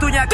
Waktunya! 0.00 0.24
Hari 0.24 0.32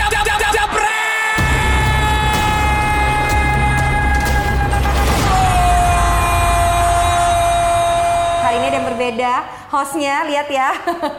ini 8.62 8.66
ada 8.70 8.76
yang 8.78 8.86
berbeda. 8.86 9.32
Hostnya, 9.66 10.22
lihat 10.30 10.46
ya. 10.46 10.70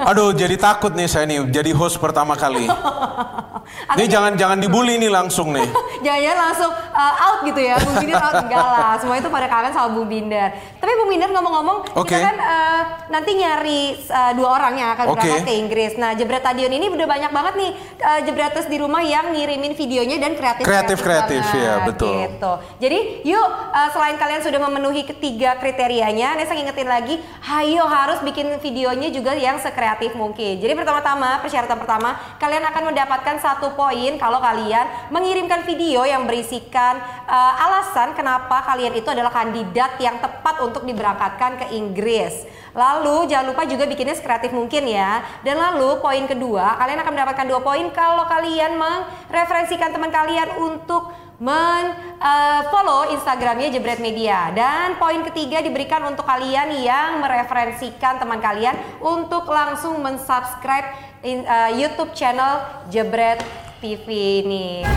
Aduh, 0.08 0.32
jadi 0.32 0.56
takut 0.56 0.96
nih 0.96 1.12
saya 1.12 1.28
nih, 1.28 1.44
jadi 1.52 1.76
host 1.76 2.00
pertama 2.00 2.40
kali. 2.40 2.72
Aku 3.88 3.98
Ini 4.04 4.06
jangan 4.12 4.32
jangan 4.36 4.58
dibully 4.60 5.00
nih 5.00 5.12
langsung 5.12 5.56
nih. 5.56 5.64
Jangan-jangan 6.06 6.40
langsung 6.52 6.72
uh, 6.72 7.26
out 7.26 7.40
gitu 7.48 7.62
ya, 7.62 7.76
Bung 7.82 7.96
Binder 7.98 8.22
out 8.22 8.36
enggak 8.44 8.68
lah. 8.68 8.94
Semua 9.02 9.16
itu 9.18 9.30
pada 9.32 9.48
kangen 9.50 9.72
sama 9.74 9.90
Bung 9.96 10.08
Binder. 10.12 10.54
Tapi 10.78 10.92
Bung 11.00 11.10
Binder 11.10 11.30
ngomong-ngomong, 11.34 11.78
Oke. 11.98 12.14
kita 12.14 12.22
kan 12.22 12.38
uh, 12.38 12.82
nanti 13.10 13.32
nyari 13.34 13.98
uh, 14.06 14.32
dua 14.38 14.50
orang 14.62 14.74
yang 14.78 14.90
akan 14.94 15.06
berangkat 15.16 15.48
ke 15.48 15.56
Inggris. 15.58 15.92
Nah, 15.98 16.14
Jebret 16.14 16.44
Stadion 16.46 16.70
ini 16.70 16.92
udah 16.92 17.08
banyak 17.10 17.32
banget 17.34 17.54
nih 17.58 17.72
uh, 18.04 18.20
Jebreters 18.28 18.68
di 18.70 18.78
rumah 18.78 19.02
yang 19.02 19.34
ngirimin 19.34 19.74
videonya 19.74 20.22
dan 20.22 20.38
kreatif 20.38 20.64
Kreatif-kreatif, 20.68 21.42
banget, 21.42 21.64
ya, 21.66 21.74
betul. 21.82 22.14
Gitu. 22.14 22.54
Jadi, 22.84 23.00
yuk 23.26 23.48
uh, 23.74 23.90
selain 23.90 24.16
kalian 24.22 24.42
sudah 24.46 24.60
memenuhi 24.62 25.02
ketiga 25.08 25.58
kriterianya, 25.58 26.38
Nesa 26.38 26.54
ngingetin 26.54 26.88
lagi, 26.88 27.16
hayo 27.42 27.90
harus 27.90 28.22
bikin 28.22 28.54
videonya 28.62 29.10
juga 29.10 29.34
yang 29.34 29.58
sekreatif 29.58 30.14
mungkin. 30.14 30.62
Jadi 30.62 30.74
pertama-tama, 30.78 31.42
persyaratan 31.42 31.78
pertama, 31.82 32.38
kalian 32.38 32.64
akan 32.70 32.84
mendapatkan 32.94 33.36
satu 33.42 33.57
poin 33.74 34.14
kalau 34.22 34.38
kalian 34.38 35.10
mengirimkan 35.10 35.66
video 35.66 36.06
yang 36.06 36.30
berisikan 36.30 37.02
uh, 37.26 37.54
alasan 37.66 38.14
kenapa 38.14 38.62
kalian 38.70 38.94
itu 38.94 39.10
adalah 39.10 39.34
kandidat 39.34 39.98
yang 39.98 40.22
tepat 40.22 40.62
untuk 40.62 40.86
diberangkatkan 40.86 41.58
ke 41.62 41.66
Inggris. 41.74 42.46
Lalu 42.78 43.26
jangan 43.34 43.58
lupa 43.58 43.66
juga 43.66 43.90
bikinnya 43.90 44.14
sekreatif 44.14 44.54
mungkin 44.54 44.86
ya. 44.86 45.26
Dan 45.42 45.58
lalu 45.58 45.98
poin 45.98 46.30
kedua, 46.30 46.78
kalian 46.78 47.02
akan 47.02 47.12
mendapatkan 47.18 47.46
dua 47.50 47.62
poin 47.66 47.90
kalau 47.90 48.30
kalian 48.30 48.78
mereferensikan 48.78 49.90
teman 49.90 50.14
kalian 50.14 50.62
untuk 50.62 51.10
men 51.38 51.94
uh, 52.18 52.66
follow 52.74 53.14
Instagramnya 53.14 53.70
Jebret 53.70 54.02
Media 54.02 54.50
dan 54.58 54.98
poin 54.98 55.22
ketiga 55.22 55.62
diberikan 55.62 56.02
untuk 56.10 56.26
kalian 56.26 56.82
yang 56.82 57.22
mereferensikan 57.22 58.18
teman 58.18 58.42
kalian 58.42 58.74
untuk 58.98 59.46
langsung 59.46 60.02
mensubscribe 60.02 61.17
in, 61.28 61.44
uh, 61.44 61.70
YouTube 61.76 62.16
channel 62.16 62.64
Jebret 62.88 63.44
TV 63.84 64.08
ini. 64.42 64.88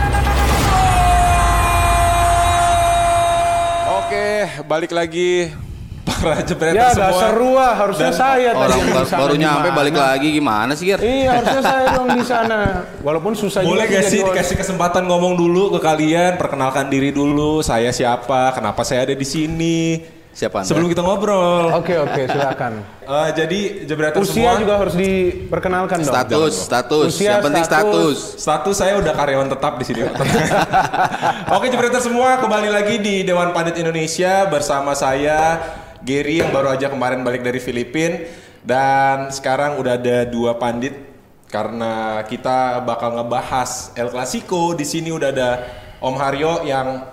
Oke, 3.91 4.47
balik 4.63 4.91
lagi 4.95 5.51
para 6.03 6.43
jebreter 6.43 6.77
Ya 6.77 6.91
semua. 6.91 7.07
gak 7.09 7.15
seru 7.17 7.51
ah, 7.55 7.73
harusnya 7.73 8.11
Dan 8.11 8.13
saya 8.13 8.49
tadi 8.53 8.77
Orang 8.77 9.07
baru 9.07 9.35
nyampe 9.39 9.67
gimana? 9.67 9.79
balik 9.79 9.95
lagi 9.95 10.27
gimana 10.31 10.71
sih, 10.75 10.85
Gir? 10.91 10.99
Iya 10.99 11.29
harusnya 11.39 11.61
saya 11.71 11.85
dong 11.95 12.07
di 12.11 12.23
sana. 12.23 12.59
Walaupun 13.01 13.33
susah 13.35 13.59
Boleh 13.63 13.87
juga 13.87 13.99
gak 13.99 14.03
sih 14.07 14.19
dikasih 14.23 14.55
kesempatan 14.59 15.03
ngomong 15.07 15.33
dulu 15.35 15.75
ke 15.75 15.79
kalian, 15.83 16.35
perkenalkan 16.39 16.87
diri 16.91 17.11
dulu, 17.11 17.63
saya 17.63 17.91
siapa, 17.91 18.55
kenapa 18.55 18.81
saya 18.83 19.07
ada 19.07 19.15
di 19.15 19.27
sini. 19.27 19.79
Siapa 20.31 20.63
Anda? 20.63 20.67
Sebelum 20.71 20.87
kita 20.87 21.03
ngobrol. 21.03 21.75
Oke 21.75 21.99
oke 21.99 22.23
silakan. 22.23 22.79
Eh, 23.03 23.29
jadi 23.35 23.59
jebreter 23.83 24.23
Usia 24.23 24.55
semua. 24.55 24.61
juga 24.63 24.73
harus 24.79 24.95
diperkenalkan 24.95 25.99
dong. 25.99 26.07
Status, 26.07 26.53
status. 26.71 27.07
Usia, 27.11 27.35
Yang 27.35 27.43
penting 27.51 27.65
status. 27.67 28.17
Status 28.39 28.75
saya 28.79 28.95
udah 28.95 29.11
karyawan 29.11 29.51
tetap 29.51 29.75
di 29.75 29.83
sini. 29.83 30.07
Oke, 31.55 31.67
jebreter 31.67 31.99
semua 31.99 32.39
kembali 32.39 32.69
lagi 32.71 32.95
di 33.03 33.27
Dewan 33.27 33.51
Pandit 33.51 33.75
Indonesia 33.75 34.47
bersama 34.47 34.95
saya 34.95 35.59
Gary 35.99 36.39
yang 36.39 36.55
baru 36.55 36.79
aja 36.79 36.87
kemarin 36.87 37.27
balik 37.27 37.43
dari 37.43 37.59
Filipina 37.59 38.23
dan 38.63 39.29
sekarang 39.35 39.83
udah 39.83 39.99
ada 39.99 40.23
dua 40.25 40.55
pandit 40.55 40.95
karena 41.51 42.23
kita 42.25 42.79
bakal 42.87 43.19
ngebahas 43.19 43.91
El 43.99 44.07
Clasico. 44.07 44.71
Di 44.79 44.87
sini 44.87 45.11
udah 45.11 45.29
ada 45.29 45.49
Om 45.99 46.15
Haryo 46.15 46.63
yang 46.63 47.03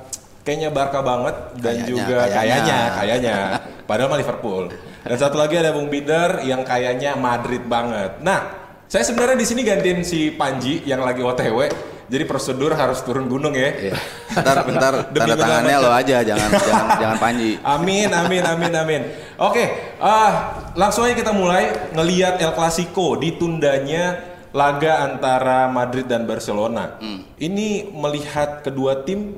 kayaknya 0.49 0.73
Barca 0.73 1.05
banget 1.05 1.37
dan 1.61 1.77
Kayaknya, 1.77 1.85
juga 1.85 2.19
kayaknya. 2.25 2.79
kayaknya 2.97 3.37
padahal 3.85 4.09
mah 4.09 4.19
Liverpool. 4.25 4.65
Dan 5.05 5.17
satu 5.21 5.37
lagi 5.37 5.61
ada 5.61 5.77
Bung 5.77 5.93
Binder 5.93 6.41
yang 6.41 6.65
kayaknya 6.65 7.21
Madrid 7.21 7.69
banget. 7.69 8.25
Nah, 8.25 8.49
saya 8.89 9.05
sebenarnya 9.05 9.37
di 9.37 9.45
sini 9.45 9.61
gantiin 9.61 10.01
si 10.01 10.33
Panji 10.33 10.81
yang 10.89 11.05
lagi 11.05 11.21
OTW. 11.21 11.69
Jadi 12.09 12.25
prosedur 12.25 12.73
harus 12.73 13.05
turun 13.05 13.29
gunung 13.29 13.53
ya. 13.53 13.93
Iya. 13.93 13.97
Bentar, 14.33 14.57
bentar, 14.65 14.93
Demi 15.13 15.29
tanda 15.29 15.45
tangannya 15.45 15.77
lo 15.77 15.93
aja, 15.93 16.25
jangan 16.25 16.49
jangan 16.57 16.87
jangan 16.97 17.19
Panji. 17.21 17.51
Amin, 17.61 18.09
amin, 18.09 18.43
amin, 18.49 18.73
amin. 18.73 19.03
Oke, 19.37 19.69
ah, 20.01 20.33
langsung 20.73 21.05
aja 21.05 21.13
kita 21.13 21.37
mulai 21.37 21.93
ngelihat 21.93 22.41
El 22.41 22.57
Clasico 22.57 23.21
ditundanya 23.21 24.25
laga 24.57 25.05
antara 25.05 25.69
Madrid 25.69 26.09
dan 26.09 26.25
Barcelona. 26.25 26.97
Ini 27.37 27.93
melihat 27.93 28.65
kedua 28.65 29.05
tim 29.05 29.37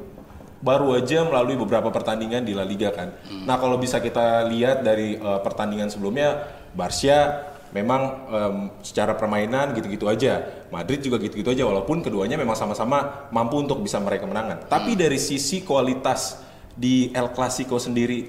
baru 0.60 0.92
aja 0.92 1.24
melalui 1.24 1.56
beberapa 1.56 1.88
pertandingan 1.88 2.44
di 2.44 2.52
La 2.52 2.64
Liga 2.68 2.92
kan. 2.92 3.16
Nah 3.48 3.56
kalau 3.56 3.80
bisa 3.80 3.98
kita 3.98 4.44
lihat 4.48 4.84
dari 4.84 5.16
eh, 5.16 5.40
pertandingan 5.40 5.88
sebelumnya, 5.88 6.46
Barca 6.76 7.50
memang 7.70 8.02
em, 8.30 8.56
secara 8.82 9.14
permainan 9.14 9.72
gitu-gitu 9.74 10.06
aja. 10.10 10.66
Madrid 10.70 11.02
juga 11.02 11.18
gitu-gitu 11.22 11.50
aja 11.50 11.66
walaupun 11.66 12.02
keduanya 12.02 12.38
memang 12.38 12.58
sama-sama 12.58 13.30
mampu 13.34 13.62
untuk 13.62 13.82
bisa 13.82 13.98
meraih 14.02 14.22
kemenangan. 14.22 14.66
Tapi 14.66 14.94
dari 14.98 15.18
sisi 15.18 15.62
kualitas 15.62 16.38
di 16.74 17.10
El 17.14 17.30
Clasico 17.34 17.78
sendiri 17.78 18.26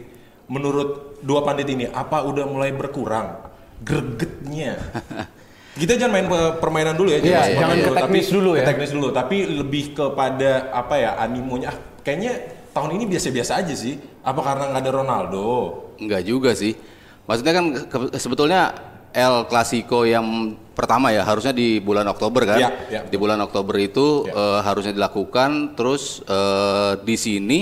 menurut 0.50 1.22
dua 1.22 1.46
pandit 1.46 1.70
ini 1.70 1.86
apa 1.90 2.26
udah 2.26 2.46
mulai 2.50 2.74
berkurang 2.74 3.50
gregetnya? 3.82 4.78
Kita 5.72 5.96
jangan 5.96 6.12
main 6.12 6.28
pe- 6.28 6.54
permainan 6.60 6.94
dulu 6.94 7.10
ya, 7.10 7.18
Iya, 7.18 7.40
seperti 7.42 7.56
jangan 7.56 7.78
ke 7.78 7.92
teknis 7.94 8.26
Tapi- 8.28 8.36
dulu 8.36 8.50
ya. 8.52 8.60
ke 8.60 8.68
teknis 8.68 8.92
dulu, 8.92 9.08
tapi 9.10 9.38
lebih 9.48 9.84
kepada 9.94 10.52
apa 10.70 10.96
ya 10.96 11.12
animonya. 11.16 11.72
Ah, 11.72 11.78
kayaknya 12.02 12.34
tahun 12.70 12.90
ini 12.96 13.06
biasa-biasa 13.08 13.52
aja 13.58 13.72
sih. 13.74 13.96
Apa 14.20 14.40
karena 14.42 14.68
nggak 14.68 14.84
ada 14.84 14.92
Ronaldo? 14.94 15.48
Enggak 15.96 16.22
juga 16.24 16.52
sih. 16.52 16.76
Maksudnya 17.24 17.54
kan 17.54 17.66
ke- 17.88 18.18
sebetulnya 18.18 18.62
El 19.12 19.44
Clasico 19.46 20.04
yang 20.04 20.24
pertama 20.72 21.12
ya 21.12 21.24
harusnya 21.24 21.52
di 21.52 21.80
bulan 21.80 22.04
Oktober 22.06 22.44
kan. 22.46 22.60
Ya, 22.60 22.70
ya. 22.88 23.02
Di 23.04 23.16
bulan 23.16 23.40
Oktober 23.40 23.76
itu 23.76 24.24
Ya. 24.24 24.34
eh, 24.34 24.60
harusnya 24.62 24.92
dilakukan 24.92 25.76
terus 25.76 26.20
eh, 26.26 27.00
di 27.00 27.16
sini 27.16 27.60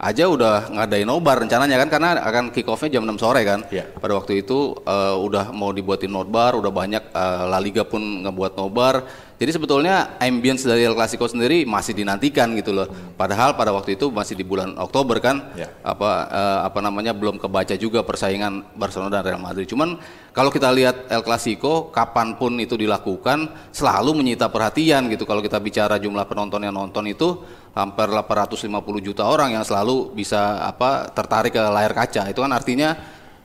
aja 0.00 0.24
udah 0.32 0.72
ngadain 0.72 1.04
nobar 1.04 1.44
rencananya 1.44 1.76
kan 1.84 1.88
karena 1.92 2.10
akan 2.24 2.44
kick 2.56 2.64
off-nya 2.64 2.96
jam 2.96 3.04
6 3.04 3.20
sore 3.20 3.44
kan. 3.44 3.60
Ya. 3.68 3.84
Pada 3.84 4.16
waktu 4.16 4.40
itu 4.40 4.72
eh, 4.80 5.16
udah 5.20 5.52
mau 5.52 5.76
dibuatin 5.76 6.08
nobar, 6.08 6.56
udah 6.56 6.72
banyak 6.72 7.12
eh, 7.12 7.42
La 7.44 7.60
Liga 7.60 7.84
pun 7.84 8.24
ngebuat 8.24 8.56
nobar. 8.56 9.28
Jadi 9.40 9.56
sebetulnya 9.56 10.20
ambience 10.20 10.68
dari 10.68 10.84
El 10.84 10.92
Clasico 10.92 11.24
sendiri 11.24 11.64
masih 11.64 11.96
dinantikan 11.96 12.52
gitu 12.60 12.76
loh. 12.76 12.84
Padahal 13.16 13.56
pada 13.56 13.72
waktu 13.72 13.96
itu 13.96 14.12
masih 14.12 14.36
di 14.36 14.44
bulan 14.44 14.76
Oktober 14.76 15.16
kan. 15.20 15.52
Ya. 15.56 15.68
Apa 15.84 16.28
eh, 16.28 16.60
apa 16.64 16.80
namanya 16.80 17.12
belum 17.12 17.36
kebaca 17.36 17.76
juga 17.76 18.00
persaingan 18.00 18.72
Barcelona 18.76 19.20
dan 19.20 19.36
Real 19.36 19.40
Madrid. 19.40 19.68
Cuman 19.68 20.00
kalau 20.32 20.48
kita 20.48 20.72
lihat 20.72 21.12
El 21.12 21.20
Clasico 21.20 21.92
kapan 21.92 22.40
pun 22.40 22.56
itu 22.56 22.76
dilakukan 22.76 23.52
selalu 23.72 24.16
menyita 24.16 24.48
perhatian 24.48 25.08
gitu. 25.12 25.28
Kalau 25.28 25.44
kita 25.44 25.60
bicara 25.60 26.00
jumlah 26.00 26.24
penonton 26.24 26.60
yang 26.64 26.76
nonton 26.76 27.04
itu 27.08 27.40
hampir 27.70 28.06
850 28.10 28.66
juta 29.06 29.22
orang 29.26 29.54
yang 29.54 29.64
selalu 29.64 30.10
bisa 30.12 30.58
apa 30.66 31.10
tertarik 31.14 31.54
ke 31.54 31.62
layar 31.62 31.94
kaca. 31.94 32.26
Itu 32.30 32.42
kan 32.42 32.50
artinya 32.50 32.96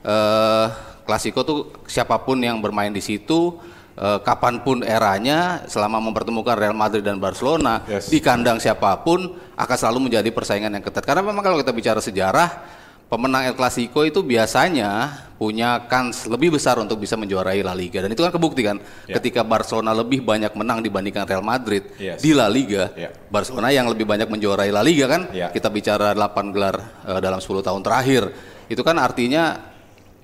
eh 0.02 0.68
Klasiko 1.06 1.46
tuh 1.46 1.70
siapa 1.86 2.18
pun 2.26 2.42
yang 2.42 2.58
bermain 2.58 2.90
di 2.90 2.98
situ 2.98 3.54
eh, 3.94 4.18
kapan 4.26 4.58
pun 4.66 4.82
eranya 4.82 5.62
selama 5.70 6.02
mempertemukan 6.02 6.58
Real 6.58 6.74
Madrid 6.74 7.06
dan 7.06 7.22
Barcelona 7.22 7.86
Yes. 7.86 8.10
di 8.10 8.18
kandang 8.18 8.58
siapa 8.58 8.90
pun 9.06 9.38
akan 9.54 9.76
selalu 9.78 10.10
menjadi 10.10 10.26
persaingan 10.34 10.74
yang 10.74 10.82
ketat. 10.82 11.06
Karena 11.06 11.22
memang 11.22 11.46
kalau 11.46 11.62
kita 11.62 11.70
bicara 11.70 12.02
sejarah 12.02 12.50
pemenang 13.06 13.46
El 13.46 13.54
Clasico 13.54 14.02
itu 14.02 14.20
biasanya 14.20 15.22
punya 15.36 15.84
kans 15.86 16.24
lebih 16.26 16.56
besar 16.56 16.80
untuk 16.80 16.96
bisa 16.98 17.12
menjuarai 17.14 17.60
La 17.60 17.76
Liga 17.76 18.00
dan 18.00 18.08
itu 18.08 18.24
kan 18.24 18.32
kebukti 18.32 18.64
kan 18.64 18.80
Ya. 19.04 19.20
ketika 19.20 19.44
Barcelona 19.44 19.92
lebih 19.92 20.24
banyak 20.24 20.50
menang 20.56 20.80
dibandingkan 20.80 21.28
Real 21.28 21.44
Madrid 21.44 21.86
Yes. 22.00 22.24
di 22.24 22.32
La 22.32 22.48
Liga 22.48 22.90
Ya. 22.96 23.12
Barcelona 23.28 23.68
yang 23.70 23.86
lebih 23.86 24.08
banyak 24.08 24.26
menjuarai 24.26 24.72
La 24.72 24.80
Liga 24.80 25.06
kan 25.06 25.28
Ya. 25.30 25.52
kita 25.52 25.68
bicara 25.68 26.16
8 26.16 26.50
gelar 26.50 26.76
eh, 27.06 27.20
dalam 27.20 27.38
10 27.38 27.62
tahun 27.62 27.84
terakhir 27.84 28.32
itu 28.66 28.82
kan 28.82 28.96
artinya 28.98 29.60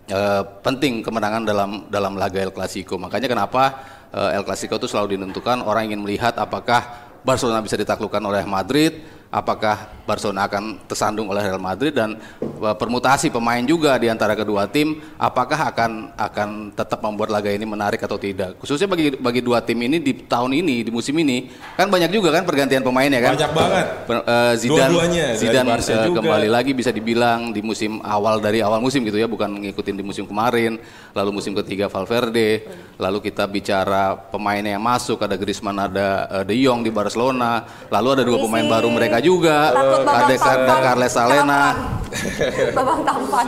eh, 0.09 0.43
penting 0.65 1.05
kemenangan 1.05 1.47
dalam 1.47 1.71
dalam 1.87 2.19
laga 2.19 2.43
El 2.43 2.51
Clasico. 2.51 2.99
Makanya 2.99 3.29
kenapa 3.31 3.63
eh, 4.11 4.35
El 4.35 4.43
Clasico 4.43 4.75
itu 4.75 4.89
selalu 4.91 5.15
ditentukan 5.15 5.63
orang 5.63 5.93
ingin 5.93 6.03
melihat 6.03 6.35
apakah 6.35 6.83
Barcelona 7.23 7.63
bisa 7.63 7.79
ditaklukkan 7.79 8.19
oleh 8.19 8.43
Madrid 8.43 8.99
apakah 9.33 10.05
Barcelona 10.05 10.45
akan 10.45 10.85
tersandung 10.85 11.33
oleh 11.33 11.41
Real 11.41 11.57
Madrid 11.57 11.97
dan 11.97 12.21
uh, 12.61 12.77
permutasi 12.77 13.33
pemain 13.33 13.65
juga 13.65 13.97
di 13.97 14.13
antara 14.13 14.37
kedua 14.37 14.69
tim 14.69 15.01
apakah 15.17 15.73
akan 15.73 16.13
akan 16.13 16.49
tetap 16.77 17.01
membuat 17.01 17.33
laga 17.33 17.49
ini 17.49 17.65
menarik 17.65 18.05
atau 18.05 18.21
tidak 18.21 18.61
khususnya 18.61 18.85
bagi 18.85 19.17
bagi 19.17 19.41
dua 19.41 19.65
tim 19.65 19.81
ini 19.81 19.97
di 20.05 20.13
tahun 20.29 20.53
ini 20.53 20.85
di 20.85 20.91
musim 20.93 21.17
ini 21.17 21.49
kan 21.81 21.89
banyak 21.89 22.13
juga 22.13 22.29
kan 22.29 22.45
pergantian 22.45 22.85
pemain 22.85 23.09
ya 23.09 23.25
kan 23.25 23.33
Banyak 23.33 23.53
banget. 23.57 23.87
Per- 24.05 24.27
eh, 24.29 24.53
Zidane 24.61 24.93
Dua-duanya, 24.93 25.27
Zidane 25.33 25.71
juga. 25.81 26.21
kembali 26.21 26.49
lagi 26.53 26.77
bisa 26.77 26.93
dibilang 26.93 27.49
di 27.57 27.65
musim 27.65 28.05
awal 28.05 28.37
dari 28.37 28.61
awal 28.61 28.85
musim 28.85 29.01
gitu 29.09 29.17
ya 29.17 29.25
bukan 29.25 29.49
ngikutin 29.65 29.97
di 29.97 30.05
musim 30.05 30.29
kemarin 30.29 30.77
lalu 31.17 31.41
musim 31.41 31.57
ketiga 31.57 31.89
Valverde 31.89 32.69
lalu 33.01 33.33
kita 33.33 33.49
bicara 33.49 34.13
pemain 34.29 34.61
yang 34.61 34.83
masuk 34.83 35.25
ada 35.25 35.41
Griezmann 35.41 35.81
ada 35.81 36.29
De 36.45 36.53
Jong 36.53 36.85
di 36.85 36.93
Barcelona 36.93 37.65
lalu 37.89 38.21
ada 38.21 38.23
dua 38.29 38.39
pemain 38.45 38.67
baru 38.69 38.93
mereka 38.93 39.22
juga. 39.23 39.73
Takut 39.73 40.03
babak 40.03 40.15
ada 40.15 40.35
ada 40.35 40.37
tampan. 40.37 40.81
Carles 40.83 41.13
Salena 41.15 41.63
Tampan. 42.13 42.67
babak 42.77 42.99
tampan 43.07 43.47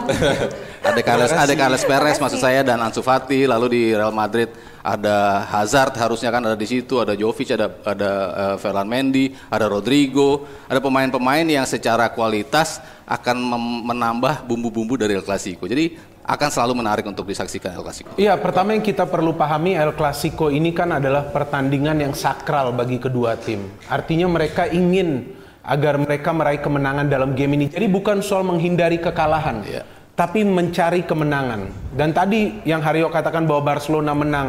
ada 0.84 1.00
Carles 1.00 1.32
ada 1.32 1.54
Carles 1.56 1.84
Perez 1.84 2.16
maksud 2.20 2.40
saya 2.40 2.60
dan 2.60 2.76
Ansu 2.80 3.00
Fati 3.00 3.48
lalu 3.48 3.66
di 3.72 3.82
Real 3.96 4.12
Madrid 4.12 4.52
ada 4.84 5.48
Hazard 5.48 5.96
harusnya 5.96 6.28
kan 6.28 6.44
ada 6.44 6.56
di 6.56 6.68
situ 6.68 7.00
ada 7.00 7.16
Jovic 7.16 7.56
ada 7.56 7.72
ada 7.88 8.10
eh, 8.36 8.56
Ferland 8.60 8.88
Mendy 8.88 9.32
ada 9.48 9.64
Rodrigo 9.64 10.44
ada 10.68 10.80
pemain-pemain 10.84 11.44
yang 11.48 11.64
secara 11.64 12.12
kualitas 12.12 12.84
akan 13.04 13.36
menambah 13.84 14.48
bumbu-bumbu 14.48 14.96
dari 14.96 15.12
El 15.12 15.24
Clasico. 15.24 15.68
Jadi 15.68 16.16
akan 16.24 16.48
selalu 16.48 16.80
menarik 16.80 17.04
untuk 17.04 17.28
disaksikan 17.28 17.76
El 17.76 17.84
Clasico. 17.84 18.16
Iya, 18.16 18.40
pertama 18.40 18.72
yang 18.72 18.80
kita 18.80 19.04
perlu 19.04 19.36
pahami 19.36 19.76
El 19.76 19.92
Clasico 19.92 20.48
ini 20.48 20.72
kan 20.72 20.96
adalah 20.96 21.28
pertandingan 21.28 22.00
yang 22.00 22.16
sakral 22.16 22.72
bagi 22.72 22.96
kedua 22.96 23.36
tim. 23.36 23.60
Artinya 23.92 24.24
mereka 24.24 24.64
ingin 24.72 25.33
agar 25.64 25.96
mereka 25.96 26.30
meraih 26.30 26.60
kemenangan 26.60 27.08
dalam 27.08 27.32
game 27.32 27.56
ini. 27.56 27.66
Jadi 27.72 27.88
bukan 27.88 28.20
soal 28.20 28.44
menghindari 28.44 29.00
kekalahan, 29.00 29.64
Iya. 29.64 29.82
tapi 30.12 30.44
mencari 30.44 31.08
kemenangan. 31.08 31.72
Dan 31.96 32.12
tadi 32.12 32.60
yang 32.68 32.84
Haryo 32.84 33.08
katakan 33.08 33.48
bahwa 33.48 33.74
Barcelona 33.74 34.12
menang 34.12 34.48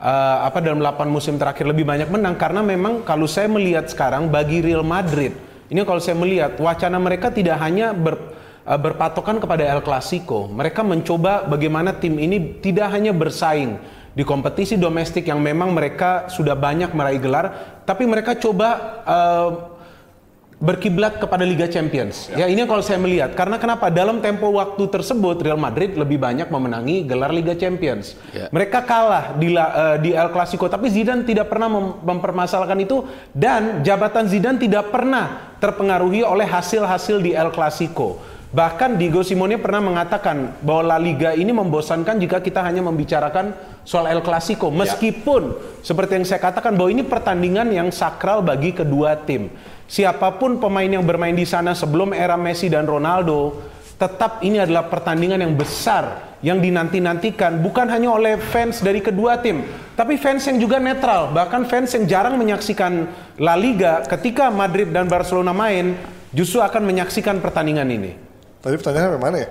eh, 0.00 0.38
apa 0.44 0.60
dalam 0.60 0.80
8 0.80 1.08
musim 1.08 1.40
terakhir 1.40 1.64
lebih 1.64 1.84
banyak 1.88 2.08
menang 2.12 2.36
karena 2.36 2.60
memang 2.60 3.04
kalau 3.04 3.24
saya 3.24 3.48
melihat 3.48 3.88
sekarang 3.88 4.28
bagi 4.28 4.60
Real 4.60 4.84
Madrid, 4.84 5.32
ini 5.72 5.80
kalau 5.84 6.00
saya 6.00 6.16
melihat 6.16 6.56
wacana 6.60 6.96
mereka 7.00 7.32
tidak 7.32 7.56
hanya 7.60 7.96
ber, 7.96 8.16
eh, 8.64 8.80
berpatokan 8.80 9.40
kepada 9.40 9.64
El 9.64 9.80
Clasico. 9.80 10.44
Mereka 10.52 10.84
mencoba 10.84 11.48
bagaimana 11.48 11.96
tim 11.96 12.20
ini 12.20 12.60
tidak 12.60 12.92
hanya 12.92 13.16
bersaing 13.16 13.80
di 14.12 14.26
kompetisi 14.26 14.74
domestik 14.76 15.24
yang 15.24 15.40
memang 15.40 15.72
mereka 15.72 16.28
sudah 16.28 16.52
banyak 16.52 16.92
meraih 16.92 17.20
gelar, 17.22 17.46
tapi 17.88 18.04
mereka 18.04 18.36
coba 18.36 18.68
eh, 19.08 19.48
berkiblat 20.60 21.16
kepada 21.16 21.40
Liga 21.40 21.64
Champions. 21.64 22.28
Ya. 22.36 22.44
ini 22.44 22.60
yang 22.60 22.68
kalau 22.68 22.84
saya 22.84 23.00
melihat. 23.00 23.32
Karena 23.32 23.56
kenapa? 23.56 23.88
Dalam 23.88 24.20
tempo 24.20 24.52
waktu 24.52 24.92
tersebut 24.92 25.40
Real 25.40 25.56
Madrid 25.56 25.96
lebih 25.96 26.20
banyak 26.20 26.52
memenangi 26.52 27.08
gelar 27.08 27.32
Liga 27.32 27.56
Champions. 27.56 28.12
Ya. 28.36 28.52
Mereka 28.52 28.84
kalah 28.84 29.40
di 29.40 29.48
la- 29.56 29.96
eh, 29.96 29.96
di 30.04 30.10
El 30.12 30.28
Clasico, 30.28 30.68
tapi 30.68 30.92
Zidane 30.92 31.24
tidak 31.24 31.48
pernah 31.48 31.72
mem- 31.72 31.96
mempermasalahkan 32.04 32.76
itu 32.76 33.08
dan 33.32 33.80
jabatan 33.80 34.28
Zidane 34.28 34.60
tidak 34.60 34.92
pernah 34.92 35.56
terpengaruhi 35.56 36.20
oleh 36.20 36.44
hasil-hasil 36.44 37.24
di 37.24 37.32
El 37.32 37.48
Clasico. 37.56 38.20
Bahkan 38.50 38.98
Diego 38.98 39.22
Simone 39.22 39.62
pernah 39.62 39.78
mengatakan 39.78 40.58
bahwa 40.60 40.82
La 40.92 40.98
Liga 40.98 41.30
ini 41.38 41.54
membosankan 41.54 42.18
jika 42.18 42.42
kita 42.42 42.60
hanya 42.60 42.82
membicarakan 42.82 43.54
soal 43.86 44.10
El 44.10 44.20
Clasico. 44.26 44.68
Meskipun 44.74 45.54
seperti 45.80 46.18
yang 46.18 46.26
saya 46.26 46.42
katakan 46.42 46.74
bahwa 46.74 46.90
ini 46.90 47.06
pertandingan 47.06 47.70
yang 47.70 47.88
sakral 47.94 48.42
bagi 48.42 48.74
kedua 48.74 49.14
tim. 49.22 49.54
Siapa 49.90 50.38
pun 50.38 50.62
pemain 50.62 50.86
yang 50.86 51.02
bermain 51.02 51.34
di 51.34 51.42
sana 51.42 51.74
sebelum 51.74 52.14
era 52.14 52.38
Messi 52.38 52.70
dan 52.70 52.86
Ronaldo, 52.86 53.58
tetap 53.98 54.38
ini 54.38 54.62
adalah 54.62 54.86
pertandingan 54.86 55.42
yang 55.42 55.58
besar 55.58 56.30
yang 56.46 56.62
dinanti-nantikan 56.62 57.58
bukan 57.58 57.90
hanya 57.90 58.14
oleh 58.14 58.38
fans 58.38 58.86
dari 58.86 59.02
kedua 59.02 59.42
tim, 59.42 59.66
tapi 59.98 60.14
fans 60.14 60.46
yang 60.46 60.62
juga 60.62 60.78
netral, 60.78 61.34
bahkan 61.34 61.66
fans 61.66 61.90
yang 61.98 62.06
jarang 62.06 62.38
menyaksikan 62.38 63.10
La 63.42 63.58
Liga 63.58 64.06
ketika 64.06 64.46
Madrid 64.46 64.94
dan 64.94 65.10
Barcelona 65.10 65.50
main 65.50 65.98
justru 66.30 66.62
akan 66.62 66.86
menyaksikan 66.86 67.42
pertandingan 67.42 67.90
ini. 67.90 68.29
Tadi 68.60 68.76
pertanyaannya 68.76 69.10
bagaimana 69.10 69.36
ya? 69.40 69.48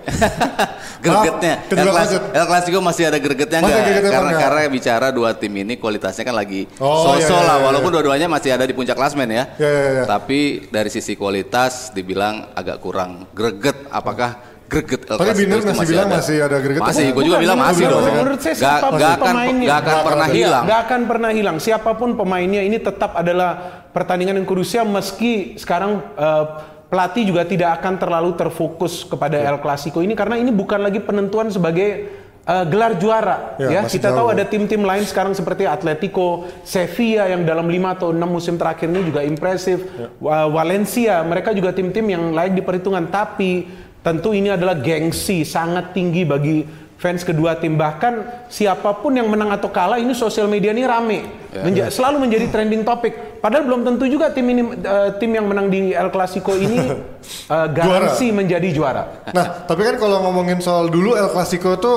gregetnya 1.03 1.53
El, 1.67 1.87
Clas- 1.87 2.21
Clasico 2.45 2.77
masih 2.77 3.09
ada 3.09 3.17
gregetnya 3.17 3.57
Masih 3.57 3.73
nggak? 3.73 3.85
gregetnya 3.89 4.11
karena 4.13 4.29
apa 4.29 4.41
karena 4.45 4.61
bicara 4.69 5.07
dua 5.09 5.29
tim 5.33 5.53
ini 5.55 5.73
kualitasnya 5.75 6.21
kan 6.21 6.37
lagi 6.37 6.69
Oh, 6.77 7.09
so-so 7.09 7.17
iya, 7.17 7.25
iya, 7.25 7.39
lah 7.41 7.57
iya, 7.57 7.65
walaupun 7.65 7.89
iya. 7.89 7.95
dua-duanya 7.97 8.27
masih 8.29 8.49
ada 8.51 8.63
di 8.63 8.71
puncak 8.71 8.93
klasmen 8.93 9.25
ya. 9.27 9.43
Iya, 9.55 9.65
iya, 9.67 9.89
iya. 9.91 10.03
Tapi 10.05 10.39
dari 10.69 10.89
sisi 10.89 11.13
kualitas 11.13 11.89
dibilang 11.89 12.53
agak 12.53 12.77
kurang 12.77 13.25
greget. 13.33 13.89
Apakah 13.89 14.37
greget 14.69 15.01
El 15.03 15.17
Tapi 15.17 15.25
Clasico 15.25 15.57
itu 15.57 15.67
masih 15.73 15.87
bilang 15.89 16.07
masih 16.11 16.37
ada 16.39 16.57
greget. 16.61 16.81
Masih, 16.85 17.05
gue 17.09 17.23
juga 17.25 17.37
bilang 17.39 17.57
masih 17.57 17.83
dong. 17.89 18.03
menurut 18.05 18.39
saya 18.39 18.53
Gak, 18.53 18.77
akan 18.77 19.17
pemainnya. 19.17 19.67
gak 19.67 19.77
akan 19.79 19.89
Gak 19.89 20.05
pernah 20.05 20.27
hilang. 20.29 20.63
Gak 20.63 20.79
akan 20.85 21.01
pernah 21.09 21.31
hilang. 21.33 21.57
Siapa 21.57 21.91
pun 21.97 22.09
pemainnya 22.13 22.61
ini 22.61 22.77
tetap 22.77 23.17
adalah 23.17 23.51
pertandingan 23.89 24.37
yang 24.37 24.45
krusial 24.45 24.85
meski 24.85 25.57
sekarang 25.57 25.97
eh, 26.13 26.45
pelatih 26.89 27.23
juga 27.23 27.41
tidak 27.43 27.77
akan 27.77 27.93
terlalu 27.95 28.33
terfokus 28.33 29.01
kepada 29.03 29.37
El 29.37 29.57
Clasico 29.57 30.01
ini 30.01 30.11
karena 30.11 30.35
ini 30.35 30.49
bukan 30.49 30.79
lagi 30.79 30.97
penentuan 30.97 31.47
sebagai 31.47 32.09
eh, 32.41 32.65
gelar 32.65 32.97
juara 32.97 33.55
Ya, 33.57 33.69
ya. 33.71 33.81
Kita 33.83 34.09
tahu 34.09 34.25
jauh. 34.25 34.33
ada 34.33 34.43
tim-tim 34.43 34.81
lain 34.81 35.03
sekarang 35.03 35.31
seperti 35.31 35.63
Atletico, 35.63 36.27
Sevilla 36.63 37.25
yang 37.25 37.43
dalam 37.43 37.65
5 37.65 37.77
atau 37.91 38.09
6 38.09 38.17
musim 38.25 38.55
terakhir 38.55 38.87
ini 38.87 39.05
juga 39.05 39.21
impresif. 39.21 39.85
Wa- 40.17 40.49
Valencia, 40.49 41.21
mereka 41.21 41.51
juga 41.51 41.69
tim-tim 41.69 42.03
yang 42.03 42.31
layak 42.31 42.55
diperhitungkan 42.55 43.05
tapi 43.07 43.69
tentu 43.99 44.31
ini 44.31 44.49
adalah 44.49 44.73
gengsi 44.73 45.43
sangat 45.43 45.91
tinggi 45.91 46.23
bagi 46.23 46.63
fans 46.95 47.21
kedua 47.21 47.55
tim 47.55 47.75
bahkan 47.75 48.19
siapa 48.47 48.91
pun 48.93 49.11
yang 49.11 49.27
menang 49.27 49.51
atau 49.51 49.67
kalah 49.67 49.95
ini 49.95 50.11
sosial 50.11 50.47
media 50.47 50.71
ini 50.71 50.83
rame 50.83 51.19
Menja- 51.53 51.87
selalu 51.87 52.25
menjadi 52.25 52.47
trending 52.49 52.83
topik 52.83 53.28
padahal 53.39 53.63
belum 53.65 53.81
tentu 53.87 54.05
juga 54.07 54.31
tim 54.31 54.45
ini 54.47 54.63
eh, 54.79 55.09
tim 55.17 55.31
yang 55.33 55.47
menang 55.47 55.67
di 55.71 55.91
El 55.95 56.11
Clasico 56.11 56.53
ini 56.55 56.79
eh, 57.55 57.67
garansi 57.71 58.31
menjadi 58.31 58.67
juara. 58.71 59.31
Nah, 59.31 59.65
tapi 59.65 59.83
kan 59.87 59.95
kalau 59.97 60.23
ngomongin 60.27 60.59
soal 60.63 60.87
dulu 60.87 61.15
El 61.15 61.31
Clasico 61.31 61.75
itu 61.75 61.93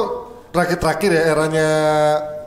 terakhir-terakhir 0.52 1.10
ya 1.10 1.22
eranya 1.32 1.68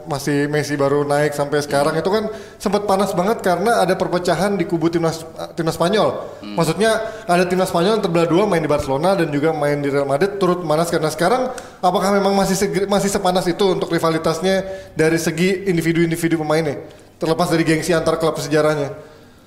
masih 0.06 0.46
Messi 0.48 0.78
baru 0.78 1.02
naik 1.04 1.34
sampai 1.34 1.66
sekarang 1.66 1.98
itu 1.98 2.06
kan 2.08 2.30
sempat 2.62 2.86
panas 2.86 3.12
banget 3.18 3.42
karena 3.42 3.82
ada 3.82 3.98
perpecahan 3.98 4.54
di 4.54 4.64
kubu 4.70 4.88
timnas 4.94 5.26
timnas 5.58 5.76
Spanyol. 5.76 6.22
Maksudnya 6.46 7.02
ada 7.26 7.44
timnas 7.50 7.74
Spanyol 7.74 8.00
yang 8.00 8.06
terbelah 8.06 8.30
dua 8.30 8.46
main 8.46 8.62
di 8.62 8.70
Barcelona 8.70 9.18
dan 9.18 9.34
juga 9.34 9.52
main 9.52 9.82
di 9.82 9.90
Real 9.90 10.06
Madrid 10.06 10.38
turut 10.38 10.62
panas. 10.62 10.94
Karena 10.94 11.10
sekarang 11.10 11.52
apakah 11.82 12.10
memang 12.16 12.38
masih 12.38 12.86
masih 12.86 13.10
sepanas 13.10 13.50
itu 13.50 13.66
untuk 13.66 13.90
rivalitasnya 13.90 14.64
dari 14.94 15.18
segi 15.18 15.66
individu-individu 15.68 16.38
pemainnya 16.40 17.05
terlepas 17.16 17.48
dari 17.48 17.64
gengsi 17.64 17.92
antar 17.92 18.16
klub 18.16 18.36
sejarahnya. 18.36 18.90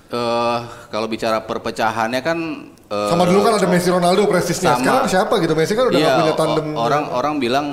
Eh, 0.09 0.59
kalau 0.89 1.05
bicara 1.05 1.37
perpecahannya 1.39 2.21
kan 2.21 2.39
eh, 2.83 3.09
Sama 3.09 3.29
dulu 3.29 3.41
kan 3.43 3.53
ada 3.57 3.69
Messi 3.69 3.89
Ronaldo 3.89 4.25
prestisnya. 4.25 4.73
sama. 4.73 4.81
Sekarang 4.81 5.07
siapa 5.07 5.35
gitu? 5.39 5.53
Messi 5.53 5.73
kan 5.73 5.85
udah 5.85 5.99
Iya, 5.99 6.09
gak 6.09 6.19
punya 6.19 6.35
tandem. 6.35 6.67
orang 6.75 7.05
orang 7.11 7.35
bilang 7.37 7.67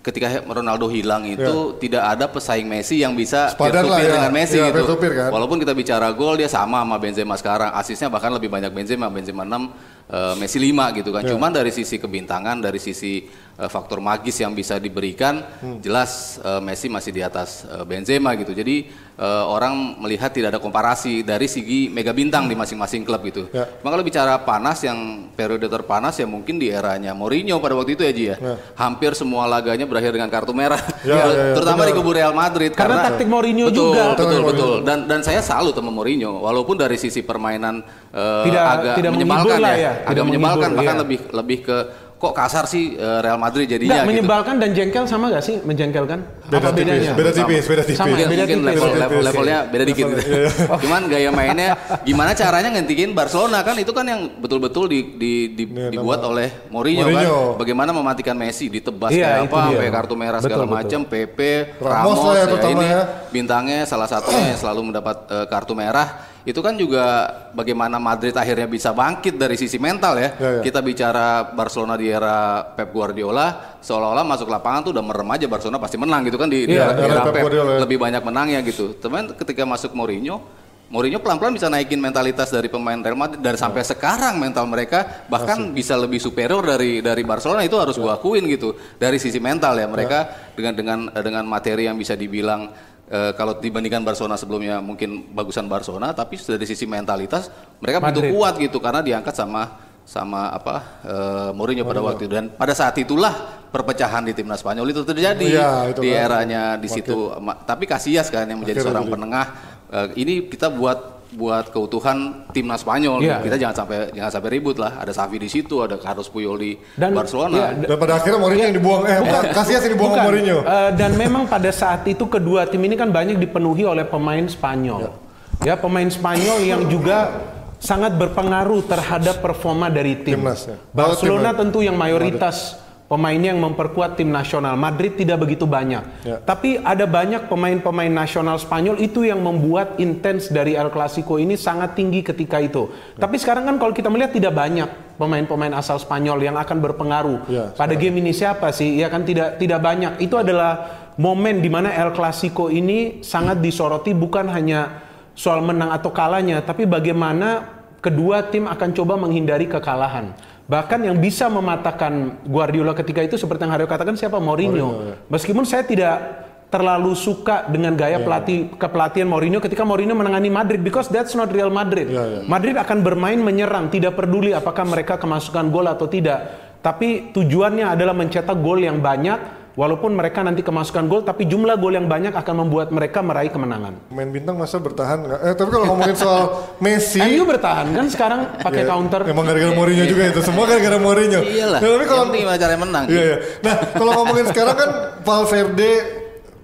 ketika 0.00 0.40
Ronaldo 0.42 0.88
hilang 0.88 1.22
itu 1.22 1.76
tidak 1.76 2.02
ada 2.02 2.26
pesaing 2.26 2.64
Messi 2.64 2.98
yang 2.98 3.12
bisa 3.12 3.52
Sepadan 3.52 3.70
peer 3.70 3.82
to 3.84 3.88
lah 3.88 3.98
peer 3.98 4.08
ya. 4.08 4.14
dengan 4.16 4.32
Messi 4.32 4.56
Iya, 4.56 4.66
gitu. 4.72 4.94
peer 4.96 5.12
kan. 5.14 5.30
Walaupun 5.30 5.58
kita 5.60 5.70
bicara 5.70 6.10
gol 6.10 6.34
dia 6.34 6.48
sama 6.48 6.82
sama 6.82 6.96
Benzema 6.96 7.34
sekarang, 7.36 7.70
asisnya 7.72 8.08
bahkan 8.08 8.32
lebih 8.32 8.48
banyak 8.48 8.72
Benzema, 8.72 9.06
Benzema 9.06 9.44
6, 9.44 9.70
eh, 10.08 10.34
Messi 10.34 10.58
5 10.58 10.90
gitu 10.92 11.12
kan. 11.12 11.22
Iya. 11.22 11.30
Cuman 11.30 11.50
dari 11.52 11.70
sisi 11.70 11.94
kebintangan, 11.94 12.58
dari 12.58 12.80
sisi 12.80 13.22
eh, 13.58 13.66
faktor 13.66 13.98
magis 13.98 14.38
yang 14.38 14.54
bisa 14.54 14.78
diberikan, 14.78 15.42
Hmm. 15.58 15.82
jelas 15.82 16.10
eh, 16.40 16.60
Messi 16.60 16.86
masih 16.86 17.10
di 17.10 17.20
atas 17.20 17.62
eh, 17.64 17.82
Benzema 17.82 18.32
gitu. 18.34 18.54
Jadi 18.54 18.86
eh, 19.14 19.44
orang 19.44 19.98
melihat 19.98 20.30
tidak 20.30 20.54
ada 20.54 20.60
komparasi 20.60 21.20
dari 21.20 21.44
segi 21.44 21.90
mega 21.90 22.10
bintang 22.10 22.46
di 22.46 22.54
masing-masing 22.54 23.02
klub 23.02 23.18
gitu. 23.20 23.50
Ya. 23.50 23.66
Cuma 23.78 23.90
kalau 23.90 24.02
bicara 24.02 24.38
panas 24.38 24.78
yang 24.80 25.28
periode 25.32 25.66
terpanas 25.66 26.14
ya 26.14 26.24
mungkin 26.24 26.56
di 26.56 26.70
eranya 26.70 27.10
Mourinho 27.12 27.58
pada 27.58 27.74
waktu 27.74 27.98
itu 27.98 28.02
ya 28.02 28.12
Ji 28.12 28.24
ya. 28.30 28.36
Hampir 28.74 29.12
semua 29.12 29.44
laganya 29.44 29.84
berakhir 29.84 30.14
dengan 30.14 30.28
kartu 30.28 30.54
merah. 30.54 30.78
Ya, 31.08 31.14
ya, 31.14 31.24
ya, 31.24 31.54
Terutama 31.56 31.82
benar. 31.82 31.88
di 31.88 31.94
kubu 31.96 32.10
Real 32.12 32.34
Madrid 32.36 32.70
Karena 32.74 33.00
taktik 33.00 33.26
Mourinho 33.26 33.70
betul, 33.70 33.96
juga. 33.96 34.02
Betul, 34.12 34.26
betul. 34.44 34.44
Mourinho. 34.44 34.86
Dan 34.86 34.98
dan 35.08 35.20
saya 35.22 35.40
salut 35.40 35.72
sama 35.72 35.88
Mourinho 35.88 36.42
walaupun 36.42 36.76
dari 36.76 36.94
sisi 36.94 37.24
permainan 37.24 37.80
eh, 38.12 38.44
Tidak- 38.46 38.66
agak 38.68 38.94
tidak 38.98 39.12
menyebalkan 39.14 39.58
ya. 39.58 39.72
ya, 39.72 39.92
Agak 40.04 40.10
tidak 40.12 40.24
menyebalkan 40.28 40.58
menghibur, 40.68 40.78
bahkan 40.78 40.94
iya. 40.94 41.02
lebih 41.02 41.18
lebih 41.32 41.58
ke 41.64 41.76
kok 42.18 42.32
kasar 42.32 42.66
sih 42.66 42.92
eh, 42.92 43.18
Real 43.20 43.38
Madrid 43.38 43.64
Nggak, 43.64 43.78
jadinya 43.78 43.94
gitu. 43.96 44.10
menyebalkan 44.10 44.54
dan 44.58 44.70
jengkel 44.72 45.06
sama 45.06 45.30
gak 45.30 45.38
sih 45.40 45.62
menjengkelkan 45.62 46.18
Beda 46.44 46.58
Apa 46.58 46.70
tipis, 46.72 46.82
bedanya? 46.82 47.12
beda 47.12 47.30
tipis, 47.30 47.62
beda 47.62 47.82
tipis. 47.84 47.96
Sama, 47.96 48.08
beda 48.10 48.24
mungkin 48.26 48.42
tipis. 48.50 48.58
level, 48.64 48.74
Beda 48.82 48.98
level- 48.98 49.08
tipis. 49.12 49.26
levelnya 49.28 49.58
beda 49.64 49.84
dikit 49.84 50.02
Level- 50.02 50.18
gitu. 50.18 50.30
iya. 50.32 50.48
Cuman 50.82 51.02
gaya 51.06 51.30
mainnya 51.30 51.68
gimana 52.02 52.30
caranya 52.32 52.68
ngentiin 52.70 53.10
Barcelona 53.12 53.58
kan 53.60 53.76
itu 53.76 53.92
kan 53.92 54.02
yang 54.02 54.20
betul-betul 54.34 54.84
di, 54.86 55.00
di- 55.14 55.48
di- 55.54 55.66
Iya, 55.68 55.88
dibuat 55.90 56.18
nama- 56.18 56.30
oleh 56.32 56.48
Mourinho, 56.68 57.04
Mourinho. 57.04 57.38
kan. 57.52 57.58
Bagaimana 57.60 57.90
mematikan 57.92 58.34
Messi 58.34 58.66
ditebas 58.66 59.10
Iya, 59.10 59.24
kayak 59.38 59.40
apa 59.44 59.58
sampai 59.68 59.90
kartu 59.92 60.14
merah 60.14 60.40
segala 60.40 60.58
Betul, 60.58 60.72
betul. 60.72 60.82
macam, 60.82 61.00
Pepe, 61.06 61.52
Ramos 61.78 61.86
Ramos, 61.86 62.18
lah 62.18 62.26
ya, 62.26 62.34
ya, 62.34 62.44
terutama 62.48 62.72
ini 62.74 62.86
ya. 62.88 63.02
bintangnya 63.28 63.78
salah 63.84 64.08
satunya 64.08 64.44
yang 64.48 64.58
selalu 64.58 64.80
mendapat 64.88 65.16
eh, 65.28 65.46
kartu 65.46 65.72
merah. 65.72 66.08
Itu 66.46 66.62
kan 66.62 66.78
juga 66.78 67.26
bagaimana 67.54 67.98
Madrid 67.98 68.32
akhirnya 68.32 68.70
bisa 68.70 68.94
bangkit 68.94 69.38
dari 69.38 69.58
sisi 69.58 69.76
mental 69.76 70.18
ya. 70.18 70.30
Ya, 70.38 70.50
ya. 70.58 70.62
Kita 70.62 70.80
bicara 70.82 71.50
Barcelona 71.50 71.98
di 71.98 72.06
era 72.08 72.62
Pep 72.62 72.94
Guardiola, 72.94 73.78
seolah-olah 73.82 74.24
masuk 74.24 74.48
lapangan 74.48 74.88
tuh 74.88 74.92
udah 74.94 75.04
merem 75.04 75.28
aja 75.34 75.46
Barcelona 75.50 75.78
pasti 75.82 75.96
menang 75.98 76.22
gitu 76.26 76.38
kan 76.38 76.48
di, 76.48 76.64
di 76.64 76.74
Iya, 76.78 76.94
era, 76.94 77.18
era 77.18 77.22
Pep 77.26 77.34
Pep 77.34 77.42
Guardiola 77.48 77.70
ya. 77.74 77.78
lebih 77.84 77.98
banyak 77.98 78.22
menangnya 78.22 78.60
gitu. 78.64 78.94
Teman 78.96 79.34
ketika 79.34 79.66
masuk 79.66 79.92
Mourinho, 79.92 80.40
Mourinho 80.88 81.20
pelan-pelan 81.20 81.52
bisa 81.52 81.68
naikin 81.68 82.00
mentalitas 82.00 82.48
dari 82.48 82.72
pemain 82.72 82.96
Real 82.96 83.12
Madrid 83.12 83.44
dari 83.44 83.60
sampai 83.60 83.84
sekarang 83.84 84.40
mental 84.40 84.64
mereka 84.64 85.28
bahkan 85.28 85.68
bisa 85.76 85.92
lebih 86.00 86.16
superior 86.16 86.64
dari 86.64 87.04
dari 87.04 87.20
Barcelona 87.28 87.60
itu 87.60 87.76
harus 87.76 88.00
gua 88.00 88.16
akuin 88.16 88.48
gitu 88.48 88.72
dari 88.96 89.20
sisi 89.20 89.36
mental 89.36 89.76
ya 89.76 89.84
mereka 89.84 90.48
dengan 90.56 90.72
dengan 90.72 90.98
dengan 91.12 91.44
materi 91.44 91.84
yang 91.84 92.00
bisa 92.00 92.16
dibilang 92.16 92.72
eh, 93.08 93.32
kalau 93.32 93.56
dibandingkan 93.56 94.00
Barcelona 94.00 94.34
sebelumnya 94.34 94.78
mungkin 94.78 95.28
bagusan 95.30 95.66
Barcelona 95.66 96.12
tapi 96.12 96.36
dari 96.36 96.64
sisi 96.64 96.84
mentalitas 96.84 97.48
mereka 97.78 97.98
begitu 97.98 98.20
Madrid. 98.20 98.32
kuat 98.32 98.54
gitu 98.58 98.78
karena 98.78 99.00
diangkat 99.00 99.32
sama 99.32 99.62
sama 100.04 100.48
apa 100.48 100.76
eh, 101.02 101.50
Mourinho 101.52 101.84
pada 101.84 102.00
waktu 102.00 102.24
itu 102.24 102.32
dan 102.32 102.48
pada 102.48 102.72
saat 102.72 102.96
itulah 102.96 103.34
perpecahan 103.68 104.24
di 104.24 104.32
timnas 104.32 104.58
Spanyol 104.58 104.88
itu 104.88 105.04
terjadi 105.04 105.44
Iya, 105.44 105.70
itu 105.88 106.00
di 106.00 106.08
kan. 106.10 106.24
eranya 106.24 106.62
di 106.74 106.88
situ 106.88 107.12
Ma- 107.36 107.58
tapi 107.58 107.84
Casillas 107.84 108.28
kan 108.28 108.44
yang 108.44 108.56
menjadi 108.56 108.80
Akhirnya 108.80 108.88
seorang 108.88 109.04
jadi. 109.04 109.14
penengah 109.14 109.46
Eh, 109.88 110.08
ini 110.20 110.44
kita 110.44 110.68
buat 110.68 111.17
buat 111.28 111.68
keutuhan 111.68 112.16
timnas 112.50 112.80
Spanyol 112.80 113.20
Iya. 113.20 113.44
kita 113.44 113.56
jangan 113.56 113.76
sampai 113.76 113.96
jangan 114.10 114.32
sampai 114.32 114.48
ribut 114.48 114.76
lah 114.76 114.96
ada 114.96 115.12
Xavi 115.12 115.36
di 115.36 115.46
situ 115.46 115.78
ada 115.78 115.96
Carlos 115.96 116.24
Puyol 116.26 116.56
di 116.56 116.72
Dan- 116.94 117.12
Barcelona 117.12 117.52
iya, 117.52 117.68
Dan 117.84 117.96
pada 117.96 118.16
akhirnya 118.16 118.38
Mourinho 118.38 118.64
yang 118.64 118.72
dibuang, 118.74 119.02
eh 119.04 119.18
bukan, 119.18 119.42
Casillas 119.52 119.82
yang 119.82 119.92
dibuang 119.92 120.12
Bukan. 120.14 120.24
Mourinho. 120.24 120.58
Eh, 120.60 120.90
dan 120.94 121.10
memang 121.14 121.44
pada 121.44 121.68
saat 121.68 122.00
itu 122.04 122.24
kedua 122.24 122.64
tim 122.64 122.80
ini 122.80 122.94
kan 122.94 123.08
banyak 123.08 123.36
dipenuhi 123.36 123.84
oleh 123.84 124.02
pemain 124.02 124.40
Spanyol. 124.42 125.12
Ya, 125.60 125.76
pemain 125.76 126.08
Spanyol 126.08 126.58
yang 126.62 126.86
juga 126.86 127.44
sangat 127.76 128.14
berpengaruh 128.14 128.82
terhadap 128.84 129.38
performa 129.38 129.86
dari 129.86 130.16
tim. 130.18 130.40
Timnas, 130.40 130.64
ya. 130.64 130.76
Barcelona 130.88 131.50
Oh, 131.50 131.52
tim- 131.52 131.60
tentu 131.68 131.78
yang 131.80 131.94
mayoritas 131.94 132.80
pemainnya 133.08 133.56
yang 133.56 133.64
memperkuat 133.64 134.20
tim 134.20 134.28
nasional. 134.28 134.76
Madrid 134.76 135.16
tidak 135.16 135.40
begitu 135.40 135.64
banyak. 135.64 136.04
Ya. 136.22 136.36
Tapi 136.44 136.76
ada 136.78 137.08
banyak 137.08 137.48
pemain-pemain 137.48 138.12
nasional 138.12 138.60
Spanyol 138.60 139.00
itu 139.00 139.24
yang 139.24 139.40
membuat 139.40 139.96
intens 139.96 140.52
dari 140.52 140.76
El 140.76 140.92
Clasico 140.92 141.40
ini 141.40 141.56
sangat 141.56 141.96
tinggi 141.96 142.20
ketika 142.20 142.60
itu. 142.60 142.92
Tapi 143.16 143.40
sekarang 143.40 143.64
kan 143.64 143.76
kalau 143.80 143.96
kita 143.96 144.12
melihat 144.12 144.36
tidak 144.36 144.52
banyak 144.52 145.16
pemain-pemain 145.16 145.72
asal 145.80 145.96
Spanyol 145.96 146.38
yang 146.44 146.60
akan 146.60 146.78
berpengaruh. 146.84 147.38
Ya, 147.48 147.64
Pada 147.72 147.96
game 147.96 148.20
ini 148.20 148.36
siapa 148.36 148.70
sih? 148.76 149.00
Ya 149.00 149.08
kan 149.08 149.24
tidak 149.24 149.56
tidak 149.56 149.80
banyak. 149.80 150.20
Itu 150.20 150.36
adalah 150.36 151.08
momen 151.16 151.64
di 151.64 151.72
mana 151.72 151.90
El 151.96 152.12
Clasico 152.12 152.68
ini 152.68 153.24
sangat 153.24 153.58
disoroti 153.64 154.12
bukan 154.12 154.52
hanya 154.52 155.08
soal 155.32 155.62
menang 155.62 155.94
atau 155.94 156.10
kalahnya, 156.10 156.66
tapi 156.66 156.82
bagaimana 156.82 157.78
kedua 158.02 158.46
tim 158.50 158.66
akan 158.66 158.90
coba 158.90 159.14
menghindari 159.14 159.70
kekalahan. 159.70 160.34
Bahkan 160.68 161.00
yang 161.00 161.16
bisa 161.16 161.48
mematahkan 161.48 162.44
Guardiola 162.44 162.92
ketika 162.92 163.24
itu 163.24 163.40
seperti 163.40 163.64
yang 163.64 163.72
Haryo 163.72 163.88
katakan 163.88 164.20
siapa 164.20 164.36
Mourinho. 164.36 165.16
Meskipun 165.32 165.64
saya 165.64 165.88
tidak 165.88 166.44
terlalu 166.68 167.16
suka 167.16 167.64
dengan 167.72 167.96
gaya 167.96 168.20
pelatih 168.20 168.76
kepelatihan 168.76 169.24
Mourinho 169.24 169.64
ketika 169.64 169.88
Mourinho 169.88 170.12
menangani 170.12 170.52
Madrid 170.52 170.84
because 170.84 171.08
that's 171.08 171.32
not 171.32 171.48
Real 171.48 171.72
Madrid. 171.72 172.12
Iya, 172.12 172.24
iya. 172.28 172.40
Madrid 172.44 172.76
akan 172.76 173.00
bermain 173.00 173.40
menyerang, 173.40 173.88
tidak 173.88 174.20
peduli 174.20 174.52
apakah 174.52 174.84
mereka 174.84 175.16
kemasukan 175.16 175.72
gol 175.72 175.88
atau 175.88 176.04
tidak. 176.04 176.68
Tapi 176.84 177.32
tujuannya 177.32 177.88
adalah 177.88 178.12
mencetak 178.12 178.60
gol 178.60 178.84
yang 178.84 179.00
banyak 179.00 179.67
walaupun 179.78 180.10
mereka 180.10 180.42
nanti 180.42 180.66
kemasukan 180.66 181.06
gol 181.06 181.22
tapi 181.22 181.46
jumlah 181.46 181.78
gol 181.78 181.94
yang 181.94 182.10
banyak 182.10 182.34
akan 182.34 182.66
membuat 182.66 182.90
mereka 182.90 183.22
meraih 183.22 183.46
kemenangan. 183.46 184.10
Main 184.10 184.34
bintang 184.34 184.58
masa 184.58 184.82
bertahan 184.82 185.22
nggak? 185.22 185.40
Eh 185.46 185.54
tapi 185.54 185.70
kalau 185.70 185.86
ngomongin 185.94 186.18
soal 186.18 186.74
Messi, 186.82 187.22
MU 187.22 187.46
bertahan 187.46 187.86
kan 187.94 188.06
sekarang 188.10 188.40
pakai 188.58 188.82
ya, 188.82 188.90
counter. 188.90 189.22
Emang 189.30 189.46
gara-gara 189.46 189.70
Mourinho 189.70 190.02
juga 190.10 190.34
itu, 190.34 190.42
semua 190.42 190.66
gara-gara 190.66 190.98
Mourinho. 190.98 191.46
iyalah 191.46 191.78
Nah, 191.78 191.90
tapi 191.94 192.04
kalau 192.04 192.18
yang 192.18 192.28
penting 192.34 192.42
gimana 192.42 192.58
caranya 192.58 192.80
menang 192.82 193.04
Iya, 193.06 193.22
iya. 193.22 193.36
Nah, 193.62 193.74
kalau 193.94 194.10
ngomongin 194.18 194.46
sekarang 194.50 194.74
kan 194.74 194.90
Valverde 195.22 195.92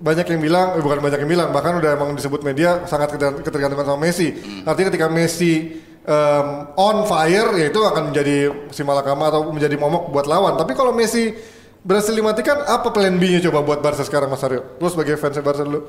banyak 0.04 0.26
yang 0.26 0.40
bilang, 0.42 0.66
eh, 0.74 0.82
bukan 0.82 0.98
banyak 0.98 1.18
yang 1.22 1.30
bilang, 1.30 1.48
bahkan 1.54 1.78
udah 1.78 1.90
emang 1.94 2.10
disebut 2.18 2.42
media 2.42 2.82
sangat 2.84 3.14
keter- 3.14 3.40
ketergantungan 3.40 3.86
sama 3.86 3.98
Messi. 4.02 4.34
Artinya 4.66 4.90
ketika 4.90 5.06
Messi 5.08 5.80
em, 6.04 6.46
on 6.76 7.08
fire, 7.08 7.56
ya 7.56 7.70
itu 7.70 7.80
akan 7.80 8.12
menjadi 8.12 8.36
si 8.68 8.84
malakama 8.84 9.32
atau 9.32 9.48
menjadi 9.48 9.78
momok 9.78 10.12
buat 10.12 10.26
lawan. 10.26 10.58
Tapi 10.58 10.76
kalau 10.76 10.92
Messi 10.92 11.53
berhasil 11.84 12.10
dimatikan, 12.10 12.64
apa 12.64 12.88
plan 12.88 13.12
B-nya 13.12 13.44
coba 13.44 13.60
buat 13.60 13.78
Barca 13.78 14.00
sekarang 14.00 14.26
Mas 14.26 14.40
Aryo? 14.40 14.64
Lu 14.76 14.88
sebagai 14.88 15.14
fans 15.14 15.36
Barca 15.38 15.62
dulu. 15.62 15.84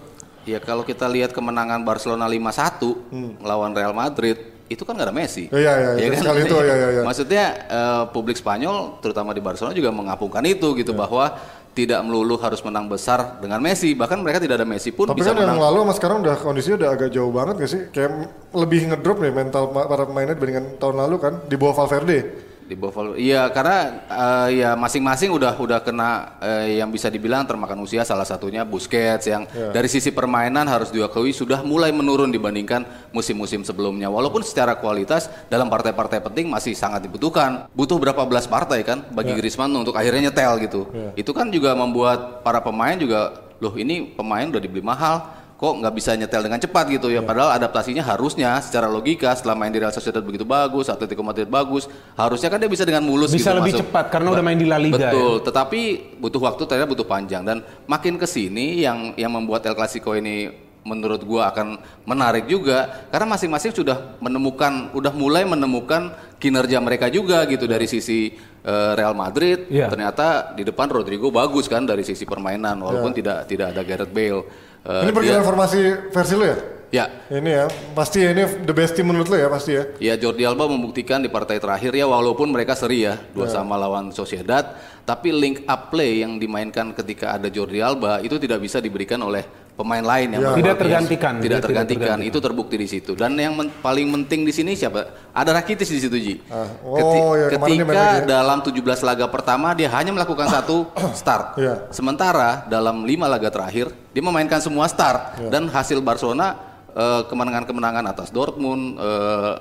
ya 0.45 0.61
kalau 0.61 0.83
kita 0.83 1.09
lihat 1.09 1.33
kemenangan 1.33 1.81
Barcelona 1.81 2.29
5-1 2.29 3.41
lawan 3.41 3.73
Real 3.73 3.97
Madrid 3.97 4.37
itu 4.65 4.81
kan 4.81 4.93
gak 4.93 5.09
ada 5.09 5.15
Messi 5.15 5.49
Hmm. 5.49 5.57
Iya, 5.57 5.73
iya, 5.73 5.91
iya. 5.95 6.07
kan? 6.07 6.21
Sekali 6.21 6.39
itu, 6.43 6.55
iya, 6.59 6.75
iya, 6.75 6.87
iya. 6.91 7.01
maksudnya 7.01 7.43
eh, 7.65 8.03
publik 8.11 8.37
Spanyol 8.37 8.99
terutama 8.99 9.31
di 9.31 9.41
Barcelona 9.41 9.73
juga 9.73 9.89
mengapungkan 9.89 10.45
itu 10.45 10.75
gitu 10.75 10.93
Iya. 10.93 10.99
bahwa 11.01 11.25
tidak 11.73 11.99
melulu 12.01 12.37
harus 12.37 12.61
menang 12.61 12.85
besar 12.85 13.41
dengan 13.41 13.57
Messi 13.59 13.91
bahkan 13.91 14.21
mereka 14.21 14.37
tidak 14.37 14.61
ada 14.61 14.67
Messi 14.69 14.89
pun 14.89 15.09
Tapi 15.09 15.17
bisa 15.17 15.33
kan 15.33 15.43
yang 15.43 15.49
menang 15.49 15.65
lalu 15.65 15.77
sama 15.81 15.93
sekarang 15.97 16.17
udah 16.21 16.35
kondisinya 16.37 16.75
udah 16.77 16.89
agak 16.93 17.09
jauh 17.09 17.31
banget 17.33 17.55
gak 17.59 17.71
sih? 17.73 17.81
Kayak 17.89 18.11
lebih 18.53 18.79
ngedrop 18.85 19.17
nih 19.19 19.31
mental 19.33 19.63
para 19.69 20.03
pemainnya 20.05 20.37
dibandingkan 20.37 20.65
tahun 20.77 20.95
lalu 21.01 21.15
kan 21.17 21.33
di 21.49 21.55
bawah 21.57 21.73
Valverde. 21.73 22.19
Di 22.65 22.73
bawah 22.73 23.13
Iya 23.13 23.45
karena 23.53 23.77
eh, 24.09 24.65
ya 24.65 24.73
masing-masing 24.73 25.29
udah 25.29 25.53
udah 25.53 25.79
kena 25.85 26.35
eh, 26.41 26.81
yang 26.81 26.89
bisa 26.89 27.13
dibilang 27.13 27.45
termakan 27.45 27.77
usia 27.85 28.01
salah 28.01 28.25
satunya 28.25 28.65
Busquets 28.65 29.29
yang 29.29 29.45
Ya. 29.55 29.69
dari 29.71 29.85
sisi 29.85 30.09
permainan 30.09 30.65
harus 30.65 30.89
diakui 30.89 31.29
sudah 31.31 31.61
mulai 31.61 31.93
menurun 31.93 32.33
dibandingkan 32.33 32.83
musim-musim 33.13 33.61
sebelumnya. 33.61 34.09
Walaupun 34.09 34.41
secara 34.41 34.75
kualitas 34.75 35.29
dalam 35.47 35.69
partai-partai 35.69 36.19
penting 36.19 36.49
masih 36.49 36.73
sangat 36.73 37.05
dibutuhkan. 37.05 37.69
Butuh 37.77 38.01
berapa 38.01 38.25
belas 38.25 38.49
partai 38.49 38.81
kan 38.81 39.05
bagi 39.13 39.31
Ya. 39.31 39.37
Griezmann 39.37 39.71
untuk 39.77 39.93
akhirnya 39.93 40.33
nyetel 40.33 40.57
gitu. 40.65 40.81
Itu 41.13 41.31
kan 41.31 41.53
juga 41.53 41.77
membuat 41.77 42.41
para 42.41 42.59
pemain 42.59 42.97
juga 42.97 43.45
loh 43.61 43.71
ini 43.79 44.11
pemain 44.11 44.49
udah 44.49 44.59
dibeli 44.59 44.83
mahal 44.83 45.23
kok 45.55 45.71
nggak 45.79 45.93
bisa 45.95 46.11
nyetel 46.19 46.43
dengan 46.43 46.59
cepat 46.59 46.85
gitu 46.91 47.07
ya. 47.07 47.23
Padahal 47.23 47.55
adaptasinya 47.55 48.03
harusnya 48.03 48.59
secara 48.59 48.91
logika 48.91 49.31
setelah 49.31 49.55
main 49.55 49.71
di 49.71 49.79
Real 49.79 49.95
Sociedad 49.95 50.19
begitu 50.19 50.43
bagus 50.43 50.91
Atletico 50.91 51.23
Madrid 51.23 51.47
bagus 51.47 51.87
harusnya 52.19 52.51
kan 52.51 52.59
dia 52.59 52.67
bisa 52.67 52.83
dengan 52.83 53.07
mulus 53.07 53.31
Bisa 53.31 53.55
gitu 53.55 53.63
lebih 53.63 53.73
masuk. 53.79 53.81
cepat 53.87 54.05
karena 54.11 54.35
udah 54.35 54.43
main 54.43 54.59
di 54.59 54.67
La 54.67 54.75
Liga, 54.75 54.99
ya. 54.99 55.15
betul 55.15 55.33
tetapi 55.47 55.81
butuh 56.19 56.41
waktu 56.43 56.61
ternyata 56.67 56.89
butuh 56.91 57.07
panjang. 57.07 57.43
Dan 57.47 57.63
makin 57.87 58.19
ke 58.19 58.27
sini 58.27 58.83
yang 58.83 59.15
yang 59.15 59.31
membuat 59.31 59.63
El 59.63 59.79
Clasico 59.79 60.11
ini 60.11 60.51
menurut 60.85 61.23
gua 61.25 61.49
akan 61.49 61.81
menarik 62.05 62.45
juga 62.45 63.07
karena 63.09 63.25
masing-masing 63.33 63.73
sudah 63.73 64.21
menemukan 64.21 64.93
udah 64.93 65.09
mulai 65.17 65.41
menemukan 65.41 66.13
kinerja 66.37 66.77
mereka 66.77 67.09
juga 67.09 67.41
gitu 67.49 67.65
dari 67.65 67.89
sisi 67.89 68.35
eh, 68.61 68.91
Real 68.93 69.15
Madrid. 69.17 69.65
Iya. 69.71 69.87
ternyata 69.89 70.51
di 70.53 70.61
depan 70.61 70.91
Rodrigo 70.91 71.31
bagus 71.33 71.65
kan 71.65 71.87
dari 71.87 72.03
sisi 72.05 72.27
permainan 72.27 72.75
walaupun 72.83 73.15
tidak 73.17 73.49
tidak 73.49 73.73
ada 73.73 73.81
Gareth 73.81 74.13
Bale 74.13 74.43
Eh, 74.85 75.01
Ini 75.01 75.09
dia- 75.09 75.15
perkiraan 75.17 75.45
formasi 75.45 75.79
versi 76.13 76.33
lu 76.37 76.45
ya? 76.45 76.57
ya 76.93 77.05
Ini 77.27 77.49
ya, 77.49 77.65
pasti 77.97 78.21
ini 78.21 78.45
the 78.63 78.71
best 78.71 78.93
team 78.93 79.09
menurut 79.09 79.25
lu 79.27 79.35
ya 79.35 79.49
pasti 79.49 79.73
ya. 79.73 79.83
Ya 79.97 80.13
Jordi 80.15 80.45
Alba 80.45 80.69
membuktikan 80.69 81.19
di 81.19 81.27
partai 81.27 81.57
terakhir 81.57 81.91
ya 81.91 82.05
walaupun 82.05 82.53
mereka 82.53 82.77
seri 82.77 83.03
ya 83.03 83.17
dua 83.33 83.49
sama 83.49 83.75
lawan 83.75 84.13
Sociedad, 84.13 84.77
tapi 85.03 85.33
link 85.33 85.65
up 85.65 85.89
play 85.89 86.21
yang 86.21 86.37
dimainkan 86.37 86.93
ketika 86.93 87.33
ada 87.35 87.49
Jordi 87.49 87.81
Alba 87.81 88.21
itu 88.21 88.37
tidak 88.37 88.61
bisa 88.61 88.77
diberikan 88.77 89.19
oleh 89.25 89.64
pemain 89.75 89.99
lain 90.01 90.27
yang 90.31 90.41
Ya. 90.41 90.51
Tidak 90.55 90.75
tergantikan. 90.75 91.33
Tidak 91.37 91.59
tergantikan. 91.59 92.17
Itu 92.19 92.39
terbukti 92.39 92.75
di 92.75 92.87
situ. 92.87 93.11
Dan 93.13 93.35
yang 93.35 93.53
men- 93.53 93.71
paling 93.75 94.07
penting 94.09 94.41
di 94.41 94.51
sini 94.51 94.71
siapa? 94.71 95.03
Ada 95.29 95.51
Rakitic 95.53 95.83
di 95.85 95.99
situ 95.99 96.15
Ji. 96.15 96.33
Ah, 96.47 96.63
oh, 96.81 96.95
Keti- 96.95 97.21
ya, 97.35 97.47
ketika 97.51 98.03
ya. 98.17 98.23
dalam 98.23 98.59
17 98.59 98.71
laga 99.01 99.27
pertama 99.27 99.71
dia 99.71 99.91
hanya 99.91 100.09
melakukan 100.09 100.47
satu 100.55 100.87
start. 101.11 101.55
Iya. 101.55 101.91
Sementara 101.91 102.63
dalam 102.65 103.03
lima 103.03 103.27
laga 103.27 103.51
terakhir 103.51 103.91
dia 104.09 104.23
memainkan 104.23 104.57
semua 104.57 104.87
start 104.87 105.37
Iya. 105.37 105.49
dan 105.51 105.67
hasil 105.67 105.99
Barcelona 105.99 106.55
eh, 106.89 107.21
kemenangan-kemenangan 107.25 108.05
atas 108.07 108.31
Dortmund 108.31 108.95
eh, 108.95 109.53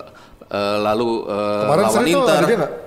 eh, 0.51 0.79
lalu 0.81 1.25
Kemarin 1.27 1.85
lawan 1.89 2.07
Inter. 2.07 2.43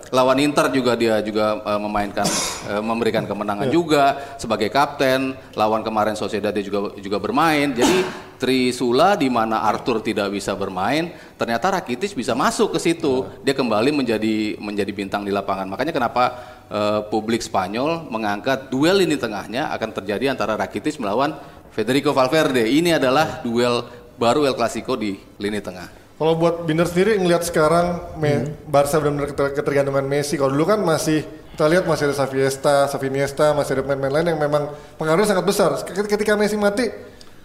lawan 0.08 0.40
Inter 0.40 0.66
juga 0.72 0.96
dia 0.96 1.20
juga 1.20 1.60
eh, 1.62 1.80
memainkan 1.80 2.28
eh, 2.72 2.84
memberikan 2.84 3.24
kemenangan 3.28 3.68
juga 3.68 4.36
sebagai 4.38 4.70
kapten. 4.72 5.36
Lawan 5.58 5.82
kemarin 5.84 6.16
Sociedad 6.16 6.54
dia 6.54 6.64
juga 6.64 6.94
juga 6.98 7.18
bermain. 7.18 7.74
Jadi 7.74 8.28
Trisula 8.38 9.18
di 9.18 9.34
mana 9.34 9.66
Arthur 9.66 9.98
tidak 9.98 10.30
bisa 10.30 10.54
bermain 10.54 11.10
ternyata 11.42 11.74
Rakitic 11.74 12.14
bisa 12.14 12.38
masuk 12.38 12.78
ke 12.78 12.80
situ. 12.80 13.26
Dia 13.42 13.58
kembali 13.58 13.90
menjadi 13.90 14.62
menjadi 14.62 14.92
bintang 14.94 15.26
di 15.26 15.34
lapangan. 15.34 15.66
Makanya 15.66 15.90
kenapa 15.90 16.24
eh, 16.70 17.02
publik 17.10 17.42
Spanyol 17.42 18.06
mengangkat 18.08 18.70
duel 18.70 19.02
ini 19.02 19.18
tengahnya 19.18 19.74
akan 19.74 19.90
terjadi 19.90 20.30
antara 20.30 20.54
Rakitic 20.54 21.02
melawan 21.02 21.34
Federico 21.74 22.14
Valverde. 22.14 22.70
Ini 22.70 23.02
adalah 23.02 23.42
duel 23.42 23.86
baru 24.18 24.46
El 24.46 24.58
Clasico 24.58 24.94
di 24.98 25.18
lini 25.42 25.62
tengah. 25.62 26.07
Kalau 26.18 26.34
buat 26.34 26.66
Binder 26.66 26.90
sendiri 26.90 27.22
ngelihat 27.22 27.46
sekarang 27.46 28.18
Me- 28.18 28.50
Barca 28.66 28.98
benar-benar 28.98 29.30
keter- 29.30 29.54
ketergantungan 29.54 30.02
Messi. 30.02 30.34
Kalau 30.34 30.50
dulu 30.50 30.66
kan 30.66 30.82
masih 30.82 31.22
kita 31.54 31.70
lihat 31.70 31.86
masih 31.86 32.10
ada 32.10 32.16
Saviesta, 32.18 32.90
Saviniesta, 32.90 33.54
masih 33.54 33.78
ada 33.78 33.82
pemain-pemain 33.86 34.14
lain 34.22 34.28
yang 34.34 34.40
memang 34.42 34.64
pengaruhnya 34.98 35.30
sangat 35.30 35.46
besar. 35.46 35.70
Ket- 35.86 36.10
Ketika 36.10 36.34
Messi 36.34 36.58
mati, 36.58 36.90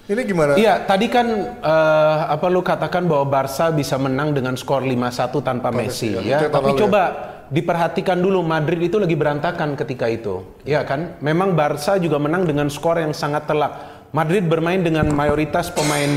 ini 0.08 0.20
gimana? 0.24 0.56
Iya, 0.56 0.88
tadi 0.88 1.12
kan 1.12 1.28
eh, 1.60 2.18
apa 2.26 2.48
lu 2.48 2.64
katakan 2.64 3.04
bahwa 3.04 3.28
Barca 3.28 3.68
bisa 3.68 4.00
menang 4.00 4.32
dengan 4.32 4.56
skor 4.56 4.80
5-1 4.80 5.44
tanpa 5.44 5.68
Messi 5.68 6.16
Messi, 6.16 6.28
ya. 6.32 6.40
ya. 6.40 6.48
Tapi 6.48 6.72
coba 6.72 7.02
diperhatikan 7.52 8.16
dulu 8.16 8.40
Madrid 8.40 8.80
itu 8.80 8.96
lagi 8.96 9.12
berantakan 9.12 9.76
ketika 9.76 10.08
itu. 10.08 10.48
Ya 10.64 10.80
kan? 10.88 11.20
Memang 11.20 11.52
Barca 11.52 12.00
juga 12.00 12.16
menang 12.16 12.48
dengan 12.48 12.72
skor 12.72 12.96
yang 12.96 13.12
sangat 13.12 13.44
telak. 13.44 14.00
Madrid 14.12 14.44
bermain 14.44 14.76
dengan 14.76 15.08
mayoritas 15.08 15.72
pemain 15.72 16.08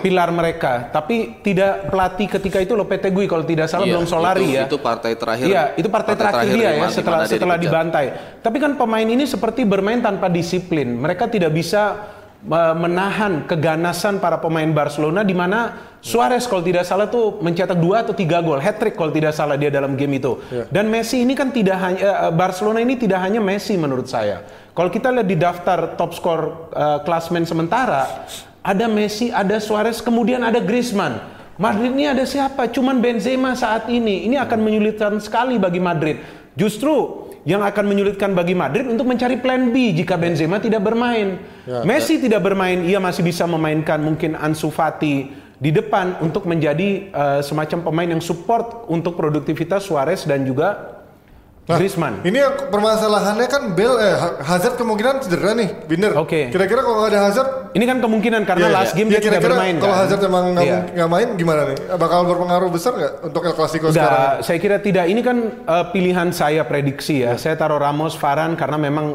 pilar 0.00 0.32
mereka, 0.32 0.88
tapi 0.88 1.36
tidak 1.44 1.92
pelatih 1.92 2.32
ketika 2.32 2.64
itu 2.64 2.72
Lopetegui 2.72 3.28
kalau 3.28 3.44
tidak 3.44 3.68
salah 3.68 3.84
Iya, 3.84 3.92
belum 3.92 4.08
Solari 4.08 4.40
itu- 4.40 4.56
ya. 4.56 4.64
Itu 4.64 4.78
partai 4.80 5.12
terakhir. 5.20 5.44
Iya, 5.44 5.62
itu 5.76 5.88
partai, 5.92 6.12
terakhir, 6.16 6.48
dia 6.48 6.70
di 6.72 6.80
ya 6.80 6.88
setelah 6.88 7.18
dia 7.28 7.32
setelah 7.36 7.56
dibantai. 7.60 8.06
Tapi 8.40 8.56
kan 8.56 8.72
pemain 8.80 9.04
ini 9.04 9.28
seperti 9.28 9.68
bermain 9.68 10.00
tanpa 10.00 10.32
disiplin. 10.32 10.96
Mereka 10.96 11.28
tidak 11.28 11.52
bisa 11.52 12.15
menahan 12.46 13.42
keganasan 13.50 14.22
para 14.22 14.38
pemain 14.38 14.70
Barcelona 14.70 15.26
di 15.26 15.34
mana 15.34 15.74
Suarez 15.98 16.46
kalau 16.46 16.62
tidak 16.62 16.86
salah 16.86 17.10
tuh 17.10 17.42
mencetak 17.42 17.74
dua 17.74 18.06
atau 18.06 18.14
tiga 18.14 18.38
gol, 18.38 18.62
hat 18.62 18.78
trick 18.78 18.94
kalau 18.94 19.10
tidak 19.10 19.34
salah 19.34 19.58
dia 19.58 19.74
dalam 19.74 19.98
game 19.98 20.22
itu. 20.22 20.38
Dan 20.70 20.86
Messi 20.86 21.26
ini 21.26 21.34
kan 21.34 21.50
tidak 21.50 21.74
hanya 21.82 22.30
uh, 22.30 22.30
Barcelona 22.30 22.78
ini 22.78 22.94
tidak 22.94 23.18
hanya 23.26 23.42
Messi 23.42 23.74
menurut 23.74 24.06
saya. 24.06 24.46
Kalau 24.70 24.86
kita 24.86 25.10
lihat 25.10 25.26
di 25.26 25.34
daftar 25.34 25.98
top 25.98 26.14
skor 26.14 26.70
uh, 26.70 27.02
klasmen 27.02 27.42
sementara, 27.42 28.22
ada 28.62 28.86
Messi, 28.86 29.34
ada 29.34 29.58
Suarez, 29.58 29.98
kemudian 29.98 30.46
ada 30.46 30.62
Griezmann. 30.62 31.18
Madrid 31.58 31.90
ini 31.90 32.06
ada 32.06 32.22
siapa? 32.22 32.70
Cuman 32.70 33.02
Benzema 33.02 33.56
saat 33.58 33.90
ini. 33.90 34.28
Ini 34.28 34.38
akan 34.46 34.60
menyulitkan 34.62 35.18
sekali 35.18 35.56
bagi 35.58 35.80
Madrid. 35.80 36.20
Justru 36.54 37.25
yang 37.46 37.62
akan 37.62 37.86
menyulitkan 37.86 38.34
bagi 38.34 38.58
Madrid 38.58 38.90
untuk 38.90 39.06
mencari 39.06 39.38
plan 39.38 39.70
B 39.70 39.94
jika 39.94 40.18
Benzema 40.18 40.58
tidak 40.58 40.82
bermain. 40.82 41.38
Messi 41.86 42.18
tidak 42.18 42.42
bermain, 42.42 42.82
ia 42.82 42.98
masih 42.98 43.22
bisa 43.22 43.46
memainkan 43.46 44.02
mungkin 44.02 44.34
Ansu 44.34 44.74
Fati 44.74 45.30
di 45.56 45.70
depan 45.70 46.18
untuk 46.20 46.44
menjadi 46.44 47.08
eh, 47.08 47.40
semacam 47.46 47.86
pemain 47.86 48.08
yang 48.18 48.20
support 48.20 48.90
untuk 48.90 49.14
produktivitas 49.14 49.86
Suarez 49.86 50.26
dan 50.26 50.42
juga 50.42 50.95
Nah, 51.66 51.82
Griezmann. 51.82 52.22
Ini 52.22 52.38
permasalahannya 52.70 53.48
kan 53.50 53.74
Bel 53.74 53.98
eh 53.98 54.14
Ha- 54.14 54.38
Hazard 54.38 54.78
kemungkinan 54.78 55.18
cedera 55.18 55.50
nih, 55.50 55.82
Binder. 55.84 56.14
Oke. 56.14 56.46
Kira-kira 56.46 56.78
kalau 56.78 57.02
nggak 57.02 57.10
ada 57.10 57.20
Hazard, 57.26 57.48
Ini 57.74 57.84
kan 57.84 57.98
kemungkinan 57.98 58.42
karena 58.46 58.66
ya, 58.66 58.72
last 58.72 58.94
ya. 58.94 58.96
game 58.96 59.08
Ya, 59.08 59.12
dia 59.12 59.20
tidak 59.20 59.42
kira-kira 59.42 59.50
bermain. 59.52 59.74
Kalau 59.76 59.90
kan? 59.90 60.00
Hazard 60.00 60.22
emang 60.22 60.44
nggak 60.54 60.62
Iya. 60.64 60.78
nggak 60.94 61.10
main 61.10 61.28
gimana 61.34 61.60
nih? 61.66 61.78
Bakal 61.92 62.20
berpengaruh 62.24 62.70
besar 62.70 62.92
nggak 62.94 63.12
untuk 63.20 63.42
El 63.42 63.54
Clasico 63.54 63.86
sekarang? 63.90 64.40
Saya 64.40 64.58
kira 64.58 64.76
tidak. 64.78 65.04
Ini 65.04 65.20
kan 65.20 65.36
eh, 65.60 65.84
pilihan 65.90 66.28
saya 66.30 66.62
prediksi 66.62 67.20
ya. 67.20 67.34
Saya 67.34 67.54
taruh 67.54 67.76
Ramos, 67.76 68.14
Varane 68.14 68.54
karena 68.54 68.78
memang 68.78 69.06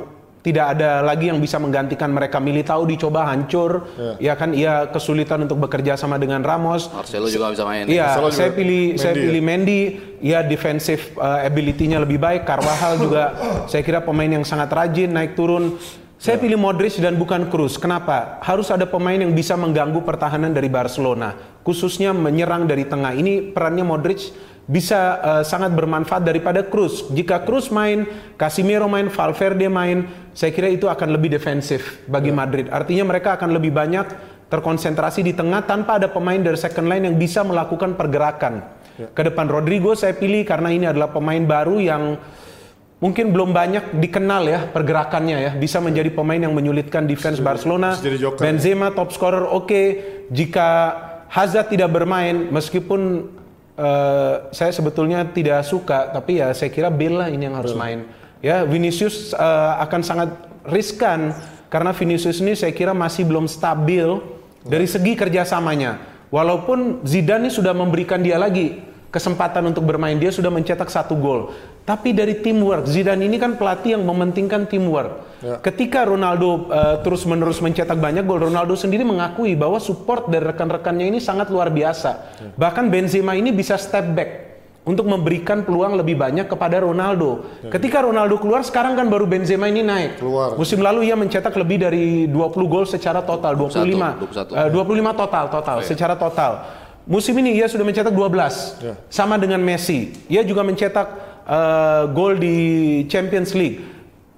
tidak 0.42 0.74
ada 0.78 1.06
lagi 1.06 1.30
yang 1.30 1.38
bisa 1.38 1.62
menggantikan 1.62 2.10
mereka. 2.10 2.42
Militao 2.42 2.82
dicoba 2.86 3.30
hancur, 3.30 3.86
ya 4.18 4.34
kan? 4.34 4.58
Ia 4.58 4.90
kesulitan 4.90 5.46
untuk 5.46 5.62
bekerja 5.62 5.94
sama 5.94 6.18
dengan 6.18 6.42
Ramos. 6.42 6.90
Marcelo 6.90 7.30
juga 7.30 7.54
bisa 7.54 7.64
main. 7.66 7.86
Iya, 7.86 8.18
Marcelo 8.18 8.30
juga 8.34 8.38
saya 8.42 8.50
pilih 8.54 8.84
saya 8.98 9.14
Mendy 9.14 9.22
ya? 9.22 9.26
pilih 9.30 9.44
Mendy. 9.46 9.82
Ya 10.22 10.40
defensive 10.46 11.18
uh, 11.18 11.42
ability-nya 11.42 11.98
lebih 12.02 12.22
baik. 12.22 12.46
Carvajal 12.46 13.02
juga 13.02 13.24
saya 13.66 13.82
kira 13.82 14.02
pemain 14.06 14.30
yang 14.30 14.46
sangat 14.46 14.70
rajin 14.70 15.10
naik 15.10 15.34
turun. 15.34 15.78
Saya 16.22 16.38
pilih 16.38 16.54
Modric 16.54 17.02
dan 17.02 17.18
bukan 17.18 17.50
Cruz. 17.50 17.82
Kenapa? 17.82 18.38
Harus 18.46 18.70
ada 18.70 18.86
pemain 18.86 19.18
yang 19.18 19.34
bisa 19.34 19.58
mengganggu 19.58 20.06
pertahanan 20.06 20.54
dari 20.54 20.70
Barcelona, 20.70 21.34
khususnya 21.66 22.14
menyerang 22.14 22.70
dari 22.70 22.86
tengah. 22.86 23.18
Ini 23.18 23.50
perannya 23.50 23.82
Modric 23.82 24.30
bisa 24.70 25.20
uh, 25.20 25.44
sangat 25.44 25.74
bermanfaat 25.74 26.22
daripada 26.22 26.62
Cruz. 26.62 27.10
Jika 27.10 27.42
Cruz 27.44 27.74
main, 27.74 28.06
Casemiro 28.38 28.86
main, 28.86 29.10
Valverde 29.10 29.68
main, 29.68 30.06
saya 30.32 30.54
kira 30.54 30.70
itu 30.70 30.86
akan 30.88 31.12
lebih 31.12 31.34
defensif 31.34 32.02
bagi 32.06 32.30
Madrid. 32.30 32.70
Artinya 32.70 33.10
mereka 33.10 33.36
akan 33.36 33.58
lebih 33.58 33.74
banyak 33.74 34.06
terkonsentrasi 34.52 35.24
di 35.24 35.32
tengah 35.32 35.64
tanpa 35.64 35.96
ada 35.96 36.12
pemain 36.12 36.38
dari 36.38 36.60
second 36.60 36.92
line 36.92 37.08
yang 37.08 37.16
bisa 37.16 37.42
melakukan 37.42 37.96
pergerakan. 37.96 38.84
Ke 39.16 39.24
depan 39.26 39.48
Rodrigo 39.48 39.96
saya 39.96 40.14
pilih 40.14 40.44
karena 40.44 40.70
ini 40.70 40.86
adalah 40.86 41.10
pemain 41.10 41.42
baru 41.42 41.80
yang 41.82 42.20
mungkin 43.02 43.34
belum 43.34 43.50
banyak 43.50 43.98
dikenal 43.98 44.44
ya 44.46 44.60
pergerakannya 44.70 45.38
ya. 45.42 45.52
Bisa 45.58 45.82
menjadi 45.82 46.12
pemain 46.14 46.38
yang 46.38 46.54
menyulitkan 46.54 47.10
defense 47.10 47.42
Barcelona. 47.42 47.98
Benzema 48.38 48.94
top 48.94 49.10
scorer 49.16 49.48
oke. 49.48 49.82
Jika 50.30 50.70
Hazard 51.32 51.72
tidak 51.72 51.90
bermain 51.96 52.52
meskipun 52.52 53.32
eh, 53.82 54.34
saya 54.54 54.70
sebetulnya 54.70 55.26
tidak 55.34 55.66
suka 55.66 56.14
tapi 56.14 56.38
ya 56.38 56.54
saya 56.54 56.70
kira 56.70 56.94
Bale 56.94 57.18
lah 57.18 57.28
ini 57.34 57.50
yang 57.50 57.58
harus 57.58 57.74
main. 57.74 58.06
Ya 58.46 58.62
Vinicius 58.62 59.34
eh, 59.34 59.74
akan 59.82 60.02
sangat 60.06 60.30
riskan 60.70 61.34
karena 61.74 61.90
Vinicius 61.98 62.38
ini 62.44 62.54
saya 62.54 62.70
kira 62.76 62.94
masih 62.94 63.26
belum 63.26 63.50
stabil 63.50 64.22
dari 64.62 64.86
segi 64.86 65.18
kerjasamanya. 65.18 65.98
Walaupun 66.32 67.04
Zidane 67.04 67.50
ini 67.50 67.52
sudah 67.52 67.76
memberikan 67.76 68.24
dia 68.24 68.40
lagi 68.40 68.91
kesempatan 69.12 69.68
untuk 69.68 69.84
bermain, 69.84 70.16
dia 70.16 70.32
sudah 70.32 70.48
mencetak 70.48 70.88
satu 70.88 71.20
gol. 71.20 71.52
Tapi 71.84 72.16
dari 72.16 72.40
teamwork, 72.40 72.88
Zidane 72.88 73.28
ini 73.28 73.36
kan 73.36 73.60
pelatih 73.60 74.00
yang 74.00 74.08
mementingkan 74.08 74.66
teamwork. 74.66 75.30
Ketika 75.60 76.08
Ronaldo 76.08 76.72
eh, 76.72 76.98
terus-menerus 77.04 77.60
mencetak 77.60 78.00
banyak 78.00 78.24
gol, 78.24 78.48
Ronaldo 78.48 78.74
sendiri 78.80 79.04
mengakui 79.04 79.54
bahwa 79.60 79.78
support 79.84 80.32
dari 80.32 80.48
rekan-rekannya 80.48 81.12
ini 81.12 81.20
sangat 81.20 81.52
luar 81.52 81.68
biasa. 81.70 82.40
Bahkan 82.56 82.88
Benzema 82.88 83.36
ini 83.36 83.52
bisa 83.52 83.76
step 83.76 84.16
back 84.16 84.32
untuk 84.82 85.06
memberikan 85.06 85.62
peluang 85.62 85.94
lebih 85.94 86.18
banyak 86.18 86.50
kepada 86.50 86.82
Ronaldo. 86.82 87.46
Ketika 87.70 88.02
Ronaldo 88.02 88.42
keluar, 88.42 88.66
sekarang 88.66 88.98
kan 88.98 89.10
baru 89.10 89.30
Benzema 89.30 89.70
ini 89.70 89.86
naik. 89.86 90.18
Keluar. 90.18 90.58
Musim 90.58 90.82
lalu 90.82 91.06
ia 91.10 91.14
mencetak 91.14 91.54
lebih 91.54 91.86
dari 91.86 92.26
20 92.26 92.66
gol 92.66 92.86
secara 92.90 93.22
total, 93.22 93.54
25. 93.54 94.18
21. 94.26 94.58
Eh, 94.58 94.70
25 94.74 95.14
total 95.14 95.46
total 95.54 95.78
secara 95.86 96.16
total. 96.18 96.81
Musim 97.12 97.36
ini 97.44 97.60
ia 97.60 97.68
sudah 97.68 97.84
mencetak 97.84 98.16
12. 98.16 98.80
Ya. 98.80 98.96
Sama 99.12 99.36
dengan 99.36 99.60
Messi. 99.60 100.16
Ia 100.32 100.48
juga 100.48 100.64
mencetak 100.64 101.08
eh, 101.44 102.04
gol 102.16 102.40
di 102.40 102.56
Champions 103.12 103.52
League. 103.52 103.84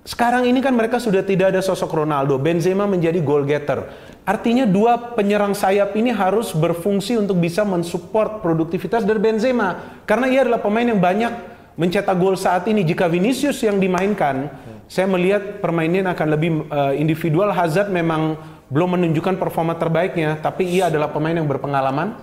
Sekarang 0.02 0.50
ini 0.50 0.58
kan 0.58 0.74
mereka 0.74 0.98
sudah 0.98 1.22
tidak 1.22 1.54
ada 1.54 1.62
sosok 1.62 2.02
Ronaldo. 2.02 2.42
Benzema 2.42 2.90
menjadi 2.90 3.22
goal 3.22 3.46
getter. 3.46 3.86
Artinya 4.26 4.66
dua 4.66 5.14
penyerang 5.14 5.54
sayap 5.54 5.94
ini 5.94 6.10
harus 6.10 6.50
berfungsi 6.50 7.14
untuk 7.22 7.38
bisa 7.38 7.62
mensupport 7.62 8.42
produktivitas 8.42 9.06
dari 9.06 9.22
Benzema. 9.22 10.02
Karena 10.10 10.26
ia 10.26 10.42
adalah 10.42 10.58
pemain 10.58 10.90
yang 10.90 10.98
banyak 10.98 11.30
mencetak 11.78 12.18
gol 12.18 12.34
saat 12.34 12.66
ini. 12.66 12.82
Jika 12.82 13.06
Vinicius 13.06 13.62
yang 13.62 13.78
dimainkan, 13.78 14.50
saya 14.90 15.06
melihat 15.06 15.62
permainan 15.62 16.10
akan 16.10 16.28
lebih 16.34 16.66
eh, 16.74 16.94
individual. 16.98 17.54
Hazard 17.54 17.94
memang 17.94 18.34
belum 18.74 18.98
menunjukkan 18.98 19.38
performa 19.38 19.78
terbaiknya, 19.78 20.42
tapi 20.42 20.66
ia 20.66 20.90
adalah 20.90 21.14
pemain 21.14 21.38
yang 21.38 21.46
berpengalaman. 21.46 22.18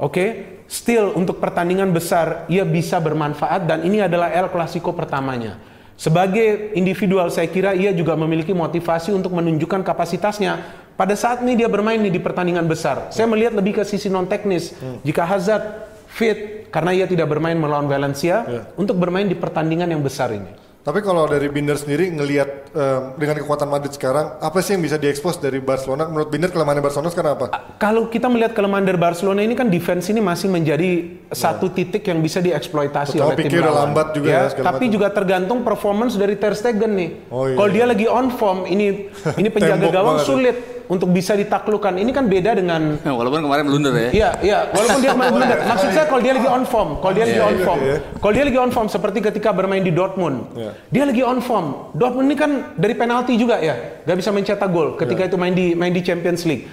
Oke, 0.00 0.56
still 0.64 1.12
untuk 1.12 1.36
pertandingan 1.44 1.92
besar 1.92 2.48
ia 2.48 2.64
bisa 2.64 2.96
bermanfaat 2.96 3.68
dan 3.68 3.84
ini 3.84 4.00
adalah 4.00 4.32
El 4.32 4.48
Clasico 4.48 4.96
pertamanya. 4.96 5.60
Sebagai 6.00 6.72
individual 6.72 7.28
saya 7.28 7.44
kira 7.52 7.76
ia 7.76 7.92
juga 7.92 8.16
memiliki 8.16 8.56
motivasi 8.56 9.12
untuk 9.12 9.36
menunjukkan 9.36 9.84
kapasitasnya. 9.84 10.56
Pada 10.96 11.12
saat 11.12 11.44
ini 11.44 11.60
dia 11.60 11.68
bermain 11.68 12.00
nih 12.00 12.16
di 12.16 12.20
pertandingan 12.20 12.64
besar. 12.64 13.12
Saya 13.12 13.28
melihat 13.28 13.52
lebih 13.52 13.76
ke 13.76 13.84
sisi 13.84 14.08
non 14.08 14.24
teknis. 14.24 14.72
Jika 15.04 15.28
Hazard 15.28 15.64
fit 16.08 16.72
karena 16.72 16.96
ia 16.96 17.04
tidak 17.04 17.28
bermain 17.28 17.60
melawan 17.60 17.84
Valencia 17.84 18.48
untuk 18.80 18.96
bermain 18.96 19.28
di 19.28 19.36
pertandingan 19.36 19.92
yang 19.92 20.00
besar 20.00 20.32
ini. 20.32 20.48
Tapi 20.80 21.04
kalau 21.04 21.28
dari 21.28 21.52
Binder 21.52 21.76
sendiri 21.76 22.08
ngelihat 22.08 22.72
eh, 22.72 23.00
dengan 23.20 23.36
kekuatan 23.44 23.68
Madrid 23.68 23.92
sekarang, 23.92 24.40
apa 24.40 24.64
sih 24.64 24.80
yang 24.80 24.82
bisa 24.88 24.96
diekspos 24.96 25.36
dari 25.36 25.60
Barcelona? 25.60 26.08
Menurut 26.08 26.32
Binder 26.32 26.48
kelemahan 26.48 26.80
Barcelona 26.80 27.12
sekarang 27.12 27.36
apa? 27.36 27.46
Kalau 27.76 28.08
kita 28.08 28.32
melihat 28.32 28.56
kelemahan 28.56 28.88
dari 28.88 28.96
Barcelona 28.96 29.44
ini 29.44 29.52
kan 29.52 29.68
defense 29.68 30.08
ini 30.08 30.24
masih 30.24 30.48
menjadi 30.48 31.20
satu 31.36 31.68
titik 31.68 32.00
yang 32.08 32.24
bisa 32.24 32.40
dieksploitasi 32.40 33.20
Betul, 33.20 33.28
oleh 33.28 33.36
tim 33.44 33.60
lawan. 33.60 33.92
lambat 33.92 34.08
juga 34.16 34.28
ya, 34.32 34.42
segala 34.48 34.66
tapi 34.72 34.84
macam. 34.88 34.94
juga 34.96 35.06
tergantung 35.12 35.58
performance 35.60 36.16
dari 36.16 36.40
Ter 36.40 36.56
Stegen 36.56 36.92
nih. 36.96 37.10
Oh, 37.28 37.44
iya. 37.44 37.60
Kalau 37.60 37.68
dia 37.68 37.84
lagi 37.84 38.06
on 38.08 38.32
form, 38.32 38.64
ini 38.64 39.12
ini 39.36 39.48
penjaga 39.54 39.84
gawang 39.92 40.24
sulit 40.24 40.79
untuk 40.90 41.14
bisa 41.14 41.38
ditaklukkan. 41.38 41.94
Ini 42.02 42.10
kan 42.10 42.26
beda 42.26 42.58
dengan 42.58 42.98
Walaupun 43.18 43.46
kemarin 43.46 43.64
blunder 43.70 43.94
ya. 43.94 44.10
Iya, 44.10 44.30
iya. 44.42 44.58
Walaupun 44.74 44.98
dia 44.98 45.10
kemarin 45.14 45.32
blunder. 45.38 45.58
Maksud 45.70 45.88
saya 45.94 46.06
kalau 46.10 46.20
dia 46.20 46.34
lagi 46.34 46.48
on 46.50 46.64
form, 46.66 46.90
kalau 46.98 47.12
dia 47.14 47.24
lagi 47.30 47.40
on 47.40 47.56
form, 47.62 47.80
iya. 47.86 47.96
kalau 48.18 48.32
dia 48.34 48.44
lagi 48.50 48.58
on 48.58 48.70
form 48.74 48.88
seperti 48.90 49.18
ketika 49.22 49.54
bermain 49.54 49.86
di 49.86 49.94
Dortmund, 49.94 50.50
Iya. 50.58 50.70
dia 50.90 51.04
lagi 51.06 51.22
on 51.22 51.38
form. 51.38 51.94
Dortmund 51.94 52.26
ini 52.26 52.36
kan 52.36 52.50
dari 52.74 52.98
penalti 52.98 53.38
juga 53.38 53.62
ya, 53.62 54.02
gak 54.02 54.16
bisa 54.18 54.34
mencetak 54.34 54.68
gol 54.74 54.98
ketika 54.98 55.30
itu 55.30 55.38
main 55.38 55.54
di 55.54 55.78
main 55.78 55.94
di 55.94 56.02
Champions 56.02 56.42
League. 56.42 56.66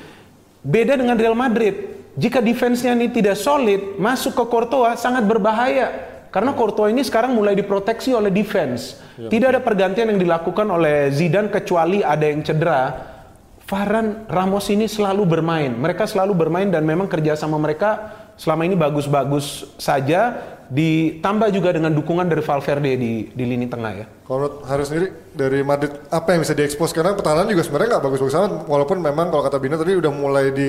Beda 0.66 0.98
dengan 0.98 1.16
Real 1.16 1.38
Madrid. 1.38 1.96
Jika 2.18 2.42
defense-nya 2.42 2.98
ini 2.98 3.14
tidak 3.14 3.38
solid, 3.38 4.02
masuk 4.02 4.34
ke 4.34 4.44
Courtois 4.50 4.98
sangat 4.98 5.22
berbahaya. 5.30 6.18
Karena 6.34 6.50
Courtois 6.58 6.90
ini 6.90 7.06
sekarang 7.06 7.38
mulai 7.38 7.54
diproteksi 7.54 8.10
oleh 8.10 8.34
defense. 8.34 8.98
Tidak 9.18 9.48
ada 9.54 9.62
pergantian 9.62 10.10
yang 10.10 10.18
dilakukan 10.18 10.66
oleh 10.66 11.14
Zidane 11.14 11.54
kecuali 11.54 12.02
ada 12.02 12.26
yang 12.26 12.42
cedera. 12.42 12.82
Varane, 13.68 14.24
Ramos 14.32 14.72
ini 14.72 14.88
selalu 14.88 15.28
bermain. 15.28 15.76
Mereka 15.76 16.08
selalu 16.08 16.32
bermain 16.32 16.72
dan 16.72 16.88
memang 16.88 17.12
kerjasama 17.12 17.60
mereka 17.60 18.16
selama 18.40 18.64
ini 18.64 18.80
bagus-bagus 18.80 19.76
saja. 19.76 20.56
Ditambah 20.68 21.52
juga 21.52 21.76
dengan 21.76 21.92
dukungan 21.96 22.28
dari 22.28 22.44
Valverde 22.44 23.00
di, 23.00 23.28
di 23.32 23.44
lini 23.44 23.68
tengah 23.68 23.92
ya. 23.92 24.06
Kalau 24.28 24.64
Haris 24.68 24.92
sendiri 24.92 25.08
dari 25.32 25.64
Madrid 25.64 25.96
apa 26.12 26.36
yang 26.36 26.44
bisa 26.44 26.56
diekspos 26.56 26.92
karena 26.92 27.16
pertahanan 27.16 27.48
juga 27.48 27.64
sebenarnya 27.64 27.96
nggak 27.96 28.04
bagus-bagus 28.04 28.36
amat 28.36 28.52
walaupun 28.68 29.00
memang 29.00 29.32
kalau 29.32 29.44
kata 29.48 29.64
Bina 29.64 29.80
tadi 29.80 29.96
udah 29.96 30.12
mulai 30.12 30.52
di 30.52 30.68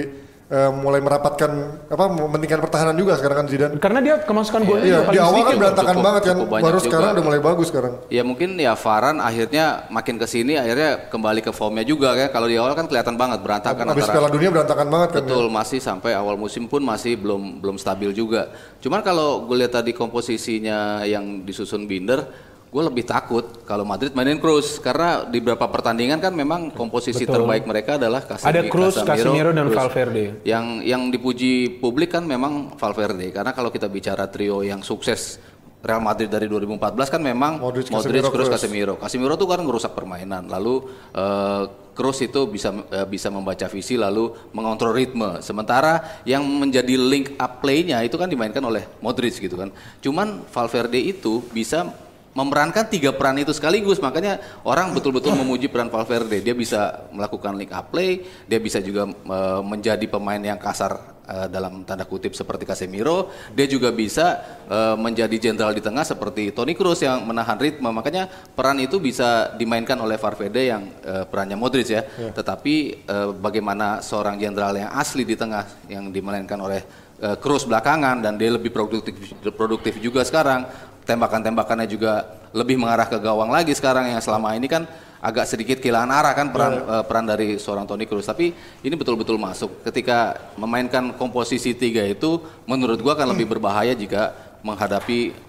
eh, 0.48 0.70
mulai 0.72 0.98
merapatkan 0.98 1.50
apa 1.86 2.04
mementingkan 2.08 2.58
pertahanan 2.58 2.96
juga 2.96 3.16
sekarang 3.16 3.44
kan 3.44 3.46
Zidane. 3.46 3.74
Karena 3.76 4.00
dia 4.00 4.14
kemasukan 4.18 4.64
golnya 4.64 4.84
Iya, 4.84 4.98
di 5.06 5.18
awal 5.18 5.40
kan 5.42 5.54
berantakan 5.54 5.92
cukup- 5.92 6.02
banget 6.02 6.22
kan, 6.22 6.34
cukup 6.34 6.48
baru 6.50 6.64
juga. 6.72 6.86
sekarang 6.88 7.08
udah 7.12 7.24
mulai 7.24 7.40
bagus 7.40 7.66
sekarang. 7.68 7.92
Ya 8.08 8.22
mungkin 8.22 8.48
ya 8.56 8.72
Varane 8.72 9.20
akhirnya 9.20 9.64
makin 9.88 10.16
ke 10.16 10.26
sini 10.26 10.56
akhirnya 10.56 10.90
kembali 11.06 11.40
ke 11.40 11.52
formnya 11.52 11.84
juga 11.84 12.12
kan. 12.14 12.28
Kalau 12.30 12.46
di 12.46 12.56
awal 12.56 12.72
kan 12.72 12.86
kelihatan 12.86 13.14
banget 13.14 13.38
berantakan 13.40 13.84
Habis 13.86 14.02
antara 14.02 14.14
Piala 14.16 14.28
Dunia 14.30 14.48
berantakan 14.50 14.86
banget 14.88 15.08
kan. 15.10 15.18
Betul, 15.20 15.44
masih 15.48 15.78
sampai 15.78 16.10
awal 16.12 16.34
musim 16.34 16.64
pun 16.64 16.80
masih 16.80 17.14
belum 17.14 17.60
belum 17.60 17.76
stabil 17.76 18.10
juga. 18.10 18.48
Cuman 18.78 19.00
kalau 19.00 19.44
gue 19.44 19.56
lihat 19.58 19.74
tadi 19.74 19.92
komposisinya 19.92 21.04
yang 21.04 21.44
disusun 21.44 21.84
Binder, 21.84 22.24
gue 22.68 22.82
lebih 22.84 23.04
takut 23.08 23.64
kalau 23.64 23.88
Madrid 23.88 24.12
mainin 24.12 24.36
Cruz 24.36 24.76
karena 24.76 25.24
di 25.24 25.40
beberapa 25.40 25.72
pertandingan 25.72 26.20
kan 26.20 26.32
memang 26.36 26.68
komposisi 26.68 27.24
Betul. 27.24 27.40
terbaik 27.40 27.64
mereka 27.64 27.96
adalah 27.96 28.20
Casemi- 28.20 28.52
Ada 28.52 28.62
Cruz, 28.68 28.94
Casemiro, 29.00 29.50
dan 29.56 29.66
Valverde. 29.72 30.44
Yang 30.44 30.66
yang 30.84 31.02
dipuji 31.08 31.80
publik 31.80 32.12
kan 32.12 32.28
memang 32.28 32.76
Valverde 32.76 33.32
karena 33.32 33.56
kalau 33.56 33.72
kita 33.72 33.88
bicara 33.88 34.28
trio 34.28 34.60
yang 34.60 34.84
sukses 34.84 35.40
Real 35.78 36.02
Madrid 36.02 36.26
dari 36.26 36.50
2014 36.50 37.06
kan 37.06 37.22
memang 37.22 37.62
Modric, 37.62 37.86
Modric, 37.86 38.18
Casemiro, 38.18 38.28
Kroos. 38.34 38.50
Casemiro. 38.50 38.94
Casemiro 38.98 39.34
tuh 39.38 39.46
kan 39.46 39.62
ngerusak 39.62 39.94
permainan. 39.94 40.50
Lalu 40.50 40.90
eh, 41.14 41.64
Kroos 41.94 42.18
itu 42.18 42.50
bisa 42.50 42.74
eh, 42.90 43.06
bisa 43.06 43.30
membaca 43.30 43.62
visi 43.70 43.94
lalu 43.94 44.34
mengontrol 44.50 44.90
ritme. 44.90 45.38
Sementara 45.38 46.22
yang 46.26 46.42
menjadi 46.42 46.98
link 46.98 47.38
up 47.38 47.62
play-nya 47.62 48.02
itu 48.02 48.18
kan 48.18 48.26
dimainkan 48.26 48.62
oleh 48.66 48.90
Modric 48.98 49.38
gitu 49.38 49.54
kan. 49.54 49.70
Cuman 50.02 50.42
Valverde 50.50 50.98
itu 50.98 51.46
bisa 51.54 51.94
memerankan 52.38 52.86
tiga 52.86 53.10
peran 53.10 53.42
itu 53.42 53.50
sekaligus. 53.50 53.98
Makanya 53.98 54.62
orang 54.62 54.94
betul-betul 54.94 55.34
memuji 55.34 55.66
peran 55.66 55.90
Valverde. 55.90 56.38
Dia 56.38 56.54
bisa 56.54 57.10
melakukan 57.10 57.58
link 57.58 57.74
up 57.74 57.90
play 57.90 58.22
dia 58.46 58.60
bisa 58.62 58.78
juga 58.78 59.08
eh, 59.08 59.62
menjadi 59.64 60.04
pemain 60.06 60.38
yang 60.38 60.60
kasar 60.60 61.18
eh, 61.26 61.46
dalam 61.50 61.82
tanda 61.82 62.06
kutip 62.06 62.36
seperti 62.36 62.64
Casemiro. 62.68 63.32
Dia 63.52 63.66
juga 63.66 63.90
bisa 63.90 64.38
eh, 64.68 64.96
menjadi 64.96 65.50
jenderal 65.50 65.74
di 65.74 65.82
tengah 65.82 66.06
seperti 66.06 66.54
Toni 66.54 66.78
Kroos 66.78 67.02
yang 67.02 67.24
menahan 67.26 67.58
ritme. 67.58 67.90
Makanya 67.90 68.30
peran 68.54 68.78
itu 68.78 69.02
bisa 69.02 69.52
dimainkan 69.58 69.98
oleh 69.98 70.20
Valverde 70.20 70.62
yang 70.62 70.82
eh, 71.02 71.24
perannya 71.26 71.58
Modric 71.58 71.88
ya. 71.88 72.02
Tetapi 72.06 72.74
eh, 73.04 73.28
bagaimana 73.34 74.00
seorang 74.04 74.38
jenderal 74.38 74.76
yang 74.76 74.90
asli 74.94 75.26
di 75.26 75.34
tengah 75.34 75.66
yang 75.90 76.08
dimainkan 76.14 76.58
oleh 76.60 76.80
eh, 77.18 77.36
Kroos 77.40 77.66
belakangan 77.66 78.22
dan 78.22 78.38
dia 78.38 78.54
lebih 78.54 78.70
produktif 78.70 79.34
produktif 79.56 79.98
juga 79.98 80.22
sekarang 80.22 80.64
tembakan-tembakannya 81.08 81.88
juga 81.88 82.28
lebih 82.52 82.76
mengarah 82.76 83.08
ke 83.08 83.16
gawang 83.16 83.48
lagi 83.48 83.72
sekarang 83.72 84.12
yang 84.12 84.20
selama 84.20 84.52
ini 84.52 84.68
kan 84.68 84.84
agak 85.18 85.48
sedikit 85.48 85.80
kehilangan 85.80 86.12
arah 86.12 86.32
kan 86.36 86.46
peran 86.52 86.72
eh, 86.84 87.04
peran 87.08 87.24
dari 87.24 87.56
seorang 87.56 87.88
Toni 87.88 88.04
Kroos. 88.04 88.28
Tapi 88.28 88.52
ini 88.84 88.94
betul-betul 88.94 89.40
masuk. 89.40 89.80
Ketika 89.82 90.36
memainkan 90.60 91.16
komposisi 91.16 91.72
tiga 91.72 92.04
itu 92.04 92.44
menurut 92.68 93.00
gua 93.00 93.16
akan 93.16 93.32
lebih 93.32 93.48
berbahaya 93.56 93.96
jika 93.96 94.36
menghadapi 94.60 95.48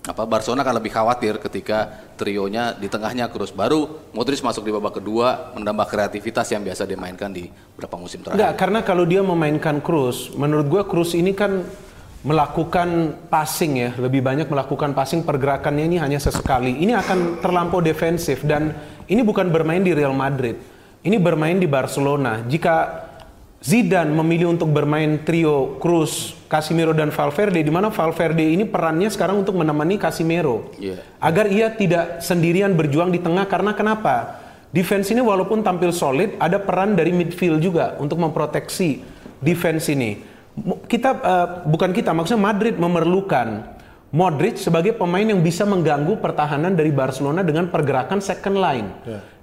apa 0.00 0.24
Barcelona 0.24 0.64
akan 0.64 0.80
lebih 0.80 0.96
khawatir 0.96 1.36
ketika 1.44 2.08
trionya 2.16 2.72
di 2.72 2.88
tengahnya 2.88 3.28
Kroos. 3.28 3.52
Baru 3.52 4.00
Modric 4.16 4.40
masuk 4.40 4.64
di 4.64 4.72
babak 4.72 5.02
kedua 5.02 5.52
menambah 5.58 5.90
kreativitas 5.90 6.48
yang 6.54 6.64
biasa 6.64 6.88
dimainkan 6.88 7.28
di 7.28 7.52
beberapa 7.76 8.00
musim 8.00 8.24
terakhir. 8.24 8.40
Enggak, 8.40 8.52
karena 8.56 8.80
kalau 8.80 9.04
dia 9.04 9.20
memainkan 9.20 9.84
Cruz, 9.84 10.32
menurut 10.32 10.70
gua 10.70 10.82
Cruz 10.88 11.12
ini 11.12 11.36
kan 11.36 11.66
melakukan 12.20 13.16
passing 13.32 13.80
ya, 13.80 13.90
lebih 13.96 14.20
banyak 14.20 14.44
melakukan 14.44 14.92
passing 14.92 15.24
pergerakannya 15.24 15.88
ini 15.88 15.96
hanya 15.96 16.20
sesekali. 16.20 16.76
Ini 16.84 16.92
akan 17.00 17.40
terlampau 17.40 17.80
defensif 17.80 18.44
dan 18.44 18.76
ini 19.08 19.24
bukan 19.24 19.48
bermain 19.48 19.80
di 19.80 19.96
Real 19.96 20.12
Madrid. 20.12 20.60
Ini 21.00 21.16
bermain 21.16 21.56
di 21.56 21.64
Barcelona. 21.64 22.44
Jika 22.44 23.08
Zidane 23.60 24.08
memilih 24.12 24.56
untuk 24.56 24.72
bermain 24.72 25.20
trio 25.20 25.76
Cruz, 25.80 26.32
Casemiro 26.48 26.96
dan 26.96 27.12
Valverde 27.12 27.60
di 27.60 27.68
mana 27.68 27.92
Valverde 27.92 28.40
ini 28.40 28.64
perannya 28.64 29.12
sekarang 29.12 29.44
untuk 29.44 29.56
menemani 29.56 30.00
Casemiro. 30.00 30.72
Iya. 30.80 31.00
Agar 31.20 31.48
ia 31.48 31.68
tidak 31.72 32.24
sendirian 32.24 32.72
berjuang 32.72 33.12
di 33.12 33.20
tengah 33.20 33.44
karena 33.44 33.76
kenapa? 33.76 34.40
Defense 34.72 35.12
ini 35.12 35.20
walaupun 35.20 35.60
tampil 35.60 35.92
solid, 35.92 36.40
ada 36.40 36.56
peran 36.56 36.96
dari 36.96 37.12
midfield 37.12 37.60
juga 37.60 38.00
untuk 38.00 38.16
memproteksi 38.16 39.04
defense 39.44 39.92
ini. 39.92 40.29
Kita 40.86 41.10
eh, 41.16 41.46
bukan 41.68 41.90
kita, 41.94 42.12
maksudnya 42.12 42.42
Madrid 42.52 42.76
memerlukan 42.76 43.78
Modric 44.10 44.58
sebagai 44.58 44.98
pemain 44.98 45.22
yang 45.22 45.38
bisa 45.38 45.62
mengganggu 45.62 46.18
pertahanan 46.18 46.74
dari 46.74 46.90
Barcelona 46.90 47.46
dengan 47.46 47.70
pergerakan 47.70 48.18
second 48.18 48.58
line. 48.58 48.88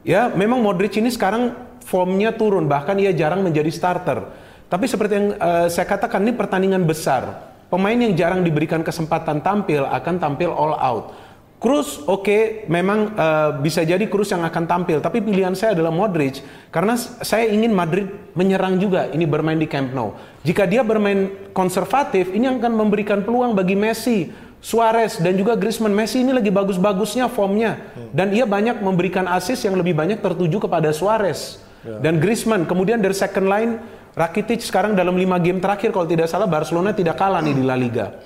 Ya, 0.04 0.28
memang 0.28 0.60
Modric 0.60 1.00
ini 1.00 1.08
sekarang 1.08 1.56
formnya 1.88 2.36
turun, 2.36 2.68
bahkan 2.68 3.00
ia 3.00 3.16
jarang 3.16 3.48
menjadi 3.48 3.72
starter. 3.72 4.28
Tapi 4.68 4.86
seperti 4.86 5.14
yang 5.16 5.28
eh, 5.40 5.68
saya 5.72 5.88
katakan 5.88 6.20
ini 6.28 6.36
pertandingan 6.36 6.84
besar. 6.84 7.56
Pemain 7.68 7.96
yang 7.96 8.16
jarang 8.16 8.44
diberikan 8.44 8.84
kesempatan 8.84 9.40
tampil 9.44 9.88
akan 9.88 10.16
tampil 10.20 10.52
all 10.52 10.76
out. 10.76 11.16
Cruz 11.58 12.06
oke 12.06 12.70
memang 12.70 13.18
eh, 13.18 13.50
bisa 13.66 13.82
jadi 13.82 14.06
Cruz 14.06 14.30
yang 14.30 14.46
akan 14.46 14.70
tampil 14.70 15.02
tapi 15.02 15.26
pilihan 15.26 15.58
saya 15.58 15.74
adalah 15.74 15.90
Modric 15.90 16.46
karena 16.70 16.94
saya 17.02 17.50
ingin 17.50 17.74
Madrid 17.74 18.06
menyerang 18.38 18.78
juga 18.78 19.10
ini 19.10 19.26
bermain 19.26 19.58
di 19.58 19.66
Camp 19.66 19.90
Nou. 19.90 20.14
Jika 20.46 20.70
dia 20.70 20.86
bermain 20.86 21.34
konservatif 21.58 22.30
ini 22.30 22.46
akan 22.46 22.78
memberikan 22.78 23.26
peluang 23.26 23.58
bagi 23.58 23.74
Messi, 23.74 24.30
Suarez 24.62 25.18
dan 25.18 25.34
juga 25.34 25.58
Griezmann. 25.58 25.98
Messi 25.98 26.22
ini 26.22 26.30
lagi 26.30 26.54
bagus-bagusnya 26.54 27.26
formnya 27.26 27.82
dan 28.14 28.30
ia 28.38 28.46
banyak 28.46 28.78
memberikan 28.86 29.26
assist 29.26 29.66
yang 29.66 29.74
lebih 29.74 29.98
banyak 29.98 30.22
tertuju 30.22 30.70
kepada 30.70 30.94
Suarez 30.94 31.58
dan 31.82 32.22
Griezmann. 32.22 32.70
Kemudian 32.70 33.02
dari 33.02 33.18
second 33.18 33.50
line 33.50 33.82
Rakitic 34.18 34.66
sekarang 34.66 34.98
dalam 34.98 35.14
lima 35.14 35.38
game 35.38 35.62
terakhir 35.62 35.94
kalau 35.94 36.10
tidak 36.10 36.26
salah 36.26 36.50
Barcelona 36.50 36.90
tidak 36.90 37.22
kalah 37.22 37.38
nih 37.38 37.54
di 37.54 37.62
La 37.62 37.78
Liga. 37.78 38.18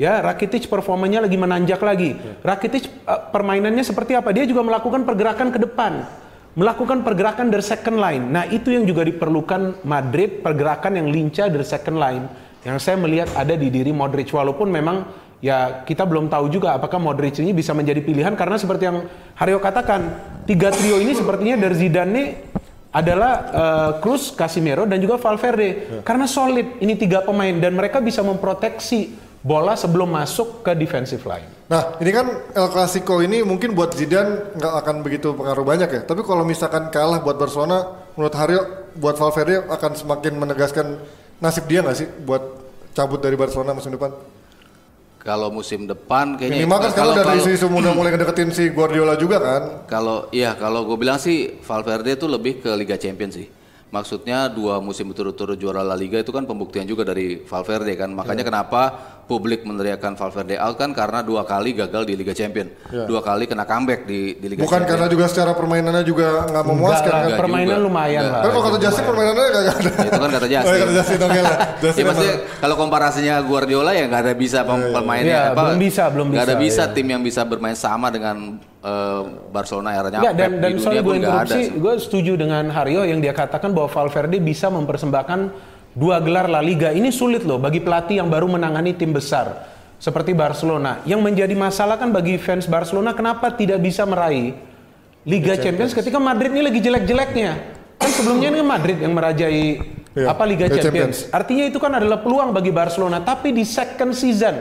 Ya, 0.00 0.24
Rakitic 0.24 0.72
performanya 0.72 1.20
lagi 1.20 1.36
menanjak 1.36 1.84
lagi. 1.84 2.16
Rakitic 2.40 2.88
eh, 2.88 3.20
permainannya 3.28 3.84
seperti 3.84 4.16
apa? 4.16 4.32
Dia 4.32 4.48
juga 4.48 4.64
melakukan 4.64 5.04
pergerakan 5.04 5.52
ke 5.52 5.60
depan. 5.60 6.00
Melakukan 6.56 7.04
pergerakan 7.04 7.52
dari 7.52 7.60
second 7.60 8.00
line. 8.00 8.24
Nah, 8.24 8.48
itu 8.48 8.72
yang 8.72 8.88
juga 8.88 9.04
diperlukan 9.04 9.84
Madrid, 9.84 10.40
pergerakan 10.40 10.96
yang 10.96 11.12
lincah 11.12 11.52
dari 11.52 11.66
second 11.66 12.00
line. 12.00 12.24
Yang 12.64 12.80
saya 12.80 12.96
melihat 12.96 13.28
ada 13.36 13.52
di 13.52 13.68
diri 13.68 13.92
Modric 13.92 14.32
walaupun 14.32 14.72
memang 14.72 15.04
ya 15.44 15.84
kita 15.84 16.08
belum 16.08 16.32
tahu 16.32 16.48
juga 16.48 16.72
apakah 16.72 16.96
Modric 16.96 17.36
ini 17.44 17.52
bisa 17.52 17.76
menjadi 17.76 18.00
pilihan 18.00 18.32
karena 18.32 18.56
seperti 18.56 18.88
yang 18.88 19.04
Haryo 19.36 19.60
katakan, 19.60 20.08
tiga 20.48 20.72
trio 20.72 20.96
ini 20.96 21.12
sepertinya 21.12 21.60
dari 21.60 21.76
Zidane 21.76 22.24
adalah 22.94 23.32
eh, 23.50 23.90
Cruz, 23.98 24.30
Casemiro 24.38 24.86
dan 24.86 25.02
juga 25.02 25.18
Valverde. 25.18 26.00
Karena 26.06 26.30
solid 26.30 26.78
ini 26.78 26.94
tiga 26.94 27.26
pemain 27.26 27.52
dan 27.58 27.74
mereka 27.74 27.98
bisa 27.98 28.22
memproteksi 28.22 29.24
bola 29.44 29.76
sebelum 29.76 30.08
masuk 30.08 30.64
ke 30.64 30.72
defensive 30.72 31.20
line. 31.28 31.44
Nah, 31.68 32.00
ini 32.00 32.10
kan 32.14 32.26
El 32.56 32.68
Clasico 32.72 33.20
ini 33.20 33.44
mungkin 33.44 33.76
buat 33.76 33.92
Zidane 33.92 34.56
nggak 34.56 34.74
akan 34.80 34.96
begitu 35.04 35.36
pengaruh 35.36 35.64
banyak 35.66 35.90
ya. 35.92 36.02
Tapi 36.06 36.24
kalau 36.24 36.48
misalkan 36.48 36.88
kalah 36.88 37.20
buat 37.20 37.36
Barcelona, 37.36 38.08
menurut 38.16 38.32
Haryo, 38.32 38.62
buat 38.96 39.20
Valverde 39.20 39.68
akan 39.68 39.92
semakin 40.00 40.32
menegaskan 40.40 40.96
nasib 41.44 41.68
dia 41.68 41.84
nggak 41.84 41.96
sih 41.98 42.08
buat 42.24 42.40
cabut 42.96 43.20
dari 43.20 43.36
Barcelona 43.36 43.76
musim 43.76 43.92
depan? 43.92 44.16
Kalau 45.24 45.48
musim 45.48 45.88
depan 45.88 46.36
kayaknya 46.36 46.68
Minimal 46.68 46.78
kan 46.84 46.90
kalau- 46.92 47.16
dari 47.16 47.40
kalau- 47.40 47.48
isu 47.48 47.66
udah 47.66 47.92
mulai 47.96 48.12
ngedeketin 48.12 48.52
si 48.52 48.68
Guardiola 48.68 49.16
juga 49.16 49.40
kan. 49.40 49.62
Kalau 49.88 50.28
iya 50.30 50.52
kalau 50.52 50.84
gue 50.84 51.00
bilang 51.00 51.16
sih 51.16 51.56
Valverde 51.64 52.12
itu 52.12 52.28
lebih 52.28 52.60
ke 52.60 52.68
Liga 52.76 53.00
Champions 53.00 53.40
sih. 53.40 53.48
Maksudnya 53.94 54.50
dua 54.50 54.82
musim 54.82 55.06
berturut-turut 55.06 55.54
juara 55.54 55.78
La 55.80 55.94
Liga 55.94 56.18
itu 56.18 56.28
kan 56.28 56.42
pembuktian 56.42 56.82
juga 56.82 57.06
dari 57.06 57.38
Valverde 57.38 57.94
kan. 57.94 58.10
Makanya 58.10 58.42
Iya. 58.42 58.48
kenapa 58.50 58.82
publik 59.24 59.62
meneriakan 59.62 60.12
Valverde 60.14 60.58
out 60.58 60.74
kan 60.74 60.90
karena 60.90 61.22
dua 61.22 61.42
kali 61.44 61.72
gagal 61.72 62.02
di 62.02 62.12
Liga 62.12 62.34
Champion. 62.34 62.74
Dua 62.90 63.22
kali 63.22 63.46
kena 63.46 63.62
comeback 63.62 64.02
di 64.02 64.34
di 64.34 64.46
Liga 64.48 64.58
Iya. 64.58 64.66
Bukan 64.66 64.74
Champion. 64.76 64.90
karena 64.90 65.06
juga 65.06 65.24
secara 65.24 65.52
permainannya 65.52 66.02
juga 66.02 66.26
nggak 66.44 66.64
memuaskan 66.64 66.74
Enggak 66.74 67.06
lah, 67.06 67.14
kan. 67.14 67.22
Enggak 67.24 67.40
permainan 67.40 67.70
juga. 67.70 67.86
lumayan 67.86 68.20
Enggak. 68.20 68.32
lah. 68.32 68.42
Tapi 68.42 68.52
kalau 68.52 68.64
kata 68.66 68.78
Justin 68.80 69.04
permainannya 69.06 69.44
nggak 69.44 69.62
ada. 69.62 69.70
Ya, 69.70 70.02
itu 70.04 70.18
kan 70.18 70.30
kata 70.32 70.48
Justin. 70.48 70.66
Oh, 70.66 70.74
iya, 70.74 70.82
kata 70.82 70.94
Justin 70.98 71.18
oke 71.20 71.40
lah. 71.40 71.54
Ya 71.64 71.80
Justin 71.84 72.02
emang- 72.02 72.40
kalau 72.58 72.74
komparasinya 72.76 73.34
Guardiola 73.40 73.90
ya 73.92 74.04
nggak 74.04 74.22
ada 74.22 74.34
bisa 74.34 74.58
pem- 74.60 74.90
pemainnya 74.90 75.38
Iya, 75.40 75.54
belum 75.54 75.78
bisa, 75.78 76.02
belum 76.10 76.26
nggak 76.28 76.44
ada 76.44 76.56
bisa, 76.56 76.64
bisa 76.64 76.82
iya. 76.82 76.92
tim 76.92 77.06
yang 77.06 77.22
bisa 77.22 77.40
bermain 77.42 77.76
sama 77.76 78.10
dengan 78.10 78.58
eh, 78.84 79.22
Barcelona 79.48 79.90
eranya 79.96 80.20
Enggak, 80.20 80.34
dan 80.36 80.50
Pep. 80.52 80.60
dan 80.60 80.70
di 80.70 80.78
dunia 80.78 81.00
gue 81.00 81.08
pun 81.08 81.14
nggak 81.16 81.32
ada 81.32 81.40
interupsi, 81.56 81.62
gue 81.80 81.94
setuju 81.96 82.32
dengan 82.36 82.64
Haryo 82.68 83.02
yang 83.08 83.18
dia 83.24 83.32
katakan 83.32 83.72
bahwa 83.72 83.88
Valverde 83.88 84.38
bisa 84.38 84.68
mempersembahkan 84.68 85.40
dua 85.96 86.20
gelar 86.20 86.46
La 86.52 86.60
Liga. 86.60 86.92
Ini 86.92 87.08
sulit 87.08 87.42
loh 87.48 87.56
bagi 87.56 87.80
pelatih 87.80 88.20
yang 88.20 88.28
baru 88.28 88.46
menangani 88.46 88.92
tim 88.92 89.10
besar. 89.10 89.72
seperti 89.94 90.36
Barcelona. 90.36 91.00
Yang 91.08 91.20
menjadi 91.24 91.54
masalah 91.56 91.96
kan 91.96 92.12
bagi 92.12 92.36
fans 92.36 92.68
Barcelona 92.68 93.16
kenapa 93.16 93.48
tidak 93.56 93.80
bisa 93.80 94.04
meraih 94.04 94.52
Liga 95.24 95.56
Champions 95.56 95.96
ketika 95.96 96.20
Madrid 96.20 96.52
ini 96.52 96.60
lagi 96.60 96.80
jelek-jeleknya. 96.84 97.52
Kan 97.96 98.10
sebelumnya 98.12 98.52
ini 98.52 98.60
Madrid 98.60 99.00
yang 99.00 99.16
merajai 99.16 99.64
Iya, 100.14 100.30
apa 100.30 100.46
Liga 100.46 100.70
Liga 100.70 100.78
Champions. 100.78 101.26
Artinya 101.34 101.66
itu 101.66 101.78
kan 101.82 101.90
adalah 101.90 102.22
peluang 102.22 102.54
bagi 102.54 102.70
Barcelona, 102.70 103.18
tapi 103.18 103.50
di 103.50 103.66
second 103.66 104.14
season 104.14 104.54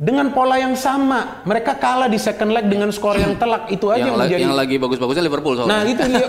dengan 0.00 0.32
pola 0.32 0.56
yang 0.56 0.72
sama, 0.80 1.44
mereka 1.44 1.76
kalah 1.76 2.08
di 2.08 2.16
second 2.16 2.56
leg 2.56 2.64
dengan 2.72 2.88
skor 2.88 3.20
yang 3.20 3.36
telak. 3.36 3.68
Itu 3.68 3.92
aja 3.92 4.08
yang, 4.08 4.08
yang, 4.08 4.16
la- 4.16 4.24
menjadi 4.24 4.44
yang 4.48 4.56
lagi 4.56 4.76
bagus-bagusnya 4.80 5.24
Liverpool 5.28 5.60
soalnya. 5.60 5.76
Nah 5.76 5.80
itu 5.84 6.02
dia. 6.08 6.26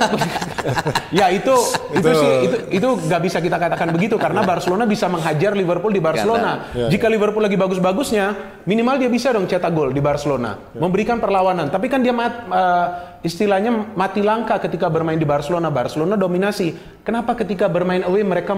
ya 1.24 1.26
itu 1.32 1.56
itu 1.96 2.10
sih 2.12 2.32
itu 2.52 2.58
itu 2.68 2.88
nggak 3.08 3.22
bisa 3.24 3.40
kita 3.40 3.56
katakan 3.56 3.96
begitu 3.96 4.20
karena 4.20 4.44
Barcelona 4.44 4.84
bisa 4.84 5.08
menghajar 5.08 5.56
Liverpool 5.56 5.96
di 5.96 6.04
Barcelona. 6.04 6.68
Ya, 6.76 6.92
Jika 6.92 7.08
Liverpool 7.08 7.40
lagi 7.40 7.56
bagus-bagusnya, 7.56 8.60
minimal 8.68 9.00
dia 9.00 9.08
bisa 9.08 9.32
dong 9.32 9.48
cetak 9.48 9.72
gol 9.72 9.96
di 9.96 10.04
Barcelona, 10.04 10.60
memberikan 10.76 11.24
perlawanan. 11.24 11.72
Tapi 11.72 11.88
kan 11.88 12.04
dia 12.04 12.12
mat, 12.12 12.52
eh, 12.52 12.88
istilahnya 13.24 13.96
mati 13.96 14.20
langka 14.20 14.60
ketika 14.60 14.92
bermain 14.92 15.16
di 15.16 15.24
Barcelona. 15.24 15.72
Barcelona 15.72 16.20
dominasi. 16.20 16.76
Kenapa 17.08 17.40
ketika 17.40 17.72
bermain 17.72 18.04
away 18.04 18.28
mereka 18.28 18.52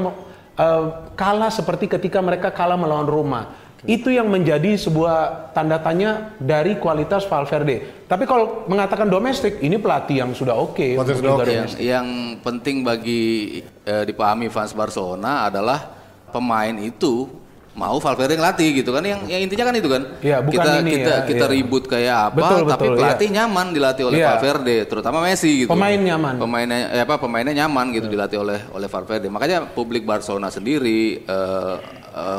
eh, 0.57 0.85
kalah 1.13 1.53
seperti 1.53 1.85
ketika 1.85 2.17
mereka 2.17 2.49
kalah 2.49 2.81
melawan 2.81 3.05
Roma? 3.05 3.61
Itu 3.83 4.07
yang 4.07 4.31
menjadi 4.31 4.79
sebuah 4.79 5.51
tanda 5.51 5.75
tanya 5.75 6.31
dari 6.39 6.79
kualitas 6.79 7.27
Valverde. 7.27 8.07
Tapi 8.07 8.23
kalau 8.23 8.63
mengatakan 8.65 9.11
domestik, 9.11 9.59
ini 9.59 9.75
pelatih 9.75 10.23
yang 10.23 10.31
sudah 10.31 10.55
oke. 10.55 10.95
Sudah 11.03 11.43
oke. 11.43 11.51
yang, 11.51 11.67
yang 11.77 12.07
penting 12.39 12.79
bagi 12.81 13.59
eh, 13.83 14.03
dipahami 14.07 14.47
fans 14.47 14.71
Barcelona 14.71 15.51
adalah 15.51 15.83
pemain 16.31 16.73
itu 16.79 17.27
mau 17.73 17.97
Valverde 17.97 18.37
ngelatih 18.37 18.85
gitu 18.85 18.93
kan 18.93 19.01
yang, 19.01 19.25
yang 19.25 19.41
intinya 19.41 19.65
kan 19.65 19.75
itu 19.75 19.89
kan 19.89 20.01
Iya, 20.21 20.45
bukan 20.45 20.61
kita 20.61 20.69
ini 20.77 20.91
kita 20.93 21.09
ya, 21.09 21.25
kita 21.25 21.45
iya. 21.49 21.53
ribut 21.57 21.83
kayak 21.89 22.17
apa 22.29 22.37
Betul, 22.37 22.61
tapi 22.69 22.85
betul, 22.85 22.97
pelatih 23.01 23.29
nyaman 23.33 23.67
dilatih 23.73 24.03
oleh 24.05 24.17
Iya. 24.21 24.27
Valverde 24.29 24.77
terutama 24.85 25.17
Messi 25.25 25.65
gitu 25.65 25.73
Pemain 25.73 25.97
nyaman. 25.97 26.37
pemainnya 26.37 26.93
eh, 26.93 27.01
apa 27.01 27.17
pemainnya 27.17 27.65
nyaman 27.65 27.89
gitu 27.97 28.05
dilatih 28.05 28.45
oleh 28.45 28.61
oleh 28.69 28.85
Valverde 28.85 29.25
makanya 29.25 29.65
publik 29.65 30.05
Barcelona 30.05 30.53
sendiri 30.53 31.25
eh, 31.25 31.75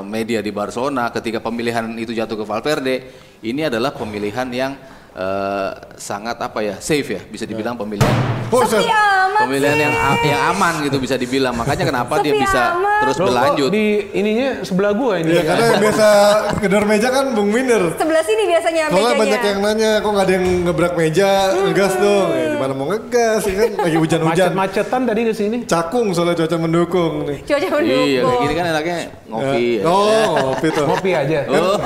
media 0.06 0.38
di 0.38 0.54
Barcelona 0.54 1.10
ketika 1.10 1.42
pemilihan 1.42 1.98
itu 1.98 2.14
jatuh 2.14 2.38
ke 2.38 2.44
Valverde 2.46 2.96
ini 3.42 3.66
adalah 3.66 3.90
pemilihan 3.90 4.46
yang 4.54 4.72
eh, 5.14 5.70
sangat 5.94 6.36
apa 6.36 6.58
ya 6.60 6.74
safe 6.78 7.08
ya 7.08 7.20
bisa 7.24 7.44
dibilang 7.44 7.74
pemilihan 7.74 8.14
Buset. 8.50 8.82
Sepi 8.82 8.90
amat 8.90 9.40
pemilihan 9.40 9.78
yang 9.80 9.94
yang 10.22 10.42
aman 10.52 10.84
gitu 10.84 10.98
bisa 10.98 11.14
dibilang 11.14 11.54
makanya 11.54 11.84
kenapa 11.84 12.22
dia 12.22 12.34
Sepi 12.34 12.42
bisa 12.42 12.62
amat. 12.72 12.98
terus 13.02 13.16
Loh, 13.18 13.26
berlanjut 13.26 13.68
di 13.68 13.84
ininya 14.12 14.48
sebelah 14.62 14.92
gua 14.92 15.18
ini. 15.18 15.34
Iya 15.34 15.42
karena 15.44 15.64
yang 15.66 15.80
biasa 15.82 16.06
gedor 16.62 16.84
meja 16.86 17.08
kan 17.10 17.24
Bung 17.34 17.50
Winner. 17.50 17.82
Sebelah 17.94 18.22
sini 18.22 18.42
biasanya 18.46 18.82
Soalnya 18.88 19.02
mejanya. 19.02 19.18
banyak 19.18 19.40
yang 19.42 19.58
nanya, 19.60 19.90
kok 19.98 20.10
nggak 20.10 20.24
ada 20.24 20.32
yang 20.32 20.46
ngebrak 20.64 20.92
meja, 20.94 21.30
ngegas 21.52 21.92
dong. 21.98 22.28
Ya, 22.30 22.46
gimana 22.54 22.72
mau 22.72 22.86
ngegas, 22.88 23.40
ya 23.44 23.54
kan 23.58 23.70
lagi 23.76 23.96
hujan-hujan. 23.98 24.48
Macet-macetan 24.54 25.00
tadi 25.04 25.20
ke 25.24 25.32
sini. 25.34 25.56
Cakung 25.66 26.06
soalnya 26.14 26.34
cuaca 26.38 26.56
mendukung 26.56 27.12
nih. 27.26 27.38
Cuaca 27.42 27.68
mendukung. 27.74 28.06
iya 28.06 28.20
kayak 28.22 28.38
gini 28.40 28.54
kan 28.54 28.64
enaknya 28.70 28.96
ngopi 29.26 29.64
ya. 29.76 29.82
Oh, 29.84 30.32
ngopi 30.54 30.68
tuh. 30.70 30.86
Ngopi 30.86 31.10
aja. 31.12 31.38
Oh, 31.50 31.76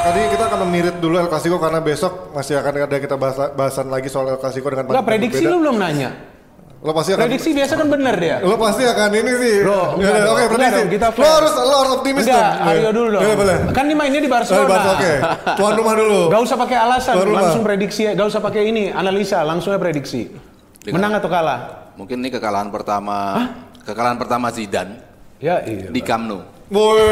Tadi 0.00 0.20
kita 0.28 0.44
akan 0.46 0.58
memirit 0.64 0.96
dulu 0.96 1.20
El 1.20 1.28
Clasico 1.28 1.56
karena 1.56 1.78
besok 1.78 2.32
masih 2.32 2.56
akan 2.56 2.72
ada 2.80 2.96
kita 2.96 3.14
bahas, 3.14 3.36
bahasan 3.52 3.86
lagi 3.86 4.08
soal 4.08 4.32
El 4.32 4.38
Clasico 4.38 4.66
dengan 4.66 4.88
Enggak 4.88 4.96
pemain 4.98 5.10
prediksi 5.12 5.44
lu 5.44 5.56
belum 5.60 5.76
nanya. 5.76 6.10
Lo 6.80 6.96
pasti 6.96 7.12
akan 7.12 7.20
Prediksi 7.20 7.52
biasa 7.52 7.72
kan 7.76 7.86
bener 7.86 8.14
dia. 8.16 8.36
Lo 8.40 8.56
pasti 8.56 8.88
akan 8.88 9.12
ini 9.12 9.32
sih. 9.36 9.54
Bro, 9.60 10.00
Ya, 10.00 10.08
ya, 10.16 10.24
Oke, 10.26 10.44
prediksi. 10.48 10.72
dong, 10.72 10.88
kita 10.88 11.06
Lo 11.12 11.28
harus 11.28 11.52
lo 11.52 11.74
harus 11.76 11.92
optimis 11.92 12.24
Enggak, 12.24 12.40
dong. 12.40 12.64
Aryo 12.64 12.90
dulu 12.90 13.08
dong. 13.10 13.20
Boleh, 13.20 13.36
boleh. 13.36 13.56
Kan 13.68 13.84
ini 13.84 13.94
mainnya 13.94 14.16
di 14.16 14.24
Oh, 14.24 14.32
Barcelona. 14.32 14.64
Barca, 14.66 14.90
Oke. 14.90 15.12
Tuan 15.60 15.72
rumah 15.76 15.94
dulu. 15.94 16.20
Gak 16.26 16.40
usah 16.40 16.56
pakai 16.56 16.76
alasan, 16.80 17.12
Tuan 17.12 17.26
rumah. 17.28 17.40
langsung 17.44 17.62
prediksi. 17.62 18.02
Gak 18.08 18.26
usah 18.26 18.40
pakai 18.40 18.62
ini, 18.64 18.84
analisa, 18.88 19.38
langsung 19.44 19.70
aja 19.70 19.78
prediksi. 19.78 20.22
Menang 20.86 21.12
atau 21.14 21.28
kalah? 21.28 21.60
mungkin 21.90 22.16
ini 22.16 22.32
kekalahan 22.32 22.72
pertama 22.72 23.36
kekalahan 23.84 24.16
pertama 24.16 24.48
Zidane 24.48 25.04
Ya 25.36 25.60
iya. 25.60 25.92
di 25.92 26.00
Camp 26.00 26.24
Nou. 26.24 26.40
Woi, 26.70 27.02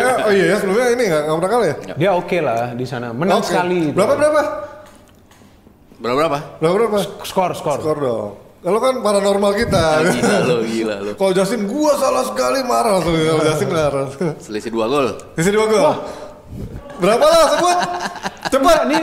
eh, 0.00 0.16
oh 0.24 0.32
iya 0.32 0.44
ya 0.48 0.56
sebelumnya 0.56 0.96
ini 0.96 1.04
nggak 1.12 1.22
nggak 1.28 1.36
pernah 1.36 1.50
kalah 1.52 1.66
ya? 1.68 1.76
Dia 2.00 2.10
oke 2.16 2.38
lah 2.40 2.72
di 2.72 2.86
sana. 2.88 3.12
Menang 3.12 3.44
Oke. 3.44 3.52
sekali. 3.52 3.92
itu. 3.92 3.96
Berapa 3.96 4.14
berapa? 4.16 4.40
Berapa 6.00 6.16
berapa? 6.16 6.38
Berapa 6.56 6.74
berapa? 6.80 6.98
Skor, 7.20 7.52
skor. 7.52 7.78
Skor 7.84 7.98
dong. 8.00 8.30
Kalau 8.64 8.80
kan 8.80 8.94
paranormal 9.04 9.52
kita. 9.60 10.08
Gila 10.08 10.36
lo, 10.48 10.56
gila 10.64 10.96
lo. 11.04 11.10
Kalau 11.20 11.32
Justin 11.36 11.68
gua 11.68 11.92
salah 12.00 12.24
sekali 12.24 12.64
marah 12.64 12.96
langsung 12.96 13.12
kalau 13.12 13.44
Justin 13.44 13.68
marah. 13.68 14.06
Selisih 14.40 14.72
dua 14.72 14.88
gol. 14.88 15.06
Sisi 15.36 15.52
dua 15.52 15.66
gol. 15.68 15.84
Berapa 16.96 17.26
lah 17.28 17.44
sebut? 17.52 17.78
Cepat. 18.56 18.78
Ini 18.88 18.98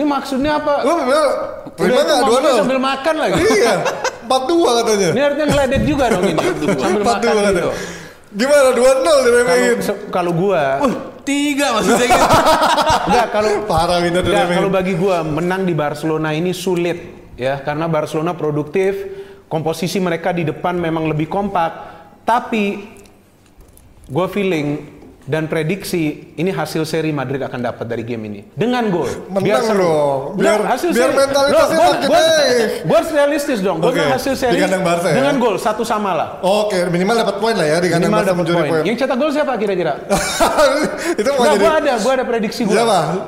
ini 0.00 0.04
maksudnya 0.08 0.56
apa? 0.56 0.80
Lu 0.80 0.92
bener 0.96 1.24
terima 1.76 1.92
Udah, 1.92 2.04
nggak 2.08 2.16
itu 2.16 2.24
dua 2.24 2.38
nol? 2.40 2.56
sambil 2.56 2.78
makan 2.80 3.14
lagi. 3.20 3.40
Iya. 3.52 3.74
Empat 4.24 4.42
dua 4.48 4.70
katanya. 4.80 5.08
Ini 5.12 5.22
artinya 5.28 5.46
ngeledek 5.52 5.82
juga 5.84 6.04
dong 6.08 6.24
ini. 6.24 6.40
sambil 6.80 7.02
Empat 7.04 7.16
makan 7.20 7.32
dua 7.36 7.42
gitu. 7.52 7.70
Gimana 8.34 8.74
dua 8.74 8.92
nol 9.06 9.18
diremehin? 9.22 9.78
Kalau 10.10 10.32
gua, 10.34 10.82
Tiga 11.26 11.74
maksudnya 11.74 12.06
gitu. 12.06 12.26
enggak 13.10 13.26
kalau 13.34 13.50
Parah 13.66 13.98
Enggak, 13.98 14.46
kalau 14.46 14.70
bagi 14.70 14.94
gua 14.94 15.26
menang 15.26 15.66
di 15.66 15.74
Barcelona 15.74 16.30
ini 16.30 16.54
sulit 16.54 17.34
ya 17.34 17.58
karena 17.66 17.90
Barcelona 17.90 18.38
produktif, 18.38 18.94
komposisi 19.50 19.98
mereka 19.98 20.30
di 20.30 20.46
depan 20.46 20.78
memang 20.78 21.10
lebih 21.10 21.26
kompak, 21.26 21.70
tapi 22.22 22.86
gua 24.06 24.30
feeling 24.30 24.95
dan 25.26 25.50
prediksi 25.50 26.02
ini 26.34 26.48
hasil 26.48 26.86
seri 26.86 27.10
Madrid 27.10 27.42
akan 27.42 27.58
dapat 27.60 27.82
dari 27.84 28.06
game 28.06 28.22
ini 28.24 28.40
dengan 28.54 28.86
gol. 28.88 29.10
Menang 29.26 29.58
seru. 29.60 29.82
dong. 29.82 30.20
Biar, 30.38 30.62
Biar- 30.62 30.66
hasil 30.70 30.90
biar 30.94 31.10
seri. 31.10 31.18
mentalitasnya 31.18 31.76
Loh, 31.76 31.82
gua, 31.82 31.90
gua, 32.06 32.20
gua 32.86 33.00
realistis 33.04 33.58
dong. 33.58 33.76
Gua 33.78 33.90
Oke, 33.90 33.98
bilang 33.98 34.14
hasil 34.14 34.32
seri 34.32 34.54
di 34.54 34.62
kandang 34.62 34.86
Barca 34.86 35.08
ya? 35.10 35.14
dengan 35.18 35.34
gol 35.36 35.56
satu 35.58 35.82
sama 35.82 36.14
lah. 36.14 36.28
Oke, 36.40 36.78
minimal 36.88 37.26
dapat 37.26 37.36
poin 37.36 37.54
lah 37.54 37.66
ya 37.66 37.76
di 37.78 37.90
kandang 37.90 38.08
Minimal 38.08 38.22
Barca 38.22 38.38
mencuri 38.38 38.62
poin. 38.70 38.82
Yang 38.86 38.96
cetak 39.02 39.16
gol 39.16 39.30
siapa 39.34 39.52
kira-kira? 39.58 39.92
Itu 41.20 41.28
mau 41.28 41.42
Enggak, 41.42 41.52
jadi 41.52 41.60
gua 41.60 41.72
ada, 41.76 41.92
gua 41.98 42.12
ada 42.14 42.24
prediksi? 42.24 42.62
Boleh. 42.62 42.86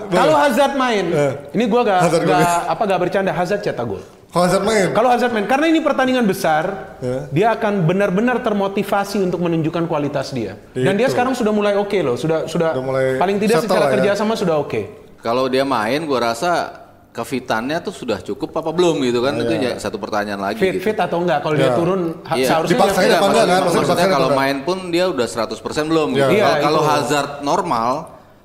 Kalau 0.08 0.34
Hazard 0.38 0.74
main, 0.74 1.04
Eh. 1.10 1.32
ini 1.52 1.64
gua 1.66 1.82
gak, 1.82 1.98
gak 2.22 2.58
apa 2.70 2.82
gak 2.86 3.00
bercanda, 3.00 3.30
Hazard 3.34 3.60
cetak 3.60 3.82
gol. 3.84 4.02
Kalau 4.28 4.44
Hazard 4.44 4.60
main. 4.62 4.86
Kalau 4.92 5.08
Hazard 5.08 5.32
main, 5.32 5.44
karena 5.44 5.66
ini 5.66 5.80
pertandingan 5.80 6.22
besar, 6.22 6.64
Ya. 6.98 7.18
dia 7.28 7.46
akan 7.50 7.82
benar-benar 7.82 8.38
termotivasi 8.38 9.22
untuk 9.22 9.40
menunjukkan 9.40 9.84
kualitas 9.84 10.30
dia. 10.30 10.60
Dan 10.70 10.94
dia 10.94 11.06
Itu. 11.06 11.16
sekarang 11.16 11.32
sudah 11.32 11.48
mulai 11.48 11.74
oke 11.74 11.96
loh, 11.98 12.14
sudah 12.14 12.44
sudah 12.44 12.72
Udah 12.72 12.84
mulai 12.84 13.04
paling 13.16 13.36
tidak 13.36 13.64
secara 13.64 13.88
ya. 13.88 13.92
kerjasama 13.94 14.34
sudah 14.34 14.56
oke. 14.58 14.80
Kalau 15.18 15.48
dia 15.48 15.64
main, 15.64 16.04
gua 16.04 16.28
rasa 16.28 16.70
kefitannya 17.08 17.80
tuh 17.80 17.90
sudah 17.90 18.20
cukup 18.20 18.52
apa 18.54 18.70
belum 18.70 19.02
gitu 19.02 19.18
kan? 19.18 19.34
Itu 19.34 19.50
ya 19.50 19.74
satu 19.74 19.96
pertanyaan 19.96 20.38
lagi. 20.38 20.56
Fit 20.56 20.76
gitu. 20.76 20.86
fit 20.86 20.98
atau 20.98 21.18
enggak? 21.18 21.40
Kalau 21.40 21.56
dia 21.56 21.64
Ya. 21.64 21.74
turun, 21.74 22.00
Iya. 22.30 22.46
seharusnya 22.46 22.76
Dipaksain 22.76 23.02
dia 23.02 23.10
kan? 23.10 23.18
maksudnya, 23.18 23.42
Maksudnya 23.42 23.58
maksudnya 23.58 23.82
dipaksain 23.82 24.10
kalau 24.12 24.28
apa 24.28 24.38
main 24.38 24.56
pun 24.62 24.78
dia 24.88 25.04
udah 25.08 25.26
100% 25.26 25.88
belum 25.88 26.08
gitu. 26.12 26.30
Iya. 26.30 26.38
Kalau 26.38 26.54
Iya, 26.54 26.62
kalau 26.62 26.80
itu. 26.80 26.90
Hazard 26.92 27.30
normal 27.42 27.92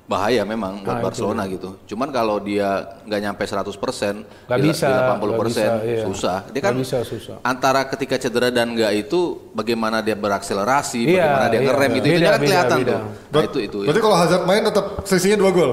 bahaya 0.04 0.44
memang 0.44 0.84
buat 0.84 0.86
Nah, 0.86 1.00
itu. 1.00 1.06
Barcelona 1.08 1.42
gitu. 1.48 1.68
Cuman 1.86 2.08
kalau 2.08 2.36
dia 2.36 3.00
nggak 3.02 3.20
nyampe 3.22 3.42
100%, 3.42 4.20
Nggak 4.44 4.58
di- 4.60 4.68
bisa, 4.68 4.84
di 4.84 4.94
80% 5.00 5.16
nggak 5.16 5.48
bisa, 5.48 5.64
iya. 5.82 6.02
susah. 6.04 6.38
Dia 6.44 6.52
Nggak 6.52 6.64
kan 6.66 6.74
bisa, 6.76 6.96
susah. 7.00 7.36
antara 7.40 7.80
ketika 7.86 8.16
cedera 8.18 8.48
dan 8.48 8.76
enggak 8.76 8.92
itu 8.94 9.20
bagaimana 9.50 9.98
dia 9.98 10.12
berakselerasi, 10.12 11.00
Iya, 11.02 11.24
bagaimana 11.24 11.46
dia 11.48 11.56
iya. 11.56 11.66
ngerem 11.66 11.90
itu 11.90 12.06
itu 12.06 12.14
Beda, 12.14 12.26
kan 12.26 12.32
beda, 12.34 12.44
kelihatan 12.44 12.78
beda. 12.78 12.92
tuh. 12.92 13.00
Nah, 13.32 13.42
itu 13.42 13.58
itu. 13.60 13.78
Berarti 13.82 14.00
kalau 14.00 14.16
Hazard 14.16 14.44
main 14.44 14.62
tetap 14.62 14.84
selisihnya 15.02 15.38
dua 15.38 15.50
gol. 15.50 15.70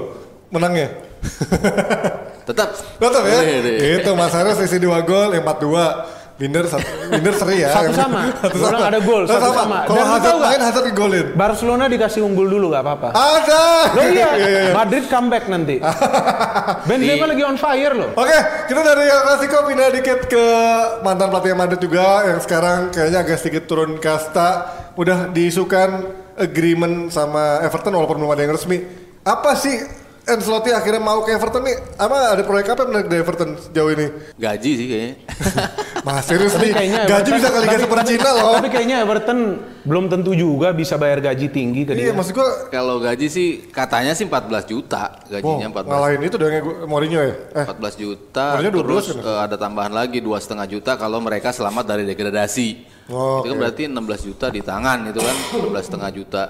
Menangnya. 0.48 0.88
Tetap 2.41 2.70
Tetap 2.98 3.24
ya. 3.24 3.39
Iya, 3.39 3.60
iya. 3.62 3.94
Itu 4.02 4.12
Mas 4.13 4.34
Haris 4.34 4.58
selisih 4.58 4.82
dua 4.82 5.00
gol, 5.02 5.32
empat 5.32 5.58
dua. 5.60 5.86
Binder 6.42 6.66
satu, 6.66 6.82
Binder 7.14 7.38
seri 7.38 7.62
ya. 7.62 7.70
Satu 7.70 7.94
sama. 7.94 8.34
Satu 8.42 8.58
bilang 8.58 8.82
ada 8.82 8.98
gol, 8.98 9.30
Satu 9.30 9.54
sama. 9.54 9.62
sama. 9.62 9.80
Kalau 9.86 10.06
Hazard 10.10 10.38
main 10.42 10.62
Hazard 10.66 10.86
digolin. 10.90 11.28
Barcelona 11.38 11.86
dikasih 11.86 12.26
unggul 12.26 12.50
dulu 12.50 12.74
gak 12.74 12.82
apa-apa. 12.82 13.10
Ada. 13.14 13.66
Loh 13.94 14.06
iya, 14.10 14.28
Iya, 14.34 14.48
iya, 14.50 14.60
iya. 14.66 14.74
Madrid 14.74 15.06
comeback 15.06 15.46
nanti. 15.46 15.78
Benzema 16.90 17.26
lagi 17.30 17.44
on 17.46 17.58
fire 17.62 17.94
loh. 17.94 18.10
Oke, 18.18 18.38
kita 18.66 18.82
dari 18.82 19.06
El 19.06 19.22
Clasico 19.22 19.58
pindah 19.70 19.90
dikit 19.94 20.20
ke 20.26 20.46
mantan 21.06 21.30
pelatih 21.30 21.54
Madrid 21.54 21.78
juga 21.78 22.26
yang 22.26 22.42
sekarang 22.42 22.90
kayaknya 22.90 23.20
agak 23.22 23.38
sedikit 23.38 23.70
turun 23.70 24.02
kasta. 24.02 24.50
Udah 24.98 25.30
diisukan 25.30 26.10
agreement 26.36 27.14
sama 27.14 27.62
Everton 27.62 27.94
walaupun 27.94 28.18
belum 28.18 28.34
ada 28.34 28.42
yang 28.42 28.58
resmi. 28.58 28.82
Apa 29.22 29.54
sih 29.54 29.78
Ancelotti 30.24 30.70
akhirnya 30.70 31.00
mau 31.00 31.22
ke 31.22 31.32
Everton 31.32 31.62
nih? 31.62 31.76
Apa 31.96 32.16
ada 32.32 32.42
proyek 32.42 32.70
apa 32.70 32.82
yang 32.82 32.90
menarik 32.90 33.08
dari 33.08 33.20
Everton 33.20 33.50
sejauh 33.60 33.90
ini? 33.90 34.06
gaji 34.36 34.72
sih 34.72 34.86
kayaknya. 34.86 35.14
Mas 36.06 36.24
serius 36.24 36.54
nih, 36.56 36.72
kayaknya 36.72 37.02
gaji 37.04 37.14
Everton- 37.28 37.38
bisa 37.38 37.50
kali 37.52 37.66
super 37.80 37.98
tapi- 38.00 38.10
Cina 38.12 38.30
loh. 38.32 38.54
Tapi 38.56 38.70
kayaknya 38.70 38.98
Everton 39.02 39.40
belum 39.82 40.06
tentu 40.08 40.32
juga 40.32 40.70
bisa 40.72 40.94
bayar 40.96 41.20
gaji 41.20 41.46
tinggi 41.48 41.82
ke 41.84 41.92
Iya, 41.92 42.10
dia. 42.10 42.14
maksud 42.14 42.34
gua 42.34 42.50
Kalau 42.70 42.98
gaji 42.98 43.26
sih 43.28 43.48
katanya 43.68 44.14
sih 44.14 44.24
14 44.24 44.62
juta 44.64 45.10
Wow, 45.10 45.58
gajinya 45.58 45.68
14 45.74 45.90
ngalahin 45.90 46.22
itu 46.22 46.36
dong 46.38 46.52
Mourinho 46.86 47.18
ya? 47.20 47.34
Eh, 47.52 47.66
14 47.66 47.96
juta 47.96 48.46
Harusnya 48.56 48.72
12 48.72 48.86
terus 48.86 49.06
kan? 49.12 49.26
eh, 49.26 49.40
ada 49.42 49.56
tambahan 49.58 49.90
lagi 49.92 50.18
dua 50.20 50.38
setengah 50.38 50.68
juta 50.68 50.92
kalau 50.96 51.18
mereka 51.18 51.50
selamat 51.50 51.86
dari 51.88 52.06
degradasi 52.06 52.68
Oh, 53.12 53.43
itu 53.43 53.52
kan 53.52 53.58
oke. 53.60 53.62
berarti 53.67 53.84
16 53.91 54.28
juta 54.32 54.47
di 54.47 54.62
tangan 54.63 55.12
itu 55.12 55.19
kan 55.19 55.36
16 55.67 55.88
setengah 55.88 56.10
juta. 56.15 56.43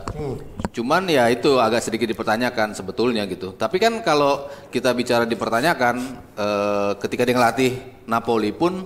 Cuman 0.71 1.03
ya 1.09 1.27
itu 1.27 1.57
agak 1.57 1.81
sedikit 1.83 2.07
dipertanyakan 2.07 2.77
sebetulnya 2.77 3.25
gitu. 3.27 3.57
Tapi 3.57 3.81
kan 3.81 3.99
kalau 4.05 4.47
kita 4.69 4.93
bicara 4.93 5.25
dipertanyakan 5.25 5.95
eh, 6.37 6.91
ketika 7.01 7.25
dia 7.25 7.35
ngelatih 7.35 7.71
Napoli 8.05 8.53
pun 8.53 8.85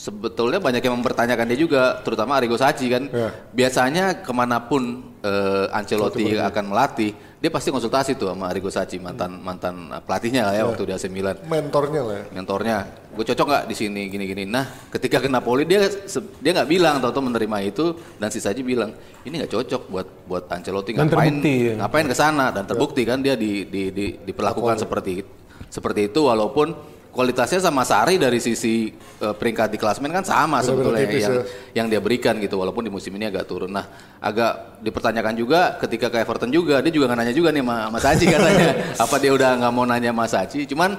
sebetulnya 0.00 0.56
banyak 0.64 0.80
yang 0.80 0.96
mempertanyakan 0.96 1.44
dia 1.52 1.58
juga, 1.60 2.00
terutama 2.00 2.40
Arrigo 2.40 2.56
Sacchi 2.56 2.88
kan. 2.88 3.04
Ya. 3.12 3.28
Biasanya 3.52 4.24
ke 4.24 4.32
mana 4.32 4.64
pun 4.64 5.12
eh, 5.20 5.76
Ancelotti 5.76 6.40
akan 6.40 6.64
melatih, 6.72 7.12
dia 7.40 7.48
pasti 7.48 7.72
konsultasi 7.72 8.20
tuh 8.20 8.36
sama 8.36 8.52
Arrigo 8.52 8.68
Sacchi 8.68 9.00
mantan 9.00 9.40
mantan 9.40 9.88
pelatihnya 10.04 10.52
lah 10.52 10.54
ya 10.60 10.62
waktu 10.68 10.84
di 10.84 10.92
AC 10.92 11.08
Milan 11.08 11.40
Mentornya 11.48 12.04
lah 12.04 12.16
ya. 12.20 12.24
mentornya 12.36 12.76
gue 13.16 13.24
cocok 13.24 13.46
nggak 13.48 13.64
di 13.64 13.74
sini 13.80 14.12
gini 14.12 14.24
gini 14.28 14.44
nah 14.44 14.68
ketika 14.92 15.24
ke 15.24 15.28
Napoli 15.32 15.64
dia 15.64 15.88
dia 16.36 16.50
nggak 16.52 16.68
bilang 16.68 17.00
atau 17.00 17.24
menerima 17.24 17.58
itu 17.64 17.96
dan 18.20 18.28
si 18.28 18.44
Saji 18.44 18.60
bilang 18.60 18.92
ini 19.24 19.40
nggak 19.40 19.56
cocok 19.56 19.82
buat 19.88 20.08
buat 20.28 20.44
Ancelotti 20.52 20.92
Dan 20.92 21.08
ngapain 21.08 21.40
terbukti, 21.40 21.54
ya. 21.64 21.74
ngapain 21.80 22.06
ke 22.12 22.16
sana 22.16 22.52
dan 22.52 22.68
terbukti 22.68 23.02
kan 23.08 23.24
dia 23.24 23.40
di, 23.40 23.64
di, 23.64 23.88
di, 23.88 24.20
diperlakukan 24.20 24.76
seperti 24.76 25.24
seperti 25.72 26.12
itu 26.12 26.20
walaupun 26.28 26.76
kualitasnya 27.10 27.58
sama 27.58 27.82
Sari 27.82 28.16
dari 28.16 28.38
sisi 28.38 28.90
eh, 28.94 29.34
peringkat 29.34 29.74
di 29.74 29.78
klasmen 29.78 30.10
kan 30.14 30.22
sama 30.22 30.62
Benar-benar 30.62 30.64
sebetulnya 30.64 31.00
tipis 31.06 31.22
yang 31.22 31.34
ya. 31.34 31.44
yang 31.74 31.86
dia 31.90 32.00
berikan 32.00 32.34
gitu 32.38 32.56
walaupun 32.56 32.86
di 32.86 32.90
musim 32.90 33.12
ini 33.18 33.26
agak 33.26 33.44
turun. 33.50 33.70
Nah, 33.74 33.86
agak 34.22 34.80
dipertanyakan 34.80 35.34
juga 35.34 35.76
ketika 35.82 36.08
ke 36.08 36.22
Everton 36.22 36.50
juga 36.54 36.78
dia 36.78 36.92
juga 36.94 37.10
nggak 37.10 37.18
nanya 37.18 37.34
juga 37.34 37.50
nih 37.50 37.62
sama, 37.66 37.76
sama 37.90 37.98
Saji 37.98 38.24
katanya 38.30 38.68
apa 39.04 39.16
dia 39.18 39.32
udah 39.34 39.50
nggak 39.58 39.72
mau 39.74 39.84
nanya 39.84 40.10
sama 40.14 40.24
Saji. 40.30 40.60
Cuman 40.70 40.90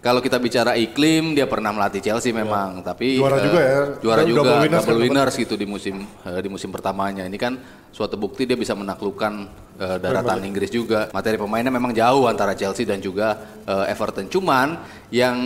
kalau 0.00 0.24
kita 0.24 0.40
bicara 0.40 0.80
iklim 0.80 1.36
dia 1.36 1.44
pernah 1.44 1.76
melatih 1.76 2.00
Chelsea 2.00 2.32
memang 2.32 2.80
tapi 2.80 3.20
Juara 3.20 3.36
eh, 3.36 3.44
juga 3.44 3.60
ya. 3.60 3.80
Juara 4.00 4.20
Double 4.24 4.32
juga 4.32 4.50
winners 4.64 4.84
double 4.88 4.96
kan 4.96 5.04
winners 5.04 5.34
gitu 5.36 5.54
di 5.60 5.66
musim 5.68 5.96
eh, 6.24 6.40
di 6.40 6.48
musim 6.48 6.72
pertamanya. 6.72 7.28
Ini 7.28 7.36
kan 7.36 7.60
suatu 7.92 8.16
bukti 8.16 8.48
dia 8.48 8.56
bisa 8.56 8.72
menaklukkan 8.72 9.32
eh, 9.76 9.96
daratan 10.00 10.40
Inggris 10.48 10.72
juga. 10.72 11.12
Materi 11.12 11.36
pemainnya 11.36 11.68
memang 11.68 11.92
jauh 11.92 12.24
antara 12.24 12.56
Chelsea 12.56 12.88
dan 12.88 13.04
juga 13.04 13.60
eh, 13.68 13.92
Everton. 13.92 14.32
Cuman 14.32 14.80
yang 15.12 15.36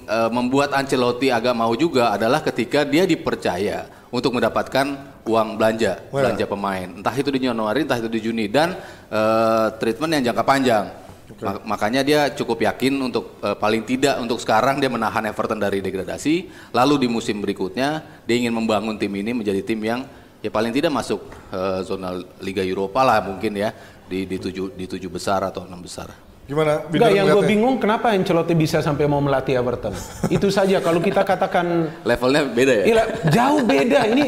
eh, 0.00 0.30
membuat 0.32 0.72
Ancelotti 0.72 1.28
agak 1.28 1.52
mau 1.52 1.76
juga 1.76 2.08
adalah 2.16 2.40
ketika 2.40 2.88
dia 2.88 3.04
dipercaya 3.04 3.92
untuk 4.08 4.32
mendapatkan 4.40 5.20
uang 5.28 5.60
belanja, 5.60 6.00
Wah. 6.08 6.24
belanja 6.24 6.48
pemain. 6.48 6.88
Entah 6.88 7.12
itu 7.12 7.28
di 7.28 7.44
Januari, 7.44 7.84
entah 7.84 8.00
itu 8.00 8.08
di 8.08 8.24
Juni 8.24 8.48
dan 8.48 8.72
eh, 9.12 9.68
treatment 9.76 10.16
yang 10.16 10.32
jangka 10.32 10.44
panjang. 10.48 11.07
Ma- 11.36 11.76
Makanya 11.76 12.00
dia 12.00 12.20
cukup 12.32 12.64
yakin 12.64 12.96
untuk 12.98 13.36
eh, 13.44 13.52
paling 13.52 13.84
tidak 13.84 14.16
untuk 14.18 14.40
sekarang 14.40 14.80
dia 14.80 14.88
menahan 14.88 15.24
Everton 15.28 15.60
dari 15.60 15.84
degradasi, 15.84 16.48
lalu 16.72 17.04
di 17.04 17.08
musim 17.08 17.38
berikutnya 17.44 18.00
dia 18.24 18.36
ingin 18.40 18.54
membangun 18.54 18.96
tim 18.96 19.12
ini 19.12 19.36
menjadi 19.36 19.60
tim 19.60 19.80
yang 19.84 20.00
ya 20.40 20.48
paling 20.48 20.72
tidak 20.72 20.88
masuk 20.88 21.20
eh, 21.52 21.80
zona 21.84 22.16
Liga 22.40 22.64
Eropa 22.64 23.04
lah 23.04 23.20
mungkin 23.20 23.52
ya 23.58 23.74
di 24.08 24.24
di 24.24 24.40
tujuh 24.40 24.72
di 24.72 24.88
tujuh 24.88 25.10
besar 25.12 25.44
atau 25.44 25.68
enam 25.68 25.84
besar. 25.84 26.08
Gimana? 26.48 26.80
Enggak, 26.88 27.12
yang 27.12 27.28
gue 27.28 27.44
bingung 27.44 27.76
kenapa 27.76 28.16
Ancelotti 28.16 28.56
bisa 28.56 28.80
sampai 28.80 29.04
mau 29.04 29.20
melatih 29.20 29.60
Everton. 29.60 29.92
Itu 30.32 30.48
saja 30.48 30.80
kalau 30.80 30.96
kita 30.96 31.20
katakan 31.20 31.92
Levelnya 32.08 32.48
beda 32.48 32.72
ya. 32.72 32.84
Gila, 32.88 33.04
jauh 33.28 33.60
beda 33.68 34.00
ini. 34.08 34.26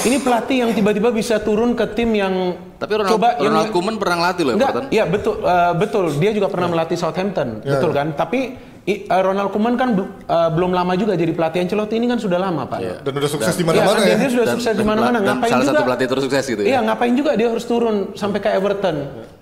Ini 0.00 0.16
pelatih 0.18 0.56
yang 0.58 0.70
tiba-tiba 0.70 1.10
bisa 1.10 1.38
turun 1.38 1.74
ke 1.74 1.84
tim 1.90 2.10
yang 2.12 2.54
Tapi 2.76 2.92
Ronald, 2.94 3.10
coba 3.10 3.28
yang- 3.34 3.50
Ronald 3.50 3.70
Koeman 3.70 3.96
pernah 3.96 4.16
ngelatih 4.16 4.42
loh 4.42 4.52
Enggak, 4.54 4.70
Everton. 4.70 4.84
iya 4.88 5.04
betul, 5.04 5.34
eh, 5.40 5.72
betul. 5.74 6.04
Dia 6.14 6.30
juga 6.30 6.46
pernah 6.46 6.68
melatih 6.68 6.94
Southampton, 6.94 7.48
Ya. 7.60 7.74
betul 7.74 7.90
kan? 7.90 8.14
Tapi 8.14 8.38
i- 8.84 9.02
eh, 9.04 9.20
Ronald 9.20 9.50
Koeman 9.50 9.74
kan 9.74 9.88
eh, 9.92 10.04
belum 10.48 10.70
lama 10.70 10.94
juga 10.94 11.12
jadi 11.12 11.32
pelatih 11.32 11.58
Ancelotti 11.60 11.94
ini 11.96 12.06
kan 12.06 12.16
sudah 12.16 12.38
lama 12.38 12.62
pak. 12.64 12.78
Iya. 12.78 12.94
Dan 13.00 13.12
udah 13.12 13.26
sukses 13.28 13.50
di 13.52 13.60
Iya, 13.60 13.68
mana-mana 13.68 13.98
kan, 13.98 14.06
ya. 14.06 14.16
dia 14.16 14.30
sudah 14.30 14.46
Dan- 14.46 14.54
sukses 14.54 14.70
di 14.70 14.78
dan- 14.78 14.86
mana-mana. 14.86 15.18
dan 15.18 15.26
Ngapain 15.34 15.50
salah 15.50 15.62
juga? 15.62 15.72
satu 15.72 15.82
pelatih 15.84 16.08
tersukses 16.08 16.44
gitu 16.46 16.60
ya. 16.62 16.68
Iya, 16.68 16.78
ngapain 16.84 17.14
juga 17.14 17.30
dia 17.34 17.48
harus 17.48 17.64
turun 17.64 17.96
sampai 18.14 18.38
ke 18.38 18.48
Everton? 18.48 18.96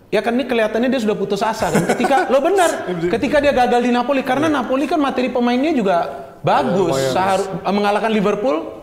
Ya 0.07 0.21
kan 0.23 0.33
ini 0.33 0.45
kelihatannya 0.45 0.89
dia 0.89 1.01
sudah 1.03 1.15
putus 1.15 1.43
asa 1.43 1.69
kan. 1.69 1.83
Ketika 1.85 2.17
lo 2.33 2.39
benar, 2.39 2.71
ketika 3.11 3.37
dia 3.39 3.53
gagal 3.53 3.81
di 3.83 3.91
Napoli 3.91 4.23
karena 4.23 4.49
Napoli 4.49 4.87
kan 4.87 4.97
materi 4.97 5.29
pemainnya 5.29 5.71
juga 5.71 5.97
bagus. 6.41 6.95
Eh, 6.97 7.43
mengalahkan 7.69 8.09
Liverpool 8.09 8.76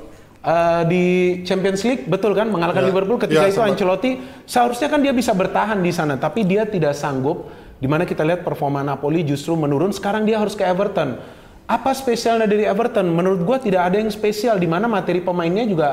eh, 0.44 0.82
di 0.86 1.04
Champions 1.48 1.82
League, 1.88 2.04
betul 2.06 2.36
kan? 2.36 2.52
Mengalahkan 2.52 2.84
Ya. 2.84 2.90
Liverpool 2.92 3.18
ketika 3.18 3.48
Ya, 3.48 3.50
itu 3.50 3.58
sempat. 3.58 3.74
Ancelotti 3.74 4.12
seharusnya 4.44 4.88
kan 4.92 5.00
dia 5.00 5.16
bisa 5.16 5.32
bertahan 5.32 5.80
di 5.80 5.92
sana, 5.96 6.20
tapi 6.20 6.44
dia 6.44 6.68
tidak 6.68 6.94
sanggup. 6.94 7.50
Di 7.84 7.92
mana 7.92 8.08
kita 8.08 8.24
lihat 8.24 8.48
performa 8.48 8.80
Napoli 8.80 9.28
justru 9.28 9.60
menurun. 9.60 9.92
Sekarang 9.92 10.24
dia 10.24 10.40
harus 10.40 10.56
ke 10.56 10.64
Everton. 10.64 11.20
Apa 11.68 11.92
spesialnya 11.92 12.48
dari 12.48 12.64
Everton? 12.64 13.12
Menurut 13.12 13.44
gua 13.44 13.60
tidak 13.60 13.92
ada 13.92 14.00
yang 14.00 14.08
spesial 14.08 14.56
di 14.56 14.72
mana 14.72 14.88
materi 14.88 15.20
pemainnya 15.20 15.68
juga 15.68 15.90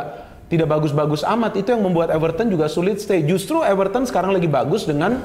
tidak 0.47 0.71
bagus-bagus 0.71 1.27
amat. 1.27 1.59
Itu 1.59 1.75
yang 1.75 1.83
membuat 1.83 2.15
Everton 2.15 2.47
juga 2.47 2.71
sulit 2.71 3.03
stay. 3.03 3.27
Justru 3.27 3.67
Everton 3.67 4.07
sekarang 4.07 4.31
lagi 4.31 4.47
bagus 4.47 4.87
dengan 4.87 5.19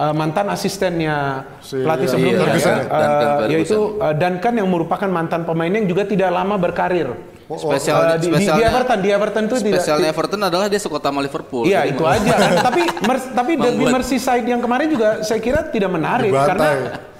uh, 0.00 0.14
mantan 0.16 0.48
asistennya 0.48 1.44
Si- 1.60 1.84
pelatih 1.84 2.08
iya, 2.08 2.12
sebelumnya 2.16 2.40
Ferguson 2.40 2.72
ya, 2.72 2.80
ya? 2.80 2.88
Uh, 2.88 3.38
yaitu 3.52 3.78
uh, 4.00 4.14
Duncan 4.16 4.54
yang 4.64 4.68
merupakan 4.72 5.08
mantan 5.12 5.44
pemain 5.44 5.68
yang 5.68 5.84
juga 5.84 6.08
tidak 6.08 6.32
lama 6.32 6.56
berkarir. 6.56 7.12
Spesial 7.46 7.96
Uh, 7.98 8.16
di, 8.16 8.28
di- 8.32 8.48
Everton, 8.48 8.98
di 8.98 9.08
Everton 9.10 9.42
itu 9.44 9.56
tidak 9.60 9.82
spesialnya 9.82 10.08
Everton 10.08 10.40
adalah 10.40 10.66
dia 10.66 10.80
sekota 10.80 11.10
sama 11.10 11.20
Liverpool. 11.20 11.64
Iya 11.64 11.84
itu 11.84 12.02
aja 12.02 12.32
kan. 12.32 12.50
tapi 12.70 12.82
mer- 13.02 13.30
tapi 13.34 13.52
derby 13.56 13.84
Merseyside 13.84 14.46
yang 14.46 14.60
kemarin 14.60 14.88
juga 14.88 15.20
saya 15.20 15.38
kira 15.38 15.66
tidak 15.68 15.90
menarik 15.90 16.30
Dibantai. 16.30 16.48
karena 16.48 16.68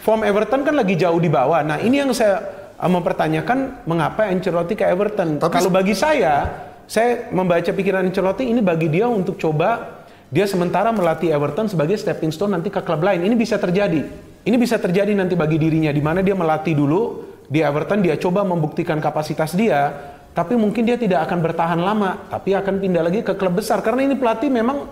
form 0.01 0.23
Everton 0.25 0.61
kan 0.63 0.75
lagi 0.75 0.95
jauh 0.97 1.21
di 1.21 1.29
bawah. 1.29 1.61
Nah 1.61 1.79
ini 1.79 2.01
yang 2.01 2.11
saya 2.11 2.41
mempertanyakan 2.81 3.85
mengapa 3.85 4.27
Ancelotti 4.27 4.75
ke 4.75 4.85
Everton. 4.85 5.39
Tapi- 5.39 5.53
Kalau 5.53 5.71
bagi 5.71 5.95
saya, 5.95 6.49
saya 6.85 7.29
membaca 7.31 7.71
pikiran 7.71 8.03
Ancelotti 8.03 8.47
ini 8.47 8.59
bagi 8.59 8.89
dia 8.89 9.07
untuk 9.07 9.39
coba 9.39 10.01
dia 10.33 10.49
sementara 10.49 10.89
melatih 10.91 11.29
Everton 11.29 11.69
sebagai 11.69 11.95
stepping 11.95 12.33
stone 12.33 12.53
nanti 12.53 12.73
ke 12.73 12.81
klub 12.81 13.01
lain. 13.01 13.23
Ini 13.23 13.35
bisa 13.37 13.61
terjadi. 13.61 14.01
Ini 14.43 14.57
bisa 14.59 14.75
terjadi 14.75 15.15
nanti 15.15 15.39
bagi 15.39 15.55
dirinya 15.55 15.93
di 15.93 16.03
mana 16.03 16.19
dia 16.19 16.35
melatih 16.35 16.75
dulu 16.75 17.31
di 17.47 17.61
Everton 17.61 18.01
dia 18.01 18.17
coba 18.17 18.43
membuktikan 18.43 18.97
kapasitas 18.99 19.53
dia, 19.53 19.93
tapi 20.33 20.57
mungkin 20.57 20.89
dia 20.89 20.97
tidak 20.97 21.29
akan 21.29 21.39
bertahan 21.45 21.81
lama, 21.81 22.29
tapi 22.33 22.57
akan 22.57 22.81
pindah 22.81 23.05
lagi 23.05 23.21
ke 23.21 23.37
klub 23.37 23.53
besar 23.61 23.85
karena 23.85 24.09
ini 24.09 24.17
pelatih 24.17 24.49
memang 24.49 24.89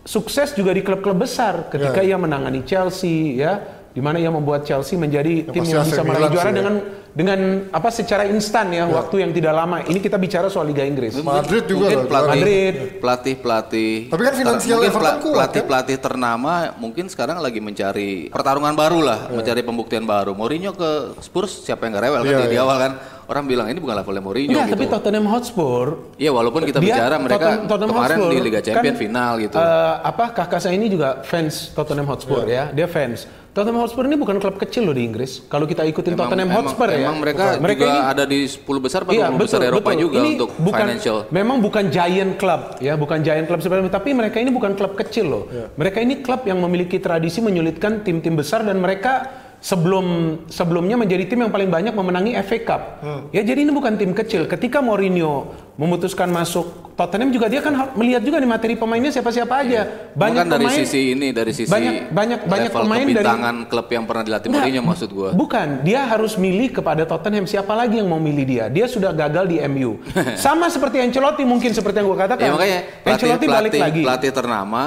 sukses 0.00 0.56
juga 0.56 0.72
di 0.72 0.80
klub-klub 0.80 1.20
besar 1.20 1.68
ketika 1.68 2.00
ia 2.00 2.16
menangani 2.16 2.64
Chelsea 2.64 3.36
ya 3.36 3.60
di 3.92 4.00
mana 4.00 4.16
ia 4.16 4.32
membuat 4.32 4.64
Chelsea 4.64 4.96
menjadi 4.96 5.48
tim 5.50 5.60
pasti 5.64 5.74
yang 5.74 5.84
bisa 5.84 6.02
meraih 6.06 6.30
juara 6.32 6.48
ya. 6.48 6.56
dengan 6.56 6.74
dengan 7.18 7.40
apa 7.74 7.88
secara 7.90 8.24
instan 8.30 8.70
ya 8.70 8.86
waktu 8.86 9.26
yang 9.26 9.34
tidak 9.34 9.50
lama. 9.50 9.82
Ini 9.82 9.98
kita 9.98 10.14
bicara 10.20 10.46
soal 10.46 10.70
Liga 10.70 10.86
Inggris. 10.86 11.18
Madrid 11.18 11.66
juga 11.66 11.90
mungkin 11.90 11.98
loh, 11.98 12.06
pelatih, 12.06 12.30
Madrid. 12.30 12.74
pelatih 13.02 13.34
pelatih 13.42 13.94
Tapi 14.12 14.22
kan 14.22 14.34
finansial 14.38 14.78
Everton 14.86 15.16
kuat, 15.18 15.34
pelatih 15.34 15.60
kan? 15.60 15.68
pelatih 15.68 15.96
ternama 15.98 16.52
mungkin 16.78 17.04
sekarang 17.10 17.42
lagi 17.42 17.58
mencari 17.58 18.30
pertarungan 18.30 18.72
baru 18.76 19.00
lah 19.02 19.18
Iya. 19.28 19.34
mencari 19.34 19.60
pembuktian 19.66 20.04
baru 20.06 20.32
Mourinho 20.32 20.72
ke 20.78 21.18
Spurs 21.18 21.66
siapa 21.66 21.84
yang 21.88 21.98
gak 21.98 22.04
rewel 22.06 22.22
kan 22.22 22.30
Iya, 22.30 22.46
di, 22.46 22.54
iya. 22.54 22.62
awal 22.62 22.76
kan 22.78 22.92
orang 23.28 23.44
bilang 23.44 23.66
ini 23.68 23.76
bukan 23.76 23.94
levelnya 23.94 24.22
Mourinho 24.24 24.50
Enggak, 24.50 24.66
gitu 24.66 24.74
tapi 24.74 24.84
Tottenham 24.88 25.26
Hotspur 25.28 25.84
Iya 26.16 26.30
walaupun 26.32 26.64
kita 26.64 26.80
dia- 26.80 26.96
bicara 26.96 27.14
mereka 27.16 27.36
Tottenham- 27.38 27.68
Tottenham 27.68 27.90
kemarin 27.92 28.16
Hotspur 28.16 28.32
di 28.32 28.38
Liga 28.40 28.60
Champion 28.60 28.88
kan, 28.88 28.96
final 28.98 29.32
gitu 29.38 29.56
eh, 29.56 29.94
apa 30.02 30.24
kakak 30.32 30.58
saya 30.58 30.74
ini 30.74 30.86
juga 30.88 31.08
fans 31.22 31.54
Tottenham 31.70 32.08
Hotspur 32.08 32.42
Iya. 32.42 32.72
ya, 32.72 32.74
dia 32.74 32.88
fans. 32.88 33.28
Tottenham 33.48 33.82
Hotspur 33.82 34.06
ini 34.06 34.14
bukan 34.14 34.38
klub 34.38 34.54
kecil 34.56 34.86
loh 34.86 34.94
di 34.94 35.02
Inggris. 35.02 35.42
Kalau 35.42 35.66
kita 35.66 35.82
ikutin 35.82 36.14
Emang- 36.14 36.30
Tottenham 36.30 36.46
emang- 36.46 36.62
Hotspur 36.62 36.86
ya, 36.86 36.98
emang 37.02 37.18
mereka, 37.18 37.58
juga 37.58 37.90
ini- 37.90 38.06
ada 38.06 38.24
di 38.24 38.38
10 38.46 38.78
besar 38.78 39.02
atau 39.02 39.10
Iya 39.10 39.26
20 39.26 39.40
besar 39.42 39.58
betul, 39.58 39.70
Eropa 39.72 39.90
betul. 39.90 40.00
juga 40.00 40.16
Ini 40.16 40.30
untuk 40.30 40.50
bukan, 40.54 40.78
financial 40.80 41.16
Memang 41.28 41.56
bukan 41.58 41.84
giant 41.90 42.32
club 42.38 42.60
ya, 42.78 42.94
bukan 42.94 43.18
giant 43.18 43.44
club 43.44 43.58
sebenarnya. 43.58 43.90
Tapi 43.90 44.08
mereka 44.14 44.36
ini 44.38 44.48
bukan 44.48 44.72
klub 44.72 44.94
kecil 44.94 45.26
loh. 45.26 45.44
Iya. 45.50 45.74
Mereka 45.74 45.98
ini 45.98 46.14
klub 46.22 46.46
yang 46.46 46.58
memiliki 46.60 46.96
tradisi 46.98 47.40
menyulitkan 47.40 48.00
tim-tim 48.00 48.32
besar 48.32 48.62
dan 48.62 48.78
mereka 48.78 49.37
sebelum 49.58 50.06
sebelumnya 50.46 50.94
menjadi 50.94 51.26
tim 51.26 51.40
yang 51.40 51.50
paling 51.50 51.66
banyak 51.66 51.90
memenangi 51.90 52.32
FA 52.38 52.58
Cup. 52.60 52.82
Hmm. 52.98 53.20
Ya 53.30 53.42
jadi 53.42 53.60
ini 53.60 53.70
bukan 53.70 53.94
tim 53.94 54.12
kecil. 54.12 54.46
Ketika 54.46 54.78
Mourinho 54.78 55.50
memutuskan 55.74 56.26
masuk 56.28 56.94
Tottenham 56.94 57.30
juga 57.30 57.46
dia 57.46 57.58
kan 57.58 57.70
melihat 57.94 58.18
juga 58.20 58.38
nih 58.38 58.46
materi 58.48 58.74
pemainnya 58.74 59.10
siapa-siapa 59.10 59.54
aja. 59.56 60.10
Banyak 60.12 60.16
Bukan 60.16 60.34
Iya. 60.40 60.52
dari 60.52 60.64
pemain 60.64 60.78
sisi 60.80 61.00
ini 61.08 61.28
dari 61.30 61.52
sisi 61.52 61.70
banyak- 61.70 62.10
banyak- 62.10 62.42
banyak 62.44 62.70
pemain 62.72 62.98
dari- 62.98 63.14
kebintangan 63.14 63.56
klub 63.66 63.86
yang 63.88 64.04
pernah 64.04 64.24
dilatih 64.24 64.48
Nggak, 64.48 64.58
Mourinho 64.60 64.82
maksud 64.84 65.08
gua 65.10 65.30
Bukan, 65.32 65.68
dia 65.82 66.00
harus 66.04 66.34
milih 66.34 66.68
kepada 66.72 67.02
Tottenham. 67.04 67.44
Siapa 67.44 67.70
lagi 67.72 67.98
yang 67.98 68.06
mau 68.06 68.18
milih 68.18 68.44
dia? 68.44 68.64
Dia 68.66 68.86
sudah 68.86 69.10
gagal 69.10 69.46
di 69.46 69.58
MU. 69.60 69.98
Sama 70.38 70.66
seperti 70.68 70.98
Ancelotti 70.98 71.42
mungkin 71.42 71.70
seperti 71.70 71.98
yang 71.98 72.08
gue 72.08 72.18
katakan. 72.20 72.42
Ya 72.42 72.52
makanya 72.52 72.78
pelatih, 73.00 73.10
Ancelotti 73.12 73.46
balik 73.46 73.70
pelatih, 73.70 73.80
lagi. 73.80 74.02
pelatih 74.02 74.30
ternama, 74.32 74.82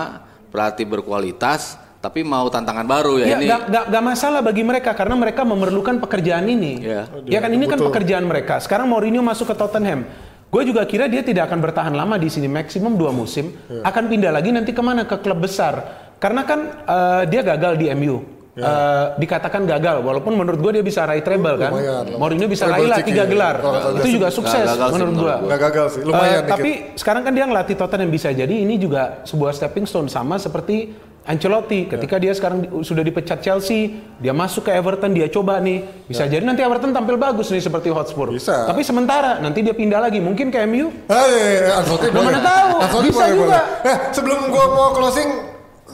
pelatih 0.47 0.85
berkualitas, 0.85 1.79
tapi 2.01 2.25
mau 2.25 2.49
tantangan 2.49 2.81
baru 2.83 3.21
ya, 3.21 3.25
Ya, 3.25 3.37
ini. 3.37 3.45
gak, 3.45 3.61
gak- 3.69 3.87
gak 3.93 4.03
masalah 4.03 4.41
bagi 4.41 4.65
mereka 4.65 4.97
karena 4.97 5.13
mereka 5.13 5.45
memerlukan 5.45 6.01
pekerjaan 6.01 6.49
ini. 6.49 6.81
Iya. 6.81 7.05
Ya 7.29 7.39
kan 7.39 7.53
ini 7.53 7.69
kan 7.69 7.77
Betul. 7.77 7.93
pekerjaan 7.93 8.25
mereka. 8.25 8.57
Sekarang 8.57 8.89
Mourinho 8.89 9.21
masuk 9.21 9.53
ke 9.53 9.55
Tottenham. 9.55 10.09
Gue 10.51 10.65
juga 10.65 10.83
kira 10.83 11.05
dia 11.07 11.21
tidak 11.21 11.47
akan 11.47 11.61
bertahan 11.61 11.93
lama 11.93 12.17
di 12.17 12.27
sini, 12.27 12.49
maksimum 12.49 12.97
dua 12.97 13.13
musim. 13.13 13.53
Iya. 13.69 13.85
Akan 13.85 14.09
pindah 14.09 14.33
lagi 14.33 14.49
nanti 14.49 14.73
ke 14.73 14.81
mana 14.81 15.05
ke 15.05 15.15
klub 15.21 15.39
besar. 15.39 15.73
Karena 16.17 16.41
kan 16.41 16.59
eh, 16.81 17.23
dia 17.29 17.45
gagal 17.45 17.77
di 17.77 17.87
MU. 17.93 18.17
eh, 18.51 19.05
dikatakan 19.15 19.63
gagal 19.63 20.03
walaupun 20.03 20.35
menurut 20.35 20.59
gue 20.59 20.71
dia 20.75 20.83
bisa 20.83 21.07
raih 21.07 21.23
treble 21.23 21.55
kan. 21.55 21.71
lumayan. 21.71 22.03
Mourinho 22.19 22.51
bisa 22.51 22.67
raih 22.67 22.83
lah 22.83 22.99
tiga 22.99 23.23
gelar. 23.23 23.63
salah. 23.63 23.95
Itu 23.95 24.09
juga 24.11 24.27
sukses 24.27 24.67
gagal 24.67 24.89
menurut 24.91 25.13
menurut 25.13 25.15
gue. 25.15 25.23
gua. 25.31 25.47
Nggak 25.47 25.59
gagal 25.61 25.85
sih, 25.87 26.01
lumayan 26.03 26.41
dikit. 26.43 26.51
tapi 26.51 26.71
sekarang 26.99 27.21
kan 27.23 27.31
dia 27.31 27.45
ngelatih 27.47 27.75
Tottenham 27.79 28.09
bisa 28.11 28.27
jadi 28.27 28.51
ini 28.51 28.75
juga 28.75 29.23
sebuah 29.23 29.55
stepping 29.55 29.85
stone 29.87 30.11
sama 30.11 30.35
seperti 30.35 30.91
Ancelotti 31.21 31.85
ketika 31.85 32.17
dia 32.17 32.33
sekarang 32.33 32.81
sudah 32.81 33.05
dipecat 33.05 33.45
Chelsea, 33.45 33.93
dia 34.17 34.33
masuk 34.33 34.65
ke 34.65 34.73
Everton, 34.73 35.13
dia 35.13 35.29
coba 35.29 35.61
nih, 35.61 35.85
bisa 36.09 36.25
jadi 36.25 36.41
nanti 36.41 36.65
Everton 36.65 36.89
tampil 36.89 37.13
bagus 37.13 37.53
nih 37.53 37.61
seperti 37.61 37.93
Hotspur. 37.93 38.33
Bisa. 38.33 38.65
Tapi 38.65 38.81
sementara 38.81 39.37
nanti 39.37 39.61
dia 39.61 39.77
pindah 39.77 40.01
lagi, 40.01 40.17
mungkin 40.17 40.49
ke 40.49 40.57
MU. 40.65 40.89
Iya, 41.05 41.77
Ancelotti 41.77 42.09
mana 42.09 42.41
tahu, 42.41 42.67
Ancelotti 42.81 43.09
bisa 43.13 43.25
boleh, 43.29 43.37
juga. 43.37 43.45
boleh. 43.45 43.63
Eh, 43.85 43.97
sebelum 44.17 44.39
gua 44.49 44.65
mau 44.73 44.89
closing 44.97 45.29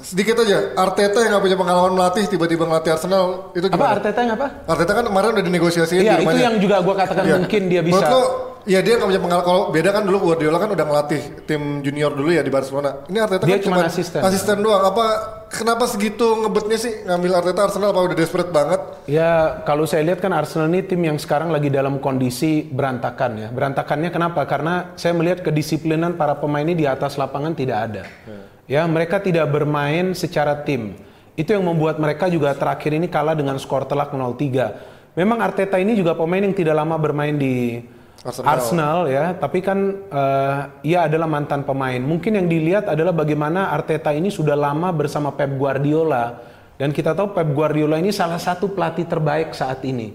sedikit 0.08 0.36
aja. 0.39 0.72
Arteta 0.80 1.20
yang 1.20 1.32
nggak 1.36 1.43
punya 1.43 1.58
pengalaman 1.60 1.91
melatih 1.99 2.24
tiba-tiba 2.32 2.64
ngelatih 2.64 2.91
Arsenal 2.95 3.51
itu 3.51 3.68
Apa 3.68 3.76
gimana? 3.76 3.91
Arteta 3.99 4.20
yang 4.24 4.34
apa? 4.39 4.47
Arteta 4.64 4.91
kan 4.95 5.05
kemarin 5.12 5.30
udah 5.36 5.43
dinegosiasiin 5.43 6.01
Iya, 6.01 6.16
di 6.16 6.24
itu 6.24 6.38
yang 6.39 6.55
juga 6.64 6.76
gua 6.80 6.95
katakan 6.95 7.24
Iya. 7.28 7.36
mungkin 7.43 7.62
dia 7.68 7.82
bisa. 7.84 7.99
Menurut 7.99 8.14
lo, 8.16 8.22
ya 8.64 8.80
dia 8.80 8.93
nggak 8.95 9.10
punya 9.12 9.22
pengalaman. 9.22 9.45
Kalau 9.47 9.62
beda 9.76 9.89
kan 9.91 10.03
dulu 10.08 10.18
Guardiola 10.32 10.58
kan 10.64 10.70
udah 10.72 10.86
ngelatih 10.88 11.22
tim 11.43 11.62
junior 11.84 12.12
dulu 12.16 12.30
ya 12.32 12.39
di 12.39 12.51
Barcelona. 12.51 13.03
Ini 13.12 13.18
Arteta 13.20 13.43
Dia 13.43 13.58
kan 13.60 13.66
cuma 13.68 13.84
asisten. 13.84 14.22
Asisten 14.24 14.58
doang. 14.64 14.84
Apa 14.88 15.05
kenapa 15.51 15.84
segitu 15.91 16.28
ngebetnya 16.39 16.78
sih 16.80 16.93
ngambil 17.03 17.32
Arteta 17.43 17.62
Arsenal? 17.68 17.91
Apa 17.91 18.01
udah 18.08 18.16
desperate 18.16 18.51
banget? 18.55 18.80
Ya, 19.12 19.60
kalau 19.68 19.84
saya 19.84 20.08
lihat 20.08 20.24
kan 20.24 20.32
Arsenal 20.32 20.72
ini 20.72 20.88
tim 20.88 21.03
yang 21.03 21.20
sekarang 21.20 21.51
lagi 21.51 21.68
dalam 21.68 21.99
kondisi 21.99 22.64
berantakan 22.64 23.32
ya. 23.36 23.47
Berantakannya 23.51 24.08
kenapa? 24.08 24.47
Karena 24.47 24.95
saya 24.95 25.12
melihat 25.12 25.43
kedisiplinan 25.43 26.16
para 26.16 26.39
pemain 26.39 26.64
ini 26.64 26.80
di 26.80 26.88
atas 26.88 27.20
lapangan 27.20 27.51
tidak 27.51 27.78
ada. 27.91 28.03
Ya, 28.68 28.84
mereka 28.84 29.24
tidak 29.24 29.47
bermain 29.47 30.11
secara 30.11 30.59
tim. 30.68 30.99
Itu 31.39 31.55
yang 31.55 31.63
membuat 31.63 31.97
mereka 31.97 32.28
juga 32.28 32.51
terakhir 32.51 32.91
ini 32.91 33.07
kalah 33.07 33.34
dengan 33.34 33.55
skor 33.55 33.88
telak 33.88 34.11
0-3. 34.11 35.15
Memang 35.15 35.39
Arteta 35.41 35.80
ini 35.80 35.95
juga 35.95 36.13
pemain 36.13 36.43
yang 36.43 36.53
tidak 36.53 36.76
lama 36.78 36.99
bermain 36.99 37.34
di 37.34 37.82
Arsenal. 38.22 38.47
Arsenal, 38.49 38.97
ya, 39.07 39.26
tapi 39.39 39.63
kan 39.63 39.80
eh, 40.11 40.57
ia 40.93 41.07
adalah 41.07 41.26
mantan 41.32 41.63
pemain. 41.63 41.97
Mungkin 41.97 42.36
yang 42.36 42.47
dilihat 42.51 42.91
adalah 42.91 43.15
bagaimana 43.15 43.72
Arteta 43.72 44.11
ini 44.11 44.28
sudah 44.28 44.57
lama 44.57 44.91
bersama 44.91 45.32
Pep 45.32 45.55
Guardiola 45.55 46.38
dan 46.78 46.93
kita 46.93 47.18
tahu 47.18 47.34
Pep 47.34 47.49
Guardiola 47.55 47.97
ini 47.97 48.13
salah 48.13 48.38
satu 48.38 48.70
pelatih 48.70 49.09
terbaik 49.09 49.55
saat 49.57 49.82
ini. 49.88 50.13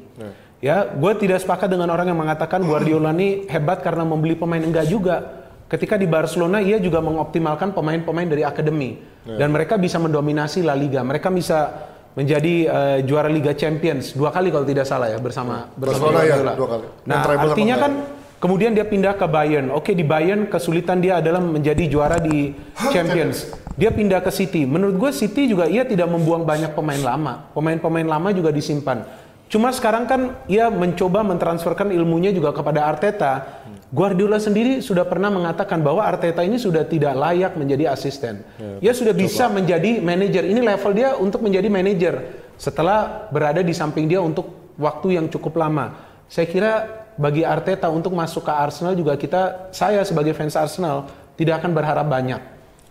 Ya, 0.62 0.86
gue 0.86 1.12
tidak 1.18 1.42
sepakat 1.42 1.66
dengan 1.66 1.90
orang 1.90 2.06
yang 2.06 2.18
mengatakan 2.22 2.62
Guardiola 2.62 3.10
ini 3.10 3.50
hebat 3.50 3.82
karena 3.82 4.06
membeli 4.06 4.38
pemain 4.38 4.62
enggak 4.62 4.86
juga. 4.86 5.41
Ketika 5.72 5.96
di 5.96 6.04
Barcelona 6.04 6.60
ia 6.60 6.76
juga 6.76 7.00
mengoptimalkan 7.00 7.72
pemain-pemain 7.72 8.28
dari 8.28 8.44
akademi 8.44 9.00
dan 9.24 9.48
mereka 9.48 9.80
bisa 9.80 9.96
mendominasi 9.96 10.60
La 10.60 10.76
Liga. 10.76 11.00
Mereka 11.00 11.32
bisa 11.32 11.88
menjadi 12.12 12.54
eh, 12.68 12.98
juara 13.08 13.32
Liga 13.32 13.56
Champions 13.56 14.12
dua 14.12 14.28
kali 14.28 14.52
kalau 14.52 14.68
tidak 14.68 14.84
salah 14.84 15.08
ya 15.08 15.16
bersama 15.16 15.72
bersama 15.72 16.12
Barcelona 16.12 16.28
ya, 16.28 16.36
dua 16.52 16.68
kali. 16.76 16.86
Nah, 17.08 17.20
artinya 17.24 17.76
kan 17.80 17.92
kemudian 18.36 18.76
dia 18.76 18.84
pindah 18.84 19.16
ke 19.16 19.24
Bayern. 19.24 19.72
Oke, 19.72 19.96
di 19.96 20.04
Bayern 20.04 20.44
kesulitan 20.44 21.00
dia 21.00 21.24
adalah 21.24 21.40
menjadi 21.40 21.88
juara 21.88 22.20
di 22.20 22.52
Champions. 22.92 23.48
Dia 23.72 23.88
pindah 23.88 24.20
ke 24.20 24.28
City. 24.28 24.68
Menurut 24.68 25.00
gue 25.00 25.10
City 25.16 25.48
juga 25.48 25.72
ia 25.72 25.88
tidak 25.88 26.04
membuang 26.12 26.44
banyak 26.44 26.76
pemain 26.76 27.00
lama. 27.00 27.48
Pemain-pemain 27.56 28.04
lama 28.04 28.28
juga 28.36 28.52
disimpan. 28.52 29.08
Cuma 29.48 29.72
sekarang 29.72 30.04
kan 30.04 30.36
ia 30.52 30.68
mencoba 30.68 31.24
mentransferkan 31.24 31.88
ilmunya 31.96 32.28
juga 32.28 32.52
kepada 32.52 32.84
Arteta. 32.84 33.64
Guardiola 33.92 34.40
sendiri 34.40 34.80
sudah 34.80 35.04
pernah 35.04 35.28
mengatakan 35.28 35.84
bahwa 35.84 36.00
Arteta 36.00 36.40
ini 36.40 36.56
sudah 36.56 36.88
tidak 36.88 37.12
layak 37.12 37.60
menjadi 37.60 37.92
asisten. 37.92 38.40
Ia 38.80 38.96
sudah 38.96 39.12
bisa 39.12 39.52
menjadi 39.52 40.00
manajer. 40.00 40.48
Ini 40.48 40.64
level 40.64 40.92
dia 40.96 41.12
untuk 41.20 41.44
menjadi 41.44 41.68
manajer 41.68 42.14
setelah 42.56 43.28
berada 43.28 43.60
di 43.60 43.76
samping 43.76 44.08
dia 44.08 44.24
untuk 44.24 44.72
waktu 44.80 45.20
yang 45.20 45.28
cukup 45.28 45.60
lama. 45.60 45.92
Saya 46.24 46.48
kira 46.48 46.72
bagi 47.20 47.44
Arteta 47.44 47.92
untuk 47.92 48.16
masuk 48.16 48.48
ke 48.48 48.52
Arsenal 48.56 48.96
juga 48.96 49.12
kita, 49.20 49.68
saya 49.76 50.00
sebagai 50.08 50.32
fans 50.32 50.56
Arsenal 50.56 51.12
tidak 51.36 51.60
akan 51.60 51.76
berharap 51.76 52.08
banyak. 52.08 52.40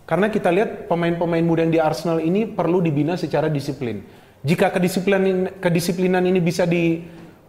Karena 0.06 0.30
kita 0.30 0.54
lihat 0.54 0.86
pemain-pemain 0.86 1.42
muda 1.42 1.66
yang 1.66 1.74
di 1.74 1.82
Arsenal 1.82 2.22
ini 2.22 2.46
perlu 2.46 2.78
dibina 2.78 3.18
secara 3.18 3.50
disiplin. 3.50 4.06
Jika 4.46 4.70
kedisiplinan 4.70 5.58
kedisiplinan 5.58 6.22
ini 6.26 6.38
bisa 6.38 6.62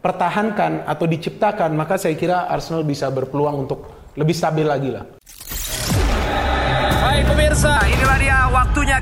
dipertahankan 0.03 0.83
atau 0.83 1.07
diciptakan, 1.07 1.79
maka 1.79 1.95
saya 1.95 2.11
kira 2.19 2.51
Arsenal 2.51 2.83
bisa 2.83 3.07
berpeluang 3.07 3.63
untuk 3.63 3.87
lebih 4.19 4.35
stabil 4.35 4.67
lagi 4.67 4.91
lah. 4.91 5.07
Baik 6.99 7.23
pemirsa, 7.23 7.79
inilah 7.87 8.17
dia 8.19 8.37
waktunya. 8.51 8.99